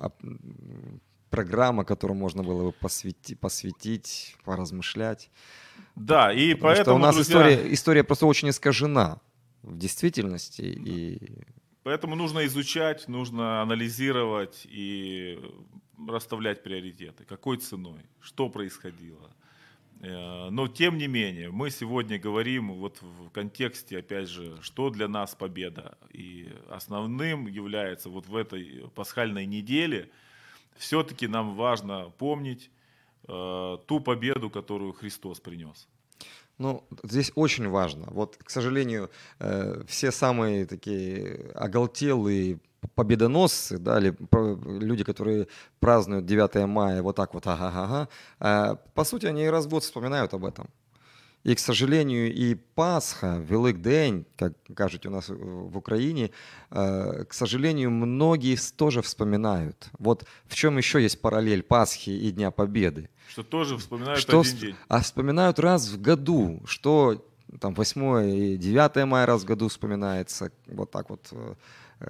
программа, 1.38 1.86
которую 1.86 2.18
можно 2.18 2.44
было 2.44 2.64
бы 2.64 2.72
посвятить, 2.72 3.40
посвятить 3.40 4.36
поразмышлять. 4.44 5.30
Да, 5.96 6.34
и 6.34 6.54
Потому 6.54 6.62
поэтому, 6.62 6.84
что 6.84 6.96
у 6.96 6.98
нас 6.98 7.16
друзья... 7.16 7.36
история, 7.36 7.74
история 7.74 8.04
просто 8.04 8.26
очень 8.26 8.50
искажена 8.50 9.20
в 9.62 9.78
действительности. 9.78 10.62
И... 10.62 11.20
Поэтому 11.84 12.16
нужно 12.16 12.46
изучать, 12.46 13.08
нужно 13.08 13.62
анализировать 13.62 14.66
и 14.66 15.40
расставлять 16.08 16.64
приоритеты, 16.64 17.24
какой 17.24 17.58
ценой, 17.58 18.02
что 18.20 18.50
происходило. 18.50 19.32
Э, 20.02 20.50
но 20.50 20.68
тем 20.68 20.98
не 20.98 21.08
менее, 21.08 21.52
мы 21.52 21.70
сегодня 21.70 22.20
говорим 22.20 22.74
вот 22.74 23.02
в 23.02 23.30
контексте, 23.30 24.00
опять 24.00 24.30
же, 24.30 24.58
что 24.62 24.90
для 24.90 25.08
нас 25.08 25.36
победа. 25.36 25.98
И 26.14 26.50
основным 26.70 27.48
является 27.48 28.10
вот 28.10 28.28
в 28.28 28.36
этой 28.36 28.90
пасхальной 28.96 29.46
неделе 29.46 30.10
все-таки 30.78 31.28
нам 31.28 31.56
важно 31.56 32.12
помнить 32.18 32.72
э, 33.28 33.78
ту 33.86 34.00
победу, 34.00 34.50
которую 34.50 34.94
Христос 34.94 35.40
принес. 35.40 35.88
Ну, 36.58 36.84
здесь 37.04 37.32
очень 37.36 37.70
важно. 37.70 38.08
Вот, 38.12 38.38
к 38.38 38.50
сожалению, 38.50 39.10
э, 39.40 39.84
все 39.88 40.12
самые 40.12 40.66
такие 40.66 41.52
оголтелые 41.54 42.60
победоносцы, 42.96 43.78
да, 43.78 44.00
или 44.00 44.16
люди, 44.80 45.04
которые 45.04 45.48
празднуют 45.80 46.26
9 46.26 46.68
мая 46.68 47.02
вот 47.02 47.16
так 47.16 47.34
вот, 47.34 47.46
ага-ага, 47.48 48.08
а, 48.40 48.76
по 48.94 49.04
сути, 49.04 49.26
они 49.26 49.50
раз 49.50 49.66
в 49.66 49.70
год 49.70 49.84
вспоминают 49.84 50.34
об 50.34 50.46
этом. 50.46 50.70
И, 51.48 51.56
к 51.56 51.60
сожалению, 51.60 52.34
и 52.34 52.56
Пасха, 52.56 53.42
Великдень, 53.48 54.26
как 54.36 54.52
кажут 54.76 55.06
у 55.06 55.10
нас 55.10 55.30
в 55.30 55.78
Украине, 55.78 56.32
а, 56.70 57.24
к 57.24 57.34
сожалению, 57.34 57.90
многие 57.90 58.58
тоже 58.76 59.02
вспоминают. 59.02 59.88
Вот 59.98 60.26
в 60.48 60.56
чем 60.56 60.78
еще 60.78 61.02
есть 61.02 61.22
параллель 61.22 61.64
Пасхи 61.64 62.10
и 62.10 62.32
Дня 62.32 62.52
Победы. 62.52 63.10
Что 63.30 63.44
тоже 63.44 63.78
вспоминают 63.78 64.20
что, 64.20 64.42
один 64.42 64.58
день. 64.58 64.76
А 64.90 65.00
вспоминают 65.00 65.58
раз 65.58 65.88
в 65.88 66.02
году, 66.02 66.62
что 66.66 67.26
там 67.62 67.74
8 67.76 68.30
и 68.30 68.58
9 68.58 69.06
мая 69.06 69.26
раз 69.26 69.44
в 69.44 69.46
году 69.46 69.70
вспоминается, 69.70 70.52
вот 70.68 70.92
так 70.92 71.10
вот 71.10 71.30
э, 71.32 71.38
Э, 71.38 71.54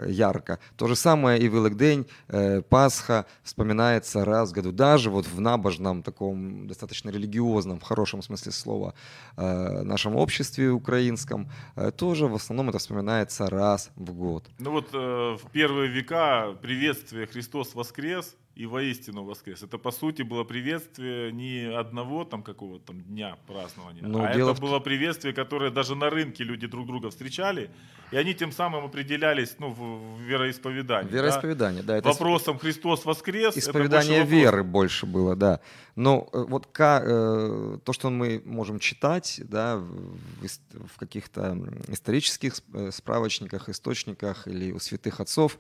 ярко. 0.06 0.60
То 0.76 0.88
же 0.88 0.96
самое 0.96 1.40
и 1.40 1.48
Великдень, 1.48 2.06
э, 2.28 2.62
Пасха 2.62 3.26
вспоминается 3.44 4.26
раз 4.26 4.52
в 4.52 4.54
году. 4.54 4.72
Даже 4.72 5.10
вот 5.10 5.28
в 5.28 5.40
набожном, 5.40 6.04
таком 6.04 6.68
достаточно 6.68 7.10
религиозном, 7.10 7.80
в 7.80 7.84
хорошем 7.84 8.22
смысле 8.22 8.52
слова, 8.52 8.94
э, 9.38 9.82
нашем 9.84 10.16
обществе 10.16 10.70
украинском, 10.70 11.50
тоже 11.96 12.28
в 12.28 12.36
основном 12.36 12.70
это 12.70 12.80
вспоминается 12.80 13.50
раз 13.50 13.92
в 13.96 14.12
год. 14.14 14.46
Ну 14.60 14.72
вот 14.72 14.92
в 14.92 15.42
первые 15.52 15.90
века 15.90 16.54
приветствие 16.62 17.28
«Христос 17.28 17.76
воскрес» 17.76 18.36
и 18.58 18.66
воистину 18.66 19.24
воскрес. 19.24 19.64
Это, 19.64 19.78
по 19.78 19.92
сути, 19.92 20.24
было 20.24 20.44
приветствие 20.44 21.32
не 21.32 21.66
одного 21.80 22.26
там 22.26 22.42
какого-то 22.42 22.88
там 22.88 23.02
дня 23.02 23.38
празднования, 23.46 24.02
Но 24.02 24.20
ну, 24.20 24.26
а 24.26 24.30
это 24.30 24.54
в... 24.54 24.60
было 24.60 24.80
приветствие, 24.80 25.34
которое 25.34 25.70
даже 25.70 25.96
на 25.96 26.10
рынке 26.10 26.44
люди 26.44 26.66
друг 26.68 26.88
друга 26.88 27.10
встречали, 27.10 27.70
и 28.12 28.18
они 28.18 28.34
тем 28.34 28.52
самым 28.52 28.86
определялись 28.86 29.56
ну, 29.60 29.70
в 29.70 30.20
вероисповедании. 30.22 31.12
Вероисповедание, 31.12 31.84
да. 31.84 31.94
да 31.94 31.98
это 31.98 32.08
Вопросом 32.08 32.58
«Христос 32.58 33.06
воскрес» 33.06 33.56
Исповедание 33.58 34.22
больше 34.22 34.36
веры 34.36 34.64
больше 34.64 35.06
было, 35.06 35.36
да. 35.36 35.60
Но 35.98 36.30
э, 36.32 36.46
вот 36.48 36.70
э, 36.78 37.80
то, 37.84 37.92
что 37.92 38.12
мы 38.12 38.40
можем 38.46 38.78
читать 38.78 39.42
да, 39.44 39.78
в, 39.78 41.00
каких-то 41.00 41.58
исторических 41.88 42.54
э, 42.74 42.92
справочниках, 42.92 43.68
источниках 43.68 44.48
или 44.48 44.72
у 44.72 44.80
святых 44.80 45.20
отцов, 45.20 45.58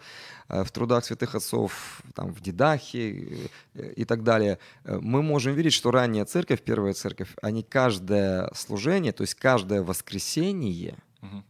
в 0.47 0.69
трудах 0.71 1.05
святых 1.05 1.33
отцов, 1.33 2.03
там, 2.13 2.31
в 2.31 2.39
Дидахе 2.39 3.49
и 3.73 4.05
так 4.05 4.23
далее, 4.23 4.59
мы 4.85 5.23
можем 5.23 5.55
видеть, 5.55 5.73
что 5.73 5.89
ранняя 5.89 6.25
церковь, 6.25 6.61
первая 6.61 6.93
церковь, 6.93 7.29
они 7.41 7.63
каждое 7.63 8.51
служение, 8.53 9.13
то 9.13 9.23
есть 9.23 9.33
каждое 9.33 9.81
воскресенье, 9.81 10.97
угу 11.23 11.43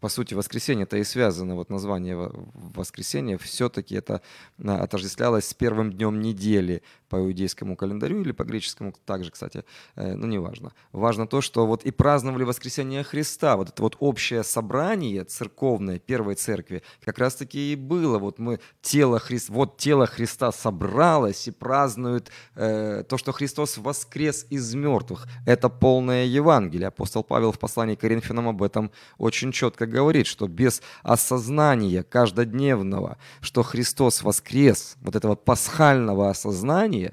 по 0.00 0.08
сути, 0.08 0.34
воскресенье 0.34 0.84
это 0.84 0.98
и 0.98 1.04
связано, 1.04 1.54
вот 1.54 1.70
название 1.70 2.16
воскресенье, 2.16 3.38
все-таки 3.38 3.94
это 3.94 4.20
а, 4.62 4.82
отождествлялось 4.82 5.48
с 5.48 5.54
первым 5.54 5.92
днем 5.92 6.20
недели 6.20 6.82
по 7.08 7.16
иудейскому 7.16 7.76
календарю 7.76 8.20
или 8.22 8.32
по 8.32 8.44
греческому 8.44 8.92
также, 9.04 9.30
кстати, 9.30 9.64
э, 9.94 10.14
ну 10.14 10.26
неважно. 10.26 10.72
Важно 10.92 11.26
то, 11.26 11.40
что 11.40 11.66
вот 11.66 11.84
и 11.84 11.90
праздновали 11.90 12.44
воскресение 12.44 13.02
Христа, 13.02 13.56
вот 13.56 13.70
это 13.70 13.82
вот 13.82 13.96
общее 14.00 14.42
собрание 14.44 15.24
церковное 15.24 15.98
первой 15.98 16.34
церкви 16.34 16.82
как 17.04 17.18
раз-таки 17.18 17.72
и 17.72 17.76
было, 17.76 18.18
вот 18.18 18.38
мы 18.38 18.60
тело 18.80 19.18
Христа, 19.18 19.52
вот 19.52 19.76
тело 19.76 20.06
Христа 20.06 20.52
собралось 20.52 21.48
и 21.48 21.50
празднует 21.50 22.30
э, 22.54 23.04
то, 23.08 23.18
что 23.18 23.32
Христос 23.32 23.78
воскрес 23.78 24.46
из 24.50 24.74
мертвых. 24.74 25.26
Это 25.46 25.68
полное 25.68 26.24
Евангелие. 26.24 26.88
Апостол 26.88 27.22
Павел 27.22 27.52
в 27.52 27.58
послании 27.58 27.94
к 27.94 28.00
Коринфянам 28.00 28.48
об 28.48 28.62
этом 28.62 28.90
очень 29.18 29.52
четко 29.52 29.86
говорит, 29.86 30.26
что 30.26 30.48
без 30.48 30.82
осознания 31.02 32.02
каждодневного, 32.02 33.18
что 33.40 33.62
Христос 33.62 34.22
воскрес, 34.22 34.96
вот 35.00 35.16
этого 35.16 35.34
пасхального 35.34 36.30
осознания, 36.30 37.05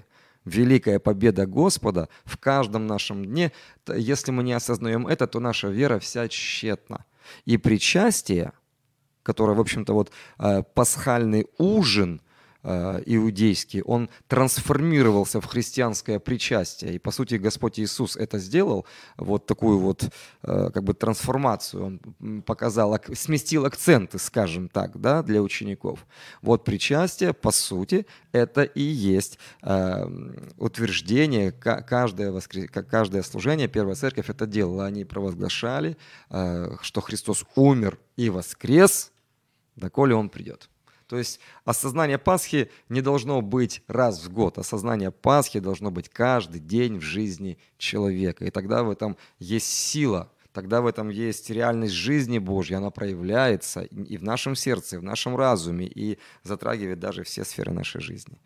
великая 0.45 0.99
победа 0.99 1.45
Господа 1.45 2.09
в 2.25 2.37
каждом 2.37 2.87
нашем 2.87 3.25
дне, 3.25 3.51
если 3.87 4.31
мы 4.31 4.43
не 4.43 4.53
осознаем 4.53 5.07
это, 5.07 5.27
то 5.27 5.39
наша 5.39 5.69
вера 5.69 5.99
вся 5.99 6.27
тщетна. 6.27 7.05
И 7.45 7.57
причастие, 7.57 8.51
которое, 9.23 9.53
в 9.53 9.61
общем-то, 9.61 9.93
вот 9.93 10.11
э, 10.39 10.63
пасхальный 10.73 11.47
ужин– 11.57 12.21
иудейский, 12.64 13.82
он 13.82 14.09
трансформировался 14.28 15.41
в 15.41 15.45
христианское 15.45 16.20
причастие. 16.20 16.95
И, 16.95 16.99
по 16.99 17.11
сути, 17.11 17.36
Господь 17.36 17.80
Иисус 17.80 18.16
это 18.16 18.39
сделал, 18.39 18.86
вот 19.18 19.45
такую 19.45 19.80
вот 19.80 20.09
э, 20.43 20.70
как 20.74 20.84
бы 20.84 20.93
трансформацию. 20.93 21.86
Он 21.86 22.41
показал, 22.41 22.97
сместил 23.14 23.66
акценты, 23.66 24.18
скажем 24.18 24.70
так, 24.70 24.99
да, 24.99 25.24
для 25.24 25.41
учеников. 25.41 26.05
Вот 26.41 26.64
причастие, 26.64 27.34
по 27.34 27.51
сути, 27.51 28.05
это 28.32 28.64
и 28.64 28.82
есть 28.82 29.39
э, 29.61 30.05
утверждение, 30.57 31.51
каждое, 31.51 32.32
воскрес... 32.32 32.70
каждое 32.70 33.24
служение, 33.24 33.68
Первая 33.68 33.95
Церковь 33.95 34.30
это 34.30 34.45
делала. 34.47 34.86
Они 34.86 35.03
провозглашали, 35.03 35.97
что 36.30 37.01
Христос 37.01 37.45
умер 37.55 37.99
и 38.16 38.30
воскрес, 38.30 39.11
доколе 39.76 40.16
Он 40.16 40.30
придет. 40.30 40.70
То 41.08 41.18
есть 41.18 41.39
осознание 41.66 42.18
Пасхи 42.18 42.72
не 42.89 43.01
должно 43.01 43.41
быть 43.41 43.84
раз 43.88 44.24
в 44.24 44.32
год. 44.32 44.58
Осознание 44.58 45.12
Пасхи 45.12 45.60
должно 45.60 45.91
быть 45.91 46.10
каждый 46.10 46.60
день 46.60 46.97
в 46.97 47.01
жизни 47.01 47.58
человека. 47.78 48.45
И 48.45 48.49
тогда 48.49 48.84
в 48.84 48.89
этом 48.89 49.18
есть 49.39 49.68
сила, 49.68 50.32
тогда 50.54 50.82
в 50.82 50.88
этом 50.88 51.10
есть 51.10 51.49
реальность 51.49 51.93
жизни 51.93 52.39
Божьей, 52.39 52.78
она 52.78 52.91
проявляется 52.91 53.82
и 53.82 54.18
в 54.18 54.24
нашем 54.24 54.56
сердце, 54.56 54.95
и 54.95 54.99
в 54.99 55.04
нашем 55.04 55.36
разуме, 55.36 55.86
и 55.86 56.20
затрагивает 56.43 56.99
даже 56.99 57.24
все 57.24 57.43
сферы 57.43 57.72
нашей 57.72 58.01
жизни. 58.01 58.38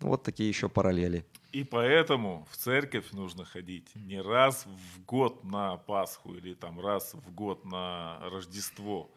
Вот 0.00 0.22
такие 0.22 0.48
еще 0.48 0.68
параллели. 0.68 1.26
И 1.50 1.64
поэтому 1.64 2.46
в 2.50 2.56
церковь 2.56 3.10
нужно 3.12 3.44
ходить 3.44 3.88
не 3.96 4.20
раз 4.20 4.66
в 4.66 5.04
год 5.04 5.42
на 5.44 5.76
Пасху 5.76 6.34
или 6.34 6.54
там 6.54 6.78
раз 6.78 7.14
в 7.14 7.32
год 7.32 7.64
на 7.64 8.18
Рождество, 8.30 9.10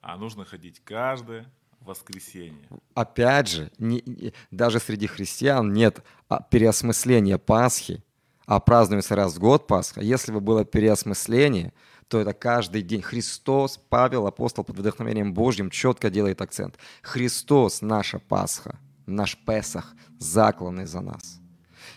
а 0.00 0.16
нужно 0.16 0.44
ходить 0.44 0.80
каждое 0.82 1.46
воскресенье. 1.80 2.68
Опять 2.94 3.48
же, 3.48 3.70
не, 3.78 4.02
не, 4.06 4.32
даже 4.50 4.80
среди 4.80 5.06
христиан 5.06 5.72
нет 5.72 6.02
а, 6.28 6.42
переосмысления 6.42 7.38
Пасхи, 7.38 8.02
а 8.46 8.60
празднуется 8.60 9.16
раз 9.16 9.34
в 9.34 9.38
год 9.38 9.66
Пасха, 9.66 10.00
если 10.00 10.32
бы 10.32 10.40
было 10.40 10.64
переосмысление, 10.64 11.72
то 12.08 12.20
это 12.20 12.32
каждый 12.32 12.82
день. 12.82 13.02
Христос, 13.02 13.80
Павел, 13.88 14.26
апостол 14.26 14.64
под 14.64 14.78
вдохновением 14.78 15.34
Божьим 15.34 15.70
четко 15.70 16.10
делает 16.10 16.40
акцент. 16.40 16.78
Христос 17.02 17.82
наша 17.82 18.18
Пасха, 18.18 18.78
наш 19.06 19.36
Песах, 19.36 19.94
закланный 20.18 20.86
за 20.86 21.00
нас. 21.00 21.40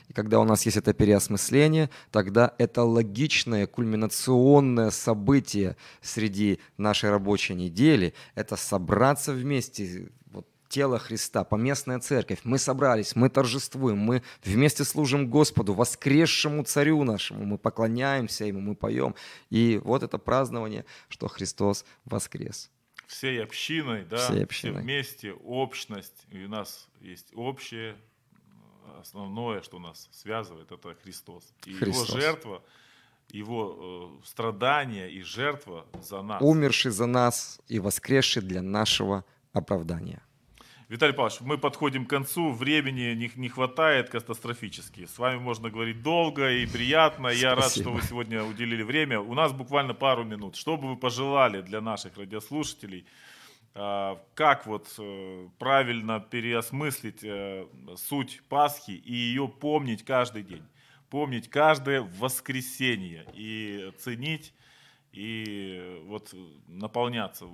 И 0.10 0.14
когда 0.14 0.39
у 0.39 0.43
нас 0.43 0.66
есть 0.66 0.78
это 0.78 0.93
переосмысление, 0.93 1.89
тогда 2.12 2.53
это 2.57 2.84
логичное, 2.84 3.68
кульминационное 3.68 4.89
событие 4.89 5.78
среди 6.01 6.60
нашей 6.78 7.12
рабочей 7.12 7.53
недели. 7.53 8.14
Это 8.34 8.55
собраться 8.55 9.32
вместе, 9.32 10.10
тело 10.68 10.97
Христа, 10.97 11.43
поместная 11.43 11.99
церковь. 11.99 12.39
Мы 12.43 12.57
собрались, 12.57 13.16
мы 13.16 13.30
торжествуем, 13.30 13.99
мы 13.99 14.24
вместе 14.43 14.84
служим 14.84 15.30
Господу, 15.30 15.74
воскресшему 15.74 16.64
царю 16.64 17.03
нашему. 17.03 17.45
Мы 17.45 17.57
поклоняемся 17.60 18.45
ему, 18.45 18.60
мы 18.62 18.76
поем. 18.76 19.16
И 19.51 19.80
вот 19.84 20.01
это 20.01 20.18
празднование, 20.18 20.86
что 21.07 21.28
Христос 21.28 21.86
воскрес 22.05 22.72
всей 23.07 23.41
общиной, 23.41 24.05
да, 24.05 24.18
всей 24.18 24.43
общиной. 24.43 24.74
все 24.74 24.82
вместе, 24.82 25.34
общность, 25.34 26.28
и 26.30 26.43
у 26.43 26.47
нас 26.47 26.88
есть 27.01 27.30
общее 27.34 27.95
основное, 29.00 29.62
что 29.62 29.80
нас 29.80 30.10
связывает, 30.12 30.72
это 30.72 30.96
Христос. 31.04 31.44
И 31.66 31.74
Христос. 31.74 32.10
его 32.10 32.20
жертва, 32.20 32.64
его 33.30 34.20
э, 34.22 34.26
страдания 34.26 35.08
и 35.10 35.22
жертва 35.22 35.86
за 36.02 36.22
нас. 36.22 36.42
Умерший 36.42 36.92
за 36.92 37.06
нас 37.06 37.60
и 37.68 37.80
воскресший 37.80 38.42
для 38.42 38.62
нашего 38.62 39.24
оправдания. 39.54 40.22
Виталий 40.88 41.14
Павлович, 41.14 41.42
мы 41.42 41.60
подходим 41.60 42.06
к 42.06 42.10
концу, 42.10 42.52
времени 42.52 43.14
не, 43.14 43.32
не 43.36 43.50
хватает 43.50 44.10
катастрофически. 44.10 45.06
С 45.06 45.20
вами 45.20 45.38
можно 45.38 45.70
говорить 45.70 46.02
долго 46.02 46.50
и 46.50 46.66
приятно. 46.66 47.28
Я 47.28 47.54
рад, 47.54 47.72
что 47.72 47.92
вы 47.92 48.02
сегодня 48.02 48.44
уделили 48.44 48.82
время. 48.82 49.20
У 49.20 49.36
нас 49.36 49.52
буквально 49.52 49.94
пару 49.94 50.24
минут. 50.24 50.56
Что 50.56 50.78
бы 50.78 50.90
вы 50.90 50.98
пожелали 50.98 51.62
для 51.62 51.82
наших 51.82 52.18
радиослушателей– 52.18 53.06
как 53.74 54.65
вот 54.65 54.88
э, 54.97 55.47
правильно 55.57 56.20
переосмыслить 56.20 57.24
э, 57.24 57.65
суть 57.95 58.41
Пасхи 58.49 58.91
и 58.91 59.13
ее 59.13 59.47
помнить 59.47 60.03
каждый 60.03 60.43
день, 60.43 60.63
помнить 61.09 61.49
каждое 61.49 62.01
воскресенье 62.01 63.26
и 63.34 63.93
ценить 63.97 64.53
и 65.11 66.01
вот 66.05 66.34
наполняться 66.67 67.45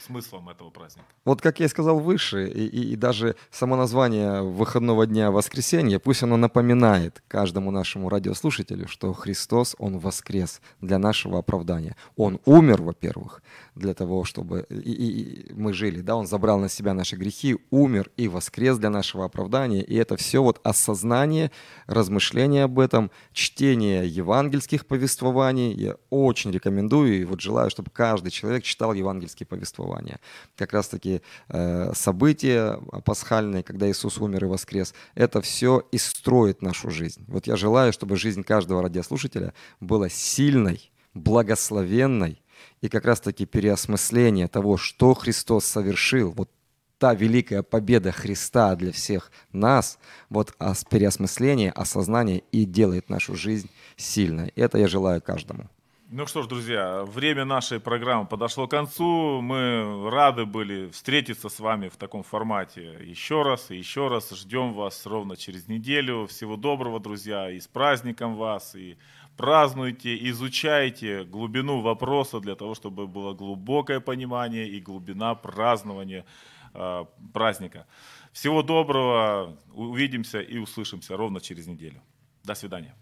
смыслом 0.00 0.48
этого 0.48 0.70
праздника. 0.70 1.06
Вот 1.24 1.40
как 1.40 1.60
я 1.60 1.66
и 1.66 1.68
сказал 1.68 1.98
выше, 1.98 2.48
и, 2.48 2.66
и, 2.66 2.92
и 2.92 2.96
даже 2.96 3.36
само 3.50 3.76
название 3.76 4.42
выходного 4.42 5.06
дня 5.06 5.30
воскресенья, 5.30 5.98
пусть 5.98 6.22
оно 6.22 6.36
напоминает 6.36 7.22
каждому 7.28 7.70
нашему 7.70 8.08
радиослушателю, 8.08 8.88
что 8.88 9.12
Христос, 9.12 9.74
Он 9.78 9.98
воскрес 9.98 10.60
для 10.80 10.98
нашего 10.98 11.38
оправдания. 11.38 11.96
Он 12.16 12.40
умер, 12.44 12.82
во-первых, 12.82 13.42
для 13.74 13.94
того, 13.94 14.24
чтобы 14.24 14.66
и, 14.68 14.74
и, 14.74 15.50
и 15.50 15.52
мы 15.52 15.72
жили, 15.72 16.00
да, 16.00 16.16
Он 16.16 16.26
забрал 16.26 16.58
на 16.58 16.68
себя 16.68 16.94
наши 16.94 17.16
грехи, 17.16 17.56
умер 17.70 18.10
и 18.16 18.28
воскрес 18.28 18.78
для 18.78 18.90
нашего 18.90 19.24
оправдания, 19.24 19.82
и 19.82 19.94
это 19.96 20.16
все 20.16 20.42
вот 20.42 20.60
осознание, 20.62 21.50
размышление 21.86 22.64
об 22.64 22.78
этом, 22.78 23.10
чтение 23.32 24.06
евангельских 24.06 24.86
повествований, 24.86 25.72
я 25.72 25.96
очень 26.10 26.50
рекомендую 26.50 27.20
и 27.20 27.24
вот 27.24 27.40
желаю, 27.40 27.70
чтобы 27.70 27.90
каждый 27.90 28.30
человек 28.30 28.62
читал 28.64 28.92
евангельские 28.92 29.46
повествования. 29.46 30.20
Как 30.56 30.72
раз-таки 30.72 31.20
э, 31.48 31.92
события 31.94 32.78
пасхальные, 33.04 33.62
когда 33.62 33.90
Иисус 33.90 34.18
умер 34.18 34.44
и 34.44 34.48
воскрес, 34.48 34.94
это 35.14 35.40
все 35.40 35.86
и 35.90 35.98
строит 35.98 36.62
нашу 36.62 36.90
жизнь. 36.90 37.24
Вот 37.26 37.46
я 37.46 37.56
желаю, 37.56 37.92
чтобы 37.92 38.16
жизнь 38.16 38.42
каждого 38.42 38.82
радиослушателя 38.82 39.52
была 39.80 40.08
сильной, 40.08 40.90
благословенной, 41.14 42.43
и 42.84 42.88
как 42.90 43.06
раз-таки 43.06 43.46
переосмысление 43.46 44.46
того, 44.46 44.76
что 44.76 45.14
Христос 45.14 45.64
совершил, 45.64 46.32
вот 46.32 46.50
та 46.98 47.14
великая 47.14 47.62
победа 47.62 48.12
Христа 48.12 48.76
для 48.76 48.92
всех 48.92 49.32
нас, 49.52 49.98
вот 50.28 50.54
переосмысление, 50.90 51.70
осознание 51.70 52.42
и 52.52 52.66
делает 52.66 53.08
нашу 53.08 53.36
жизнь 53.36 53.70
сильной. 53.96 54.52
Это 54.54 54.76
я 54.76 54.86
желаю 54.86 55.22
каждому. 55.22 55.70
Ну 56.10 56.26
что 56.26 56.42
ж, 56.42 56.46
друзья, 56.46 57.04
время 57.04 57.46
нашей 57.46 57.80
программы 57.80 58.26
подошло 58.26 58.66
к 58.66 58.70
концу. 58.72 59.40
Мы 59.40 60.10
рады 60.10 60.44
были 60.44 60.90
встретиться 60.90 61.48
с 61.48 61.58
вами 61.60 61.88
в 61.88 61.96
таком 61.96 62.22
формате 62.22 62.98
еще 63.00 63.42
раз 63.42 63.70
и 63.70 63.76
еще 63.76 64.08
раз. 64.08 64.30
Ждем 64.30 64.74
вас 64.74 65.06
ровно 65.06 65.38
через 65.38 65.68
неделю. 65.68 66.26
Всего 66.26 66.56
доброго, 66.56 67.00
друзья, 67.00 67.50
и 67.50 67.58
с 67.58 67.66
праздником 67.66 68.36
вас, 68.36 68.76
и 68.76 68.98
празднуйте, 69.37 70.29
изучайте 70.29 71.23
глубину 71.23 71.81
вопроса 71.81 72.39
для 72.39 72.55
того, 72.55 72.73
чтобы 72.73 73.07
было 73.07 73.33
глубокое 73.33 73.99
понимание 73.99 74.67
и 74.67 74.81
глубина 74.81 75.35
празднования 75.35 76.25
э, 76.73 77.05
праздника. 77.33 77.85
Всего 78.33 78.63
доброго, 78.63 79.57
увидимся 79.73 80.41
и 80.41 80.57
услышимся 80.57 81.17
ровно 81.17 81.39
через 81.39 81.67
неделю. 81.67 82.01
До 82.43 82.55
свидания. 82.55 82.93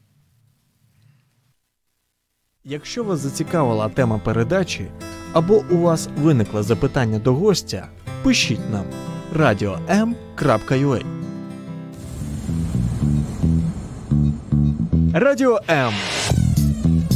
Якщо 2.63 3.03
вас 3.03 3.19
зацікавила 3.19 3.89
тема 3.89 4.19
передачі 4.19 4.87
або 5.33 5.63
у 5.71 5.77
вас 5.77 6.09
виникло 6.17 6.63
запитання 6.63 7.19
до 7.19 7.33
гостя, 7.33 7.89
пишіть 8.23 8.69
нам 8.71 8.85
radio.m.ua 9.33 11.03
Радіо 15.13 15.59
М. 15.69 15.93